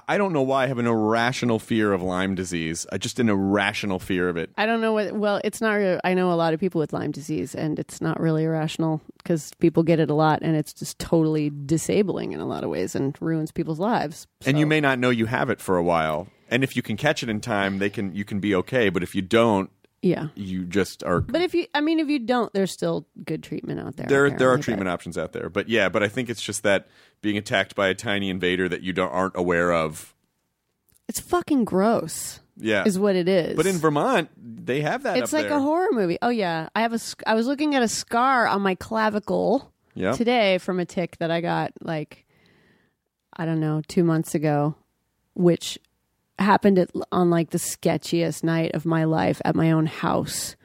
[0.07, 2.86] I- don't know why I have an irrational fear of Lyme disease.
[2.91, 4.49] I just an irrational fear of it.
[4.57, 5.14] I don't know what.
[5.14, 5.74] Well, it's not.
[5.74, 9.02] Really, I know a lot of people with Lyme disease, and it's not really irrational
[9.18, 12.70] because people get it a lot, and it's just totally disabling in a lot of
[12.70, 14.28] ways and ruins people's lives.
[14.45, 16.28] And you may not know you have it for a while.
[16.49, 18.90] And if you can catch it in time, they can you can be okay.
[18.90, 19.70] But if you don't,
[20.03, 20.27] yeah.
[20.35, 21.21] you just are.
[21.21, 24.05] But if you, I mean, if you don't, there's still good treatment out there.
[24.05, 25.49] there there are treatment but- options out there.
[25.49, 26.88] But yeah, but I think it's just that
[27.21, 30.13] being attacked by a tiny invader that you don't aren't aware of.
[31.07, 32.39] It's fucking gross.
[32.55, 33.55] Yeah, Is what it is.
[33.55, 35.17] But in Vermont, they have that.
[35.17, 35.57] it's like there.
[35.57, 36.19] a horror movie.
[36.21, 36.99] Oh yeah, I have a.
[37.25, 40.17] I was looking at a scar on my clavicle Yep.
[40.17, 42.25] today from a tick that I got like
[43.35, 44.75] I don't know two months ago,
[45.34, 45.80] which
[46.39, 50.55] happened at, on like the sketchiest night of my life at my own house,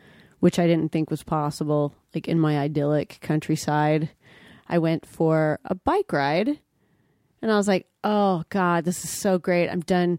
[0.40, 1.94] which I didn't think was possible.
[2.14, 4.10] Like in my idyllic countryside,
[4.68, 6.60] I went for a bike ride,
[7.42, 9.68] and I was like, "Oh God, this is so great!
[9.68, 10.18] I'm done."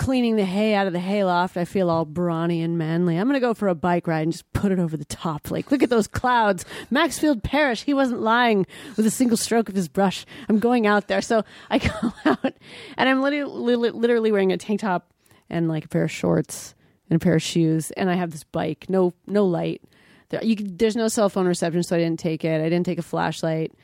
[0.00, 3.18] Cleaning the hay out of the hayloft, I feel all brawny and manly.
[3.18, 5.50] I'm gonna go for a bike ride and just put it over the top.
[5.50, 6.64] Like, look at those clouds.
[6.90, 8.66] Maxfield Parrish, he wasn't lying
[8.96, 10.24] with a single stroke of his brush.
[10.48, 11.20] I'm going out there.
[11.20, 12.54] So I go out
[12.96, 15.12] and I'm literally, literally wearing a tank top
[15.50, 16.74] and like a pair of shorts
[17.10, 17.90] and a pair of shoes.
[17.90, 19.82] And I have this bike, no, no light.
[20.30, 22.62] There, you, there's no cell phone reception, so I didn't take it.
[22.62, 23.74] I didn't take a flashlight.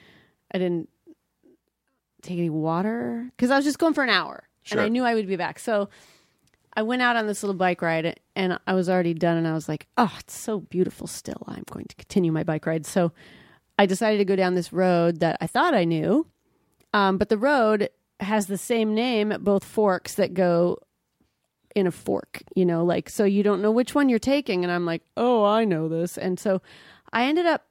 [0.51, 0.89] I didn't
[2.23, 5.15] take any water because I was just going for an hour and I knew I
[5.15, 5.59] would be back.
[5.59, 5.89] So
[6.77, 9.55] I went out on this little bike ride and I was already done and I
[9.55, 11.43] was like, oh, it's so beautiful still.
[11.47, 12.85] I'm going to continue my bike ride.
[12.85, 13.13] So
[13.79, 16.27] I decided to go down this road that I thought I knew.
[16.93, 17.89] Um, but the road
[18.21, 20.79] has the same name at both forks that go
[21.75, 24.63] in a fork, you know, like, so you don't know which one you're taking.
[24.65, 26.17] And I'm like, oh, I know this.
[26.17, 26.63] And so
[27.13, 27.67] I ended up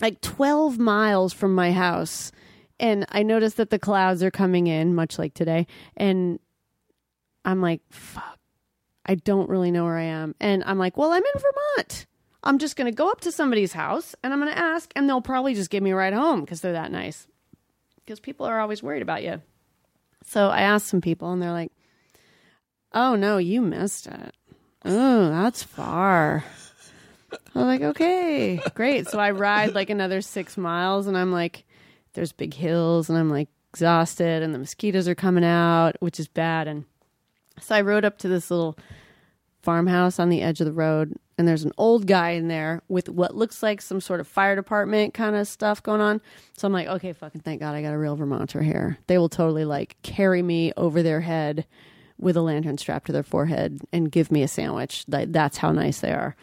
[0.00, 2.32] like 12 miles from my house.
[2.80, 5.66] And I noticed that the clouds are coming in, much like today.
[5.96, 6.38] And
[7.44, 8.38] I'm like, fuck,
[9.06, 10.34] I don't really know where I am.
[10.40, 12.06] And I'm like, well, I'm in Vermont.
[12.42, 15.08] I'm just going to go up to somebody's house and I'm going to ask, and
[15.08, 17.26] they'll probably just give me a ride home because they're that nice.
[18.04, 19.40] Because people are always worried about you.
[20.26, 21.72] So I asked some people, and they're like,
[22.92, 24.34] oh, no, you missed it.
[24.84, 26.44] Oh, that's far.
[27.32, 29.08] I was like, okay, great.
[29.08, 31.64] So I ride like another six miles, and I'm like,
[32.14, 36.28] there's big hills, and I'm like exhausted, and the mosquitoes are coming out, which is
[36.28, 36.68] bad.
[36.68, 36.84] And
[37.60, 38.78] so I rode up to this little
[39.62, 43.08] farmhouse on the edge of the road, and there's an old guy in there with
[43.08, 46.20] what looks like some sort of fire department kind of stuff going on.
[46.56, 48.98] So I'm like, okay, fucking thank God I got a real Vermonter here.
[49.06, 51.66] They will totally like carry me over their head
[52.18, 55.04] with a lantern strapped to their forehead and give me a sandwich.
[55.08, 56.36] That's how nice they are.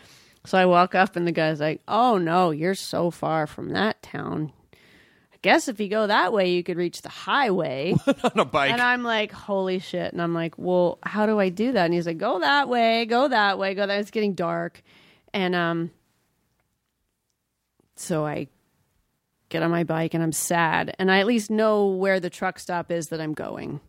[0.45, 4.01] So I walk up, and the guy's like, oh no, you're so far from that
[4.01, 4.51] town.
[5.41, 7.95] Guess if you go that way, you could reach the highway.
[8.23, 8.71] on a bike.
[8.71, 10.13] And I'm like, holy shit.
[10.13, 11.85] And I'm like, well, how do I do that?
[11.85, 13.99] And he's like, go that way, go that way, go that.
[13.99, 14.83] It's getting dark.
[15.33, 15.91] And um,
[17.95, 18.49] so I
[19.49, 20.95] get on my bike and I'm sad.
[20.99, 23.79] And I at least know where the truck stop is that I'm going.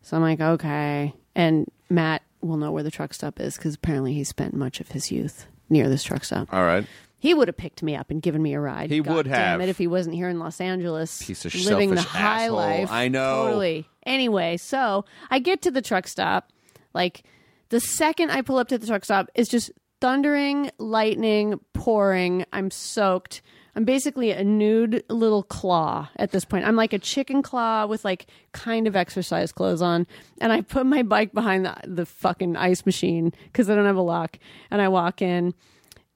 [0.00, 1.12] So I'm like, okay.
[1.34, 4.92] And Matt will know where the truck stop is because apparently he spent much of
[4.92, 6.52] his youth near this truck stop.
[6.52, 6.86] All right.
[7.26, 8.88] He would have picked me up and given me a ride.
[8.88, 11.92] He God would damn it if he wasn't here in Los Angeles, Piece of living
[11.92, 12.56] the high asshole.
[12.56, 12.92] life.
[12.92, 13.46] I know.
[13.46, 13.88] totally.
[14.04, 16.52] Anyway, so I get to the truck stop.
[16.94, 17.24] Like
[17.70, 22.44] the second I pull up to the truck stop, it's just thundering, lightning, pouring.
[22.52, 23.42] I'm soaked.
[23.74, 26.64] I'm basically a nude little claw at this point.
[26.64, 30.06] I'm like a chicken claw with like kind of exercise clothes on.
[30.40, 33.96] And I put my bike behind the, the fucking ice machine because I don't have
[33.96, 34.38] a lock.
[34.70, 35.54] And I walk in,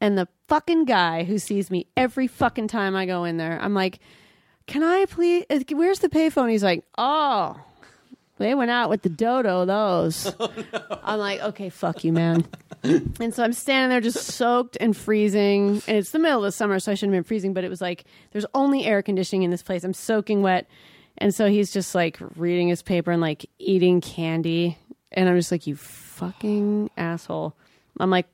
[0.00, 3.74] and the fucking guy who sees me every fucking time I go in there, I'm
[3.74, 4.00] like,
[4.66, 6.50] can I please, where's the payphone?
[6.50, 7.60] He's like, oh,
[8.38, 10.32] They went out with the dodo, those.
[10.40, 12.46] Oh, I'm like, okay, fuck you, man.
[12.82, 15.82] and so I'm standing there just soaked and freezing.
[15.86, 17.68] And it's the middle of the summer, so I shouldn't have been freezing, but it
[17.68, 19.82] was like, there's only air conditioning in this place.
[19.84, 20.66] I'm soaking wet.
[21.18, 24.78] And so he's just like reading his paper and like eating candy.
[25.12, 27.54] And I'm just like, you fucking asshole.
[27.98, 28.26] I'm like,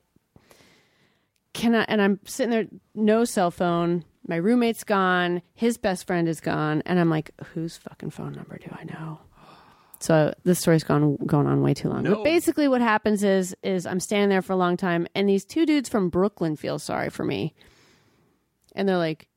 [1.57, 1.85] can I?
[1.87, 4.05] And I'm sitting there, no cell phone.
[4.27, 5.41] My roommate's gone.
[5.55, 6.83] His best friend is gone.
[6.85, 9.19] And I'm like, whose fucking phone number do I know?
[9.99, 12.03] So this story's gone going on way too long.
[12.03, 15.43] But basically, what happens is is I'm standing there for a long time, and these
[15.43, 17.55] two dudes from Brooklyn feel sorry for me,
[18.75, 19.27] and they're like,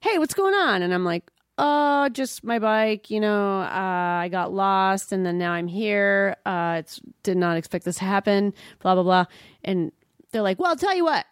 [0.00, 3.10] "Hey, what's going on?" And I'm like, "Oh, just my bike.
[3.10, 6.34] You know, uh, I got lost, and then now I'm here.
[6.44, 8.54] Uh, it's did not expect this to happen.
[8.80, 9.24] Blah blah blah."
[9.62, 9.92] And
[10.32, 11.26] they're like, "Well, I'll tell you what.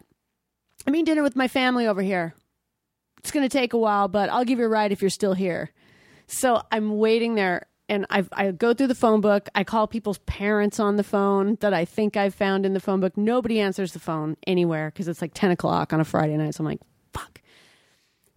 [0.87, 2.33] I'm eating dinner with my family over here.
[3.19, 5.33] It's going to take a while, but I'll give you a ride if you're still
[5.33, 5.71] here."
[6.27, 9.49] So I'm waiting there and I I go through the phone book.
[9.55, 12.99] I call people's parents on the phone that I think I've found in the phone
[12.99, 13.17] book.
[13.17, 16.55] Nobody answers the phone anywhere because it's like 10 o'clock on a Friday night.
[16.55, 16.81] So I'm like,
[17.13, 17.41] fuck.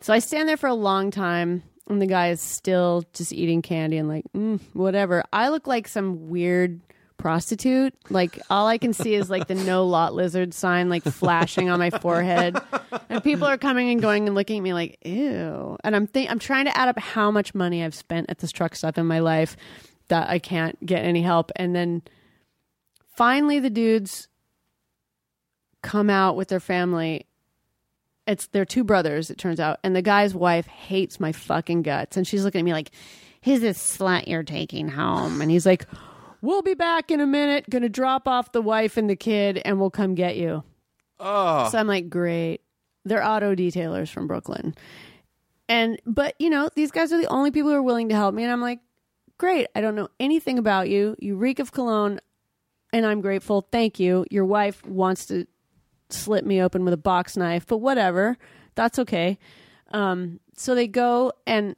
[0.01, 3.63] So I stand there for a long time and the guy is still just eating
[3.63, 5.25] candy and like, mm, whatever.
[5.33, 6.81] I look like some weird
[7.21, 7.95] prostitute.
[8.09, 11.79] Like all I can see is like the no lot lizard sign like flashing on
[11.79, 12.57] my forehead.
[13.09, 15.77] And people are coming and going and looking at me like, ew.
[15.85, 18.51] And I'm think I'm trying to add up how much money I've spent at this
[18.51, 19.57] truck stop in my life
[20.09, 21.53] that I can't get any help.
[21.57, 22.03] And then
[23.17, 24.29] finally the dudes
[25.83, 27.27] come out with their family.
[28.27, 32.17] It's their two brothers, it turns out, and the guy's wife hates my fucking guts.
[32.17, 32.91] And she's looking at me like,
[33.43, 35.41] Who's this slut you're taking home?
[35.41, 35.87] And he's like,
[36.43, 39.79] We'll be back in a minute, gonna drop off the wife and the kid, and
[39.79, 40.65] we'll come get you.
[41.19, 42.63] Oh, So I'm like, great.
[43.05, 44.75] They're auto detailers from Brooklyn.
[45.69, 48.35] And, but, you know, these guys are the only people who are willing to help
[48.35, 48.43] me.
[48.43, 48.81] And I'm like,
[49.39, 49.67] great.
[49.75, 51.15] I don't know anything about you.
[51.19, 52.21] You reek of cologne,
[52.93, 53.69] and I'm grateful.
[53.71, 54.25] Thank you.
[54.31, 55.47] Your wife wants to
[56.09, 58.37] slit me open with a box knife, but whatever.
[58.75, 59.39] That's okay.
[59.93, 61.77] Um, so they go, and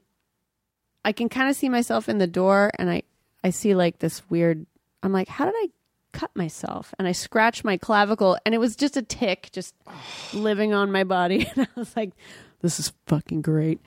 [1.04, 3.02] I can kind of see myself in the door, and I,
[3.44, 4.66] I see like this weird.
[5.02, 5.68] I'm like, how did I
[6.12, 6.94] cut myself?
[6.98, 9.74] And I scratched my clavicle, and it was just a tick just
[10.34, 11.46] living on my body.
[11.56, 12.12] And I was like,
[12.60, 13.80] this is fucking great.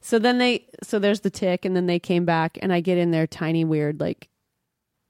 [0.00, 2.98] So then they, so there's the tick, and then they came back, and I get
[2.98, 4.28] in their tiny weird like.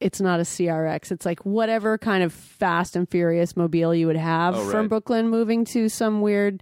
[0.01, 1.13] It's not a CRX.
[1.13, 4.89] It's like whatever kind of fast and furious mobile you would have Oh, from.
[4.89, 6.61] Brooklyn moving to some weird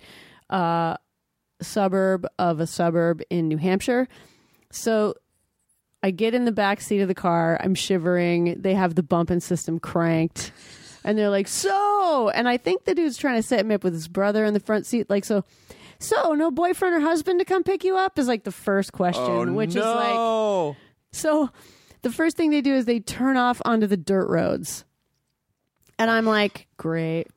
[0.50, 0.98] uh,
[1.62, 4.08] suburb of a suburb in New Hampshire.
[4.72, 5.14] So
[6.02, 7.60] I get in the back seat of the car.
[7.62, 8.60] I'm shivering.
[8.60, 10.52] They have the bumping system cranked.
[11.04, 13.94] And they're like, so, and I think the dude's trying to set me up with
[13.94, 15.08] his brother in the front seat.
[15.08, 15.44] Like, so,
[15.98, 19.22] so no boyfriend or husband to come pick you up is like the first question,
[19.22, 20.76] oh which is like, no.
[21.12, 21.50] so
[22.02, 24.84] the first thing they do is they turn off onto the dirt roads.
[25.98, 27.28] And I'm like, great.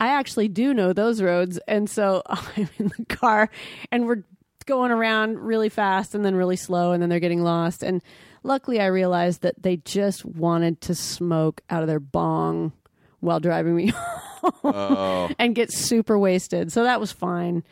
[0.00, 1.58] I actually do know those roads.
[1.66, 3.50] And so I'm in the car
[3.90, 4.22] and we're
[4.68, 7.82] going around really fast and then really slow and then they're getting lost.
[7.82, 8.02] And
[8.44, 12.72] luckily I realized that they just wanted to smoke out of their bong
[13.20, 13.88] while driving me
[14.42, 15.30] home oh.
[15.38, 16.70] and get super wasted.
[16.70, 17.64] So that was fine.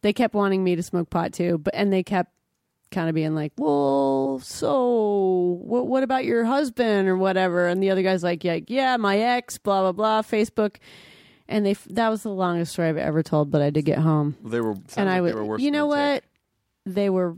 [0.00, 2.32] They kept wanting me to smoke pot too, but and they kept
[2.92, 5.88] kind of being like, "Well, so what?
[5.88, 9.58] What about your husband or whatever?" And the other guy's like, "Yeah, yeah, my ex,
[9.58, 10.76] blah blah blah, Facebook."
[11.48, 14.36] And they that was the longest story I've ever told, but I did get home,
[14.44, 14.72] They were.
[14.72, 16.24] and like I they was, were worse you know what?
[16.86, 17.36] They were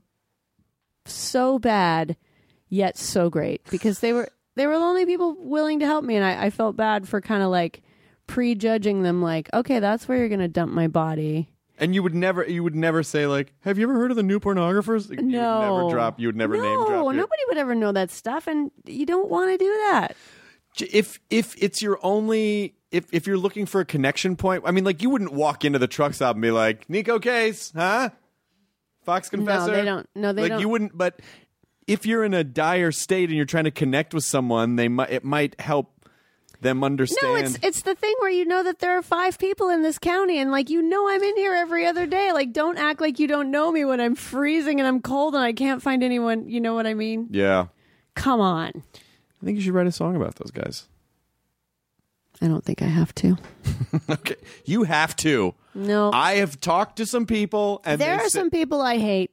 [1.07, 2.17] so bad,
[2.69, 6.17] yet so great because they were they were the only people willing to help me,
[6.17, 7.83] and I, I felt bad for kind of like
[8.27, 11.49] prejudging them, like, okay, that's where you're gonna dump my body.
[11.81, 14.23] And you would never, you would never say like, "Have you ever heard of the
[14.23, 16.19] new pornographers?" Like, You would No, never drop.
[16.21, 17.15] You would never no, name drop.
[17.15, 20.17] nobody would ever know that stuff, and you don't want to do that.
[20.81, 24.85] if if it's your only if if you're looking for a connection point, I mean,
[24.85, 28.11] like you wouldn't walk into the truck stop and be like, "Neko Case, huh?
[29.09, 30.09] Fox Confessor." No, they don't.
[30.15, 30.61] No, they like don't.
[30.61, 30.97] you wouldn't.
[30.97, 31.21] But
[31.87, 35.11] if you're in a dire state and you're trying to connect with someone, they might
[35.11, 35.93] it might help
[36.61, 37.23] them understand.
[37.23, 39.99] No, it's it's the thing where you know that there are five people in this
[39.99, 42.33] county, and like you know I'm in here every other day.
[42.33, 45.43] Like, don't act like you don't know me when I'm freezing and I'm cold and
[45.43, 46.49] I can't find anyone.
[46.49, 47.29] You know what I mean?
[47.31, 47.67] yeah.
[48.15, 48.83] Come on.
[49.41, 50.89] I think you should write a song about those guys.
[52.43, 53.37] I don't think I have to.
[54.11, 55.55] Okay, you have to.
[55.79, 59.31] No, I have talked to some people, and there are say- some people I hate,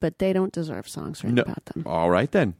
[0.00, 1.42] but they don't deserve songs written No.
[1.42, 1.84] about them.
[1.86, 2.54] All right then,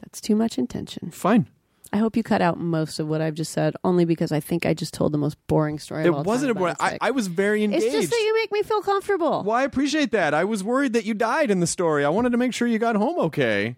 [0.00, 1.10] That's too much intention.
[1.10, 1.46] fine.
[1.94, 4.64] I hope you cut out most of what I've just said, only because I think
[4.64, 6.04] I just told the most boring story.
[6.06, 6.96] It wasn't a about I.
[7.02, 7.84] I was very engaged.
[7.84, 9.42] It's just that you make me feel comfortable.
[9.44, 10.32] Well, I appreciate that.
[10.32, 12.02] I was worried that you died in the story.
[12.04, 13.76] I wanted to make sure you got home okay.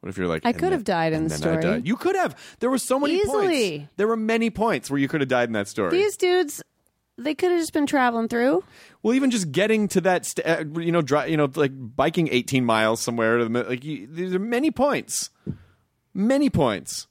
[0.00, 1.82] What if you're like I could have died in the story.
[1.84, 2.34] You could have.
[2.60, 3.78] There were so many Easily.
[3.78, 3.92] points.
[3.96, 5.90] There were many points where you could have died in that story.
[5.90, 6.62] These dudes,
[7.16, 8.64] they could have just been traveling through.
[9.02, 12.28] Well, even just getting to that, st- uh, you know, dri- you know, like biking
[12.32, 15.30] 18 miles somewhere to the like, you, there are many points,
[16.12, 17.06] many points.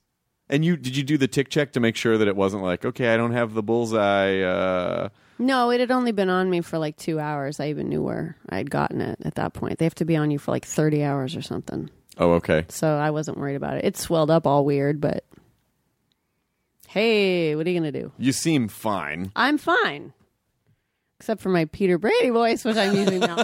[0.49, 2.85] And you did you do the tick check to make sure that it wasn't like,
[2.85, 4.41] okay, I don't have the bullseye.
[4.41, 5.09] Uh,
[5.39, 7.59] No, it had only been on me for like two hours.
[7.59, 9.79] I even knew where I had gotten it at that point.
[9.79, 11.89] They have to be on you for like 30 hours or something.
[12.17, 12.65] oh, okay.
[12.69, 13.85] So I wasn't worried about it.
[13.85, 15.23] It swelled up all weird, but
[16.93, 18.11] hey, what are you going to do?
[18.19, 19.31] You seem fine.
[19.35, 20.13] I'm fine.
[21.19, 23.43] Except for my Peter Brady voice, which I'm using now.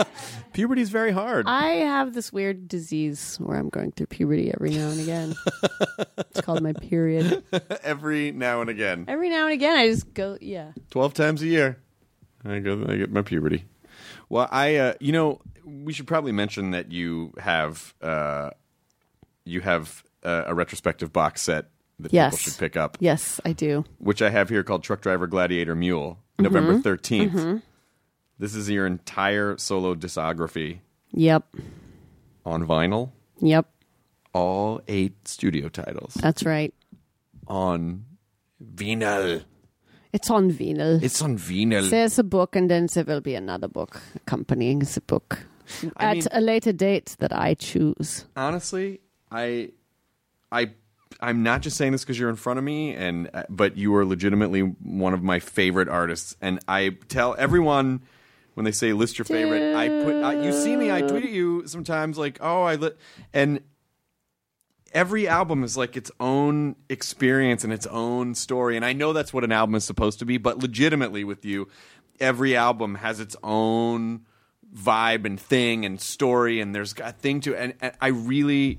[0.52, 1.46] Puberty's very hard.
[1.48, 5.34] I have this weird disease where I'm going through puberty every now and again.
[6.18, 7.42] it's called my period.
[7.82, 10.72] Every now and again, Every now and again, I just go, yeah.
[10.90, 11.78] 12 times a year,
[12.44, 12.84] I go.
[12.86, 13.64] I get my puberty.
[14.28, 18.50] Well, I, uh, you know, we should probably mention that you have, uh,
[19.44, 21.70] you have uh, a retrospective box set
[22.02, 22.32] that Yes.
[22.38, 22.96] people should pick up.
[23.00, 23.84] Yes, I do.
[23.98, 26.44] which I have here called Truckdriver Gladiator Mule, mm-hmm.
[26.44, 27.30] November 13th.
[27.30, 27.56] Mm-hmm.
[28.38, 30.80] This is your entire solo discography
[31.12, 31.44] Yep.
[32.46, 33.10] on vinyl,
[33.40, 33.66] Yep.
[34.32, 36.72] all eight studio titles That's right.
[37.46, 38.04] on
[38.62, 39.44] vinyl.
[40.12, 41.02] It's on vinyl.
[41.02, 41.88] It's on vinyl.
[41.88, 45.38] There's a book, and then there will be another book accompanying the book
[45.96, 48.24] I at mean- a later date that I choose.
[48.36, 49.00] Honestly,
[49.30, 49.70] I,
[50.50, 50.72] I,
[51.20, 53.94] I'm not just saying this because you're in front of me, and uh, but you
[53.96, 58.02] are legitimately one of my favorite artists, and I tell everyone.
[58.54, 60.90] When they say list your favorite, I put I, you see me.
[60.90, 62.98] I tweet at you sometimes like, oh, I lit,
[63.32, 63.60] and
[64.92, 68.76] every album is like its own experience and its own story.
[68.76, 71.68] And I know that's what an album is supposed to be, but legitimately with you,
[72.18, 74.26] every album has its own
[74.74, 77.54] vibe and thing and story, and there's a thing to.
[77.56, 78.78] And, and I really,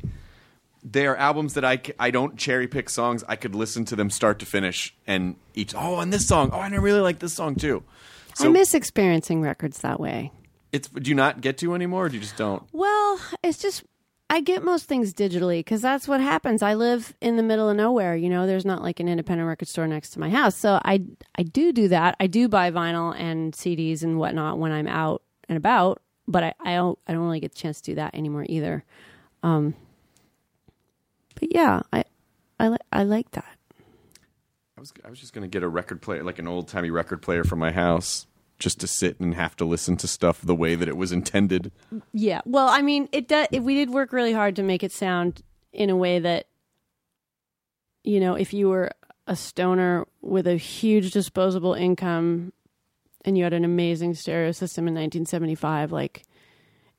[0.83, 3.23] they are albums that I c- I don't cherry pick songs.
[3.27, 6.59] I could listen to them start to finish, and each oh, and this song, oh,
[6.59, 7.83] and I really like this song too.
[8.35, 10.31] So I miss experiencing records that way.
[10.71, 12.63] it's do you not get to anymore, or do you just don't?
[12.71, 13.83] Well, it's just
[14.29, 16.63] I get most things digitally because that's what happens.
[16.63, 18.15] I live in the middle of nowhere.
[18.15, 21.03] You know, there's not like an independent record store next to my house, so I
[21.35, 22.15] I do do that.
[22.19, 26.53] I do buy vinyl and CDs and whatnot when I'm out and about, but I
[26.59, 28.83] I don't I don't really get the chance to do that anymore either.
[29.43, 29.75] Um,
[31.41, 32.05] but yeah, I
[32.59, 33.57] I li- I like that.
[34.77, 37.21] I was I was just gonna get a record player, like an old timey record
[37.21, 38.27] player from my house,
[38.59, 41.71] just to sit and have to listen to stuff the way that it was intended.
[42.13, 42.41] Yeah.
[42.45, 43.47] Well, I mean, it does.
[43.51, 45.41] If we did work really hard to make it sound
[45.73, 46.45] in a way that,
[48.03, 48.91] you know, if you were
[49.27, 52.53] a stoner with a huge disposable income
[53.25, 56.23] and you had an amazing stereo system in 1975, like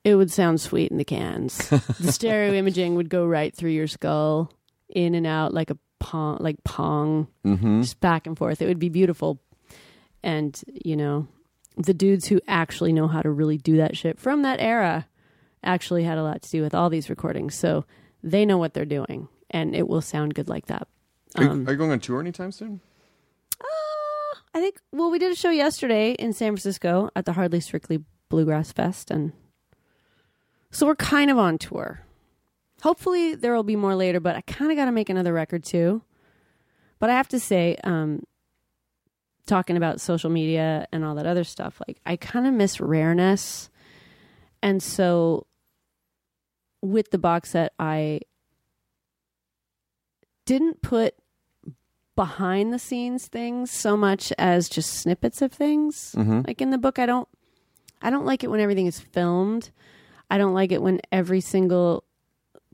[0.03, 1.57] it would sound sweet in the cans.
[1.69, 4.51] the stereo imaging would go right through your skull,
[4.89, 8.61] in and out like a pong, like pong, just back and forth.
[8.61, 9.41] It would be beautiful.
[10.23, 11.27] And you know,
[11.77, 15.07] the dudes who actually know how to really do that shit from that era
[15.63, 17.55] actually had a lot to do with all these recordings.
[17.55, 17.85] So
[18.21, 20.87] they know what they're doing, and it will sound good like that.
[21.37, 22.81] Are, Um, you, are you going on tour anytime soon?
[24.55, 24.79] I think.
[24.91, 29.09] Well, we did a show yesterday in San Francisco at the Hardly Strictly Bluegrass Fest,
[29.09, 29.31] and
[30.73, 32.01] so we're kind of on tour.
[32.81, 35.63] Hopefully, there will be more later, but I kind of got to make another record
[35.63, 36.01] too.
[36.99, 38.23] But I have to say, um,
[39.45, 43.69] talking about social media and all that other stuff, like I kind of miss rareness,
[44.61, 45.47] and so
[46.81, 48.19] with the box set, I
[50.45, 51.15] didn't put
[52.15, 56.13] behind the scenes things so much as just snippets of things.
[56.45, 57.27] Like in the book, I don't,
[58.01, 59.71] I don't like it when everything is filmed.
[60.33, 62.05] I don't like it when every single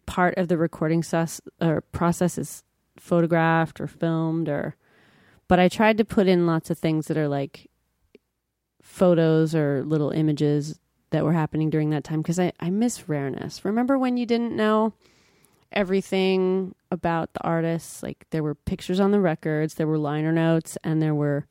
[0.05, 2.63] part of the recording sus- or process is
[2.97, 4.77] photographed or filmed or.
[5.49, 7.69] But I tried to put in lots of things that are like
[8.81, 10.79] photos or little images
[11.09, 13.65] that were happening during that time because I, I miss rareness.
[13.65, 14.93] Remember when you didn't know
[15.73, 18.01] everything about the artists?
[18.01, 21.45] Like there were pictures on the records, there were liner notes, and there were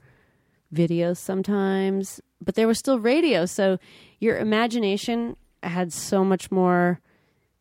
[0.72, 3.44] videos sometimes, but there was still radio.
[3.44, 3.78] So
[4.20, 7.00] your imagination had so much more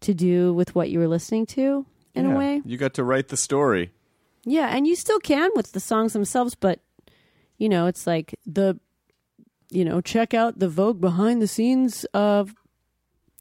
[0.02, 2.34] to do with what you were listening to in Yeah.
[2.34, 2.62] a way.
[2.66, 3.92] You got to write the story.
[4.46, 6.80] Yeah, and you still can with the songs themselves, but
[7.58, 8.80] you know, it's like the
[9.70, 12.56] you know, check out the Vogue behind the scenes of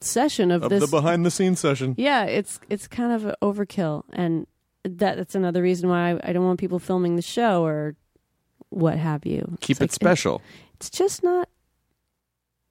[0.00, 1.94] session of, Of this the behind the scenes session.
[1.96, 4.46] yeah, it's it's kind of a overkill, and
[4.82, 7.94] that that's another reason why I, I don't want people filming the show or
[8.70, 9.56] what have you.
[9.60, 10.42] Keep It's it like, special.
[10.74, 11.48] it's just not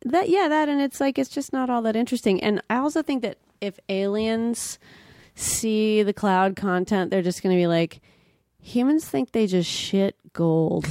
[0.03, 0.29] that.
[0.29, 2.41] Yeah, that, and it's like it's just not all that interesting.
[2.41, 4.79] And I also think that if aliens
[5.35, 8.01] see the cloud content, they're just going to be like,
[8.61, 10.85] humans think they just shit gold.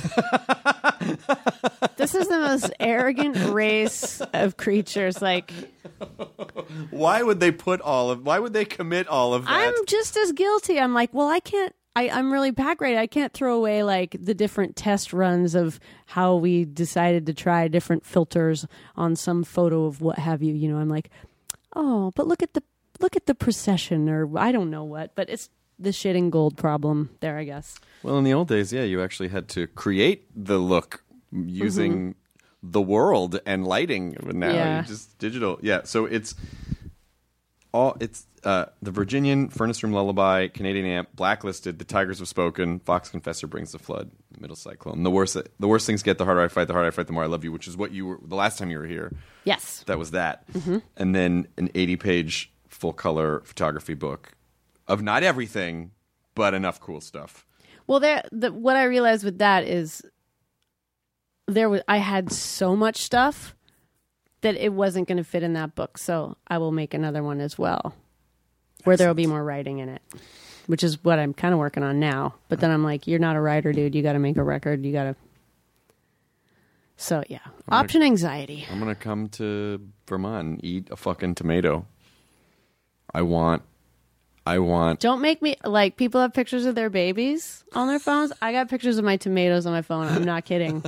[1.96, 5.20] this is the most arrogant race of creatures.
[5.20, 5.52] Like,
[6.90, 8.24] Why would they put all of?
[8.24, 9.50] Why would they commit all of that?
[9.50, 10.78] I'm just as guilty.
[10.78, 11.74] I'm like, well, I can't.
[11.96, 12.96] I, I'm really pack right.
[12.96, 17.68] I can't throw away like the different test runs of how we decided to try
[17.68, 18.66] different filters
[18.96, 20.54] on some photo of what have you.
[20.54, 21.10] You know, I'm like,
[21.74, 22.62] oh, but look at the
[23.00, 25.14] look at the procession, or I don't know what.
[25.14, 27.78] But it's the shitting gold problem there, I guess.
[28.02, 32.70] Well, in the old days, yeah, you actually had to create the look using mm-hmm.
[32.70, 34.16] the world and lighting.
[34.22, 34.80] Now Yeah.
[34.80, 35.58] you just digital.
[35.62, 36.34] Yeah, so it's
[37.72, 42.78] all it's uh, the Virginian Furnace Room Lullaby, Canadian Amp, Blacklisted, The Tigers Have Spoken,
[42.78, 45.02] Fox Confessor Brings the Flood, Middle Cyclone.
[45.02, 46.66] The worse the worse things get, the harder I fight.
[46.66, 47.52] The harder I fight, the more I love you.
[47.52, 49.12] Which is what you were the last time you were here.
[49.44, 49.82] Yes.
[49.86, 50.46] That was that,
[50.96, 54.32] and then an eighty-page full color photography book
[54.88, 55.92] of not everything,
[56.34, 57.46] but enough cool stuff.
[57.86, 58.22] Well, there.
[58.32, 60.02] The, what I realized with that is
[61.46, 63.54] there was I had so much stuff
[64.40, 65.98] that it wasn't going to fit in that book.
[65.98, 67.94] So I will make another one as well,
[68.84, 70.02] where there will be more writing in it,
[70.66, 72.34] which is what I'm kind of working on now.
[72.48, 73.94] But then I'm like, you're not a writer, dude.
[73.94, 74.84] You got to make a record.
[74.84, 75.16] You got to.
[76.96, 78.64] So yeah, option anxiety.
[78.70, 81.86] I'm gonna come to Vermont and eat a fucking tomato.
[83.12, 83.62] I want,
[84.46, 85.00] I want.
[85.00, 88.32] Don't make me like people have pictures of their babies on their phones.
[88.40, 90.06] I got pictures of my tomatoes on my phone.
[90.06, 90.84] I'm not kidding.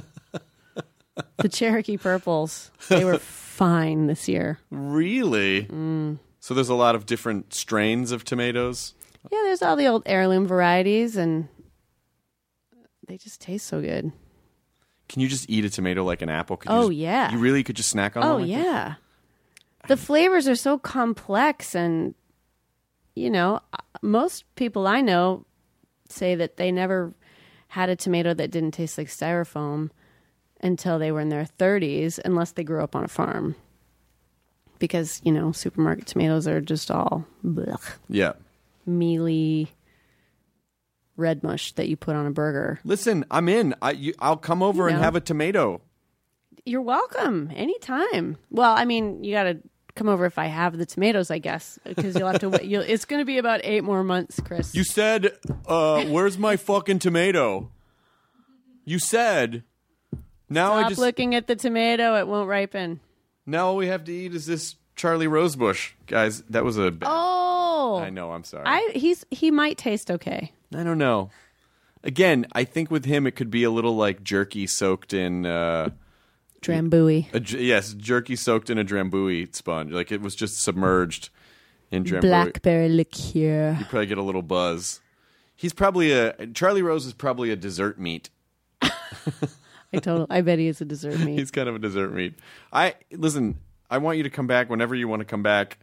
[1.39, 4.59] the Cherokee purples, they were fine this year.
[4.71, 5.65] Really?
[5.65, 6.19] Mm.
[6.47, 8.95] So there's a lot of different strains of tomatoes.
[9.33, 11.49] Yeah, there's all the old heirloom varieties, and
[13.09, 14.13] they just taste so good.
[15.09, 16.57] Can you just eat a tomato like an apple?
[16.57, 17.33] Could you Oh, just- yeah.
[17.33, 18.95] You really could just snack on Oh like yeah,
[19.89, 22.15] the flavors are so complex, and
[23.17, 23.59] you know,
[24.01, 25.47] most people I know
[26.09, 27.13] say that they never
[27.67, 29.91] had a tomato that didn't taste like styrofoam
[30.61, 33.57] until they were in their 30s, unless they grew up on a farm.
[34.79, 38.33] Because you know, supermarket tomatoes are just all blech, Yeah.
[38.85, 39.73] mealy
[41.17, 42.79] red mush that you put on a burger.
[42.85, 43.75] Listen, I'm in.
[43.81, 45.03] I, you, I'll come over and know.
[45.03, 45.81] have a tomato.
[46.67, 48.37] You're welcome anytime.
[48.51, 49.59] Well, I mean, you got to
[49.95, 52.65] come over if I have the tomatoes, I guess, because you'll have to wait.
[52.65, 54.75] You'll, it's going to be about eight more months, Chris.
[54.75, 55.33] You said,
[55.67, 57.71] uh, "Where's my fucking tomato?"
[58.85, 59.63] You said.
[60.49, 63.01] Now I Stop just looking at the tomato; it won't ripen.
[63.47, 66.43] Now all we have to eat is this Charlie Rosebush, guys.
[66.51, 66.91] That was a.
[66.91, 68.33] Bad, Oh, I know.
[68.33, 68.65] I'm sorry.
[68.67, 70.53] I he's he might taste okay.
[70.75, 71.31] I don't know.
[72.03, 75.47] Again, I think with him it could be a little like jerky soaked in.
[75.47, 75.91] Uh,
[76.63, 79.93] Drambuie, a, yes, jerky soaked in a drambuie sponge.
[79.93, 81.29] Like it was just submerged
[81.93, 82.23] in drambuie.
[82.23, 83.77] blackberry liqueur.
[83.79, 85.01] You probably get a little buzz.
[85.55, 88.31] He's probably a Charlie Rose is probably a dessert meat.
[89.93, 90.27] I told.
[90.31, 91.39] I bet he is a dessert meat.
[91.39, 92.35] He's kind of a dessert meat.
[92.73, 93.59] I listen.
[93.89, 95.79] I want you to come back whenever you want to come back.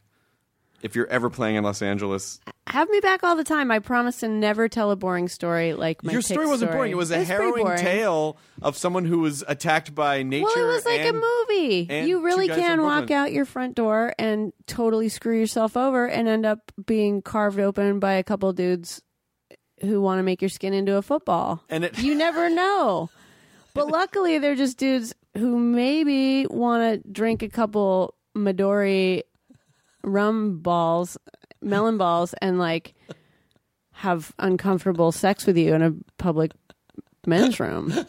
[0.82, 3.72] If you're ever playing in Los Angeles, Have me back all the time.
[3.72, 6.92] I promise to never tell a boring story like my your story wasn't boring.
[6.92, 10.44] It was a It's pretty harrowing tale of someone who was attacked by nature.
[10.44, 12.06] Well, it was like and- a movie.
[12.10, 16.46] You really can walk out your front door and totally screw yourself over and end
[16.46, 19.02] up being carved open by a couple dudes
[19.80, 21.64] who want to make your skin into a football.
[21.70, 23.10] And it- you never know.
[23.74, 29.24] But luckily, they're just dudes who maybe want to drink a couple Midori
[30.04, 31.18] rum balls,
[31.62, 32.94] melon balls, and like
[33.92, 36.52] have uncomfortable sex with you in a public
[37.26, 37.92] men's room.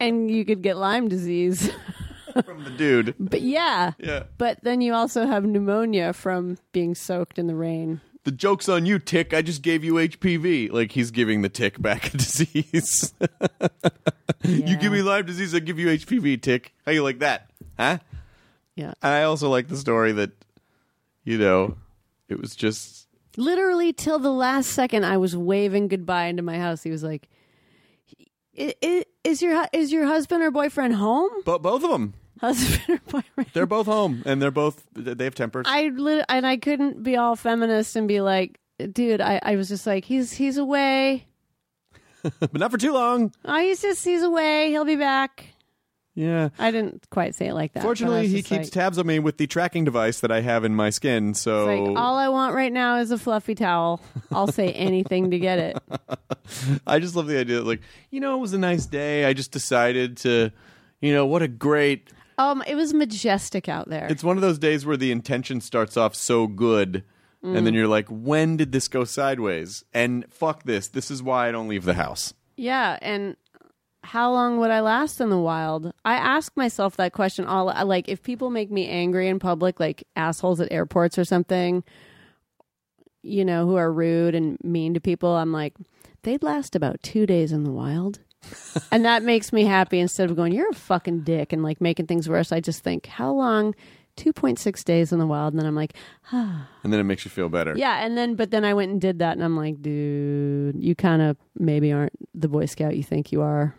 [0.00, 1.70] and you could get Lyme disease.
[2.44, 3.14] from the dude.
[3.18, 3.92] But yeah.
[3.98, 4.24] Yeah.
[4.38, 8.00] But then you also have pneumonia from being soaked in the rain.
[8.24, 9.34] The joke's on you, Tick.
[9.34, 10.70] I just gave you HPV.
[10.72, 13.12] Like he's giving the Tick back a disease.
[14.44, 16.72] You give me Lyme disease, I give you HPV, Tick.
[16.84, 17.48] How you like that?
[17.78, 17.98] Huh?
[18.74, 18.92] Yeah.
[19.00, 20.32] And I also like the story that,
[21.22, 21.76] you know,
[22.28, 26.82] it was just Literally till the last second, I was waving goodbye into my house.
[26.82, 27.28] He was like,
[28.58, 31.30] "I- i- "Is your is your husband or boyfriend home?
[31.44, 32.14] but both of them.
[32.42, 35.66] Husband or boyfriend?" They're both home and they're both they have tempers.
[35.68, 38.60] I lit- and I couldn't be all feminist and be like,
[38.92, 41.26] "Dude," I, I was just like, "He's he's away.
[42.40, 43.32] but not for too long.
[43.44, 44.68] Oh, he's just he's away.
[44.68, 45.46] He'll be back."
[46.14, 46.50] Yeah.
[46.58, 47.82] I didn't quite say it like that.
[47.82, 50.74] Fortunately, he keeps like, tabs on me with the tracking device that I have in
[50.74, 51.32] my skin.
[51.32, 54.00] So It's like all I want right now is a fluffy towel.
[54.30, 55.78] I'll say anything to get it.
[56.86, 59.24] I just love the idea that, like, you know, it was a nice day.
[59.24, 60.52] I just decided to,
[61.00, 62.10] you know, what a great.
[62.50, 64.06] Um, it was majestic out there.
[64.10, 67.04] It's one of those days where the intention starts off so good,
[67.42, 67.64] and Mm.
[67.64, 69.84] then you're like, when did this go sideways?
[69.92, 70.88] And fuck this.
[70.88, 72.34] This is why I don't leave the house.
[72.56, 73.36] Yeah, and
[74.04, 75.92] how long would I last in the wild?
[76.04, 80.02] I ask myself that question all like if people make me angry in public like
[80.16, 81.84] assholes at airports or something,
[83.22, 85.74] you know, who are rude and mean to people, I'm like
[86.22, 88.18] they'd last about 2 days in the wild.
[88.92, 92.06] and that makes me happy instead of going you're a fucking dick and like making
[92.06, 92.52] things worse.
[92.52, 93.74] I just think how long
[94.18, 95.94] 2.6 days in the wild and then I'm like
[96.32, 96.68] ah.
[96.84, 97.74] And then it makes you feel better.
[97.76, 100.94] yeah, and then but then I went and did that, and I'm like, dude, you
[100.94, 103.74] kind of maybe aren't the Boy Scout you think you are.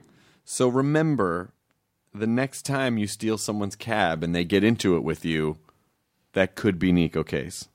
[0.45, 1.53] So remember,
[2.13, 5.57] the next time you steal someone's cab and they get into it with you,
[6.33, 7.67] that could be Neko Case.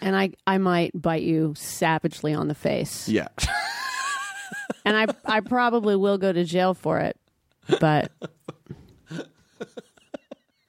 [0.00, 3.28] And I I might bite you savagely on the face, Yeah.
[4.84, 7.16] and I I probably will go to jail for it,
[7.80, 8.10] but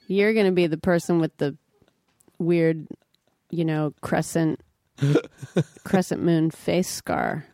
[0.07, 1.57] you're gonna be the person with the
[2.37, 2.87] weird,
[3.49, 4.59] you know, crescent
[5.83, 7.45] crescent moon face scar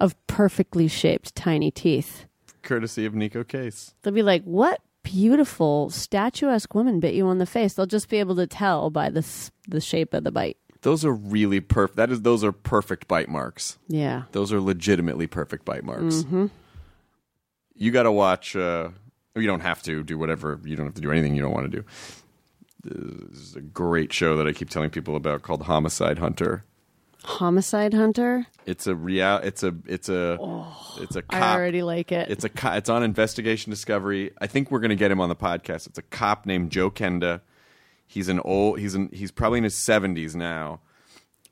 [0.00, 2.26] of perfectly shaped tiny teeth.
[2.62, 3.94] Courtesy of Neko Case.
[4.02, 8.18] They'll be like, "What beautiful statuesque woman bit you on the face?" They'll just be
[8.18, 9.26] able to tell by the
[9.68, 10.58] the shape of the bite.
[10.84, 11.96] Those are really perfect.
[11.96, 13.78] That is, those are perfect bite marks.
[13.88, 16.24] Yeah, Those are legitimately perfect bite marks.
[17.74, 18.54] You got to watch.
[18.54, 18.90] Uh,
[19.34, 20.60] you don't have to do whatever.
[20.62, 21.84] You don't have to do anything you don't want to do.
[22.84, 26.64] This is a great show that I keep telling people about called Homicide Hunter.
[27.24, 28.46] homicide hunter.
[28.66, 29.38] It's a real.
[29.38, 29.74] It's a.
[29.86, 30.38] It's a.
[30.98, 31.42] it's a cop.
[31.42, 32.30] I already like it.
[32.30, 32.50] It's a.
[32.76, 34.32] It's on Investigation Discovery.
[34.38, 35.86] I think we're going to get him on the podcast.
[35.86, 37.40] It's a cop named Joe Kenda.
[38.06, 38.78] He's an old.
[38.78, 39.10] He's an.
[39.12, 40.80] He's probably in his seventies now,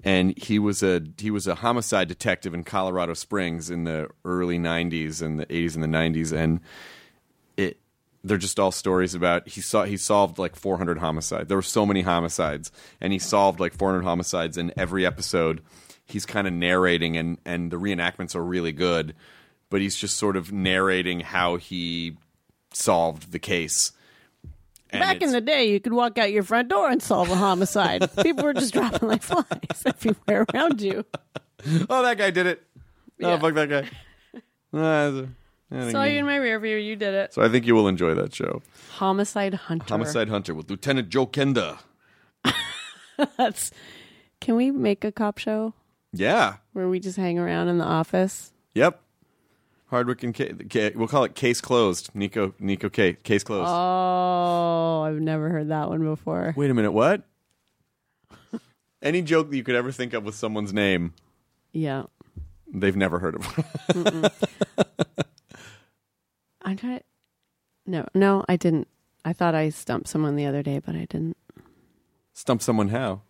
[0.05, 1.03] and he was a.
[1.19, 5.75] He was a homicide detective in Colorado Springs in the early '90s and the '80s
[5.75, 6.61] and the '90s, and
[7.57, 7.79] it.
[8.25, 11.49] They're just all stories about he saw he solved like 400 homicides.
[11.49, 12.71] There were so many homicides,
[13.01, 14.57] and he solved like 400 homicides.
[14.57, 15.61] in every episode,
[16.07, 19.15] he's kind of narrating, and and the reenactments are really good,
[19.71, 22.17] but he's just sort of narrating how he
[22.73, 23.93] solved the case.
[24.93, 28.09] Back in the day, you could walk out your front door and solve a homicide.
[28.23, 29.45] People were just dropping like flies
[29.87, 31.05] everywhere around you.
[31.89, 32.63] oh, that guy did it.
[33.23, 33.89] Oh, fuck that guy.
[34.75, 35.09] Ah,
[35.71, 36.77] I think Saw you in my rear view.
[36.79, 37.35] You did it.
[37.35, 38.63] so I think you will enjoy that show.
[38.93, 39.85] Homicide hunter.
[39.87, 41.79] Homicide Hunter with Lieutenant Joe Kenda.
[43.37, 43.71] That's.
[44.41, 45.75] Can we make a cop show
[46.13, 46.55] Yeah.
[46.73, 48.53] where we just hang around in the office?
[48.75, 49.01] Yep.
[49.93, 50.35] Hardwick and
[50.97, 52.11] we'll call it case closed.
[52.15, 53.69] Neko Neko Case case closed.
[53.71, 56.55] Oh, I've never heard that one before.
[56.57, 57.23] Wait a minute, what?
[59.03, 61.13] Any joke that you could ever think of with someone's name,
[61.73, 62.05] Yeah.
[62.73, 64.31] they've never heard of.
[66.63, 67.01] I'm trying.
[67.85, 68.89] No, no, I didn't.
[69.25, 71.37] I thought I stumped someone the other day, but I didn't.
[72.33, 73.23] Stump someone how?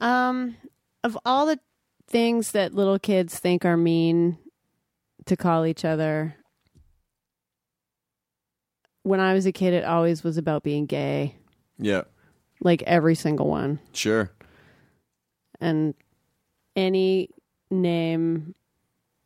[0.00, 0.56] Um,
[1.02, 1.58] of all the
[2.08, 4.38] things that little kids think are mean
[5.28, 6.34] to call each other,
[9.02, 11.34] when I was a kid, it always was about being gay.
[11.78, 12.02] Yeah,
[12.60, 14.32] Like every single one, sure.
[15.60, 15.94] and
[16.74, 17.30] any
[17.70, 18.54] name,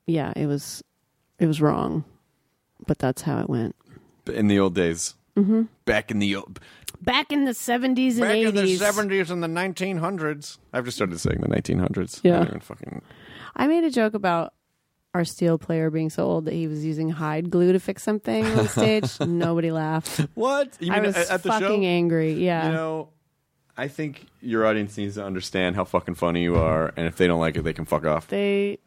[0.07, 0.83] yeah, it was,
[1.39, 2.05] it was wrong,
[2.87, 3.75] but that's how it went.
[4.27, 5.15] In the old days.
[5.35, 5.63] Mm-hmm.
[5.87, 6.61] Back in the old,
[7.01, 8.53] Back in the seventies and eighties.
[8.53, 10.59] back in the seventies and the nineteen hundreds.
[10.75, 12.21] I've just started saying the nineteen hundreds.
[12.23, 12.45] Yeah.
[12.61, 13.01] fucking.
[13.57, 14.53] I made a joke about
[15.15, 18.45] our steel player being so old that he was using hide glue to fix something
[18.47, 19.21] on stage.
[19.21, 20.21] Nobody laughed.
[20.35, 20.77] What?
[20.81, 21.87] You I was at, at the fucking show?
[21.87, 22.33] angry.
[22.35, 22.67] Yeah.
[22.67, 23.09] You know,
[23.77, 27.27] I think your audience needs to understand how fucking funny you are, and if they
[27.27, 28.29] don't like it, they can fuck off.
[28.29, 28.79] they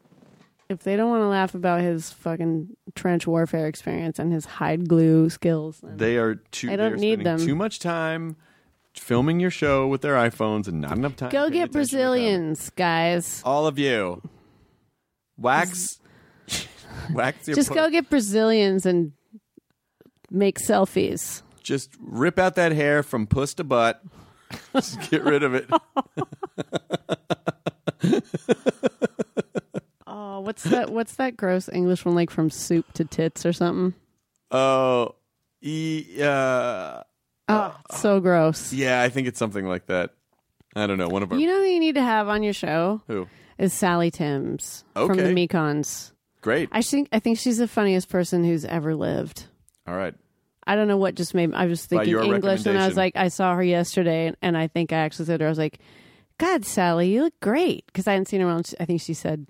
[0.68, 4.88] if they don't want to laugh about his fucking trench warfare experience and his hide
[4.88, 6.72] glue skills, They are too.
[6.72, 7.38] I don't need them.
[7.38, 8.34] Too much time
[8.94, 11.30] filming your show with their iPhones and not enough time.
[11.30, 11.72] go get attention to them.
[11.72, 13.42] Brazilians, guys.
[13.44, 14.22] All of you,
[15.36, 16.00] wax,
[17.12, 17.54] wax your.
[17.56, 19.12] Just go get Brazilians and
[20.30, 21.42] make selfies.
[21.62, 24.02] Just rip out that hair from puss to butt.
[24.72, 25.68] Just get rid of it.
[30.08, 30.90] Oh, what's that?
[30.90, 33.94] What's that gross English one like from soup to tits or something?
[34.50, 35.14] Oh,
[35.60, 37.02] e- uh,
[37.48, 38.72] Oh, so gross.
[38.72, 39.02] yeah.
[39.02, 40.10] I think it's something like that.
[40.74, 41.08] I don't know.
[41.08, 43.26] One of our You know who you need to have on your show who?
[43.58, 45.32] is Sally Timms from Okay.
[45.32, 46.12] the Mekons.
[46.46, 46.68] Great.
[46.70, 49.46] I think I think she's the funniest person who's ever lived.
[49.84, 50.14] All right.
[50.64, 52.86] I don't know what just made I was By thinking your English and I recommendation.
[52.88, 55.48] was like I saw her yesterday and, and I think I actually said to her
[55.48, 55.80] I was like
[56.38, 59.48] God Sally you look great because I hadn't seen her around I think she said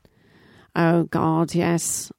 [0.74, 2.10] oh God yes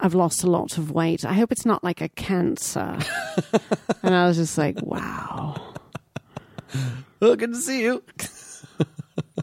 [0.00, 1.26] I've lost a lot of weight.
[1.26, 2.98] I hope it's not like a cancer.
[4.02, 5.60] and I was just like, wow.
[7.20, 8.02] Oh, good to see you.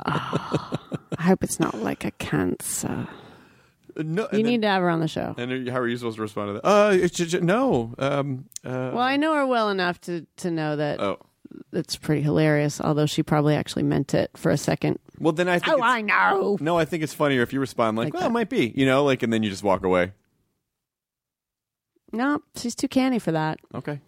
[0.06, 0.78] Ah,
[1.18, 3.08] I hope it's not like a cancer.
[4.04, 5.36] No, You need to have her on the show.
[5.38, 6.66] And how are you supposed to respond to that?
[6.68, 7.94] Uh, it's just, no.
[7.98, 11.20] Um, uh, Well, I know her well enough to, to know that oh,
[11.74, 15.00] it's pretty hilarious, although she probably actually meant it for a second.
[15.20, 15.78] well then I think.
[15.78, 16.58] Oh, I know.
[16.62, 18.30] No, I think it's funnier if you respond like, Like "Well, that.
[18.30, 20.14] it might be," you know, like, and then you just walk away.
[22.12, 23.60] No, she's too canny for that.
[23.74, 24.00] Okay,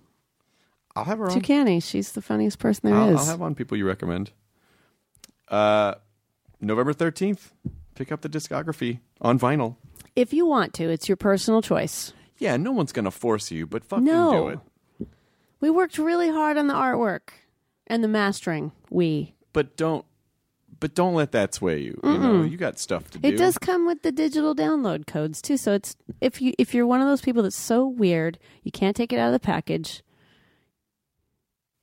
[0.95, 1.33] I'll have her on.
[1.33, 1.79] Too canny.
[1.79, 3.15] She's the funniest person there is.
[3.15, 4.31] I'll, I'll have on people you recommend.
[5.47, 5.95] Uh,
[6.59, 7.51] November thirteenth,
[8.01, 9.75] pick up the discography on vinyl.
[10.15, 12.13] If you want to, it's your personal choice.
[12.39, 14.59] Yeah, no one's gonna force you, but fucking do it.
[15.59, 17.29] We worked really hard on the artwork
[17.85, 18.71] and the mastering.
[18.89, 19.35] We.
[19.53, 20.03] But don't,
[20.79, 21.99] but don't let that sway you.
[22.03, 23.27] You know, you got stuff to do.
[23.27, 25.57] It does come with the digital download codes too.
[25.57, 28.95] So it's if you if you're one of those people that's so weird you can't
[28.95, 30.01] take it out of the package,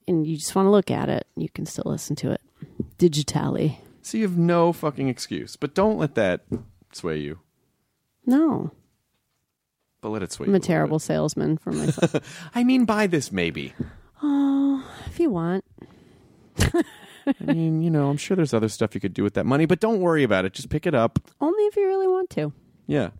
[0.08, 2.40] and you just want to look at it, you can still listen to it
[2.98, 3.76] digitally.
[4.08, 5.56] So you have no fucking excuse.
[5.56, 6.40] But don't let that
[6.92, 7.40] sway you.
[8.24, 8.70] No,
[10.00, 10.56] But let it sway I'm you.
[10.56, 12.48] a terrible salesman for myself.
[12.54, 13.74] I mean, buy this maybe.
[14.22, 15.62] oh, if you want,
[16.58, 16.82] I
[17.40, 19.78] mean, you know, I'm sure there's other stuff you could do with that money, but
[19.78, 20.54] don't worry about it.
[20.54, 21.18] Just pick it up.
[21.38, 22.54] only if you really want to.
[22.86, 23.10] Yeah.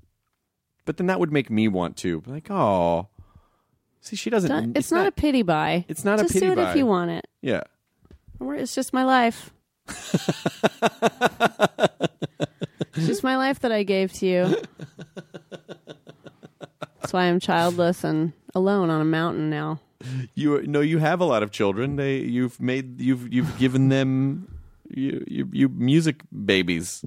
[0.87, 2.23] But then that would make me want to.
[2.27, 3.09] Like, oh.
[4.01, 4.51] See, she doesn't.
[4.51, 5.85] Don't- It's, not, a pity buy.
[5.87, 6.71] it's not a pity just pity do it buy.
[6.71, 7.27] if you want it.
[7.43, 7.65] Yeah.
[8.41, 9.53] It's just my life.
[12.95, 14.57] It's just my life that I gave to you.
[17.01, 19.81] That's why I'm childless and alone on a mountain now.
[20.35, 21.97] You no, you have a lot of children.
[21.97, 27.05] They you've made you've you've given them you you, you music babies.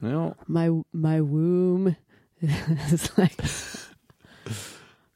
[0.00, 0.36] No.
[0.46, 1.96] My my womb
[2.40, 3.40] is like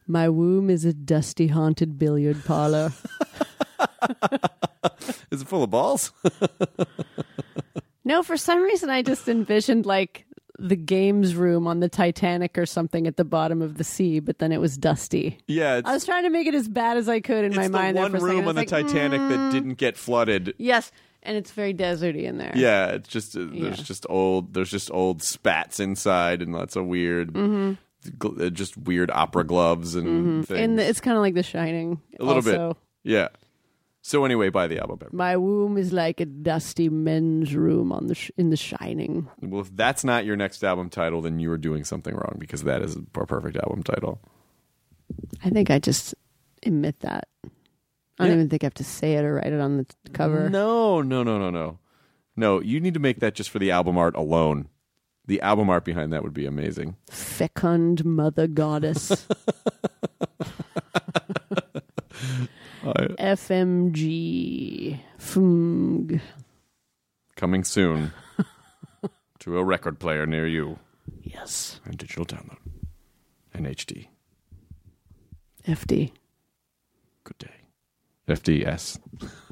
[0.07, 2.93] my womb is a dusty haunted billiard parlor.
[5.31, 6.13] Is it full of balls?
[8.05, 10.27] No, for some reason I just envisioned like
[10.59, 14.39] the games room on the Titanic or something at the bottom of the sea, but
[14.39, 15.39] then it was dusty.
[15.47, 17.97] yeah, I was trying to make it as bad as I could in my mind.
[17.97, 18.37] one for a second.
[18.37, 20.55] room on the like, Titanic mm, that didn't get flooded.
[20.59, 20.91] Yes,
[21.23, 22.53] and it's very deserty in there.
[22.57, 23.85] Yeah, it's just uh, there's Yeah.
[23.85, 27.77] just old there's just old spats inside and lots of weird gl-
[28.47, 30.61] uh, just weird opera gloves and things.
[30.61, 32.01] and it's kind of like The Shining.
[32.19, 32.69] a little also.
[32.75, 32.77] bit.
[33.13, 33.29] Yeah.
[34.05, 34.99] So anyway, buy the album.
[35.13, 39.29] My womb is like a dusty men's room on the sh- in The Shining.
[39.41, 42.65] Well, if that's not your next album title, then you are doing something wrong because
[42.65, 44.21] that is a perfect album title.
[45.45, 46.15] I think I just
[46.65, 47.29] admit that.
[47.45, 47.49] I
[48.25, 48.35] don't Yeah.
[48.35, 50.51] even think I have to say it or write it on the cover.
[50.51, 51.79] No, no, no, no, no.
[52.37, 54.69] No, you need to make that just for the album art alone.
[55.27, 56.97] The album art behind that would be amazing.
[57.09, 59.27] Fecund mother goddess.
[62.83, 64.99] FMG.
[65.19, 66.21] Fmg.
[67.37, 68.13] Coming soon
[69.41, 70.79] to a record player near you
[71.23, 71.81] Yes.
[71.85, 72.59] and digital download
[73.55, 74.09] and HD.
[75.67, 76.13] FD.
[77.25, 77.55] Good day.
[78.29, 78.99] FDS.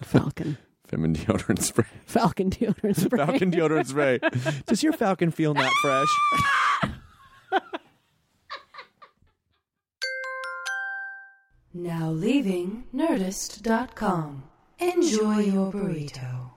[0.03, 0.59] Falcon.
[0.87, 1.85] Feminine deodorant spray.
[2.05, 3.25] Falcon deodorant spray.
[3.25, 4.19] Falcon deodorant spray.
[4.67, 6.09] Does your Falcon feel not fresh?
[11.73, 14.43] Now leaving Nerdist.com.
[14.81, 16.51] Enjoy your burrito.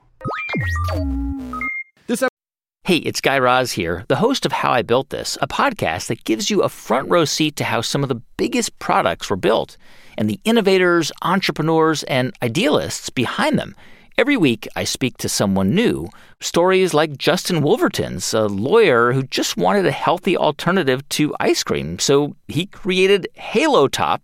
[2.85, 6.23] Hey, it's Guy Raz here, the host of How I Built This, a podcast that
[6.23, 9.77] gives you a front row seat to how some of the biggest products were built
[10.17, 13.75] and the innovators, entrepreneurs, and idealists behind them.
[14.17, 16.09] Every week, I speak to someone new.
[16.41, 21.99] Stories like Justin Woolverton's, a lawyer who just wanted a healthy alternative to ice cream,
[21.99, 24.23] so he created Halo Top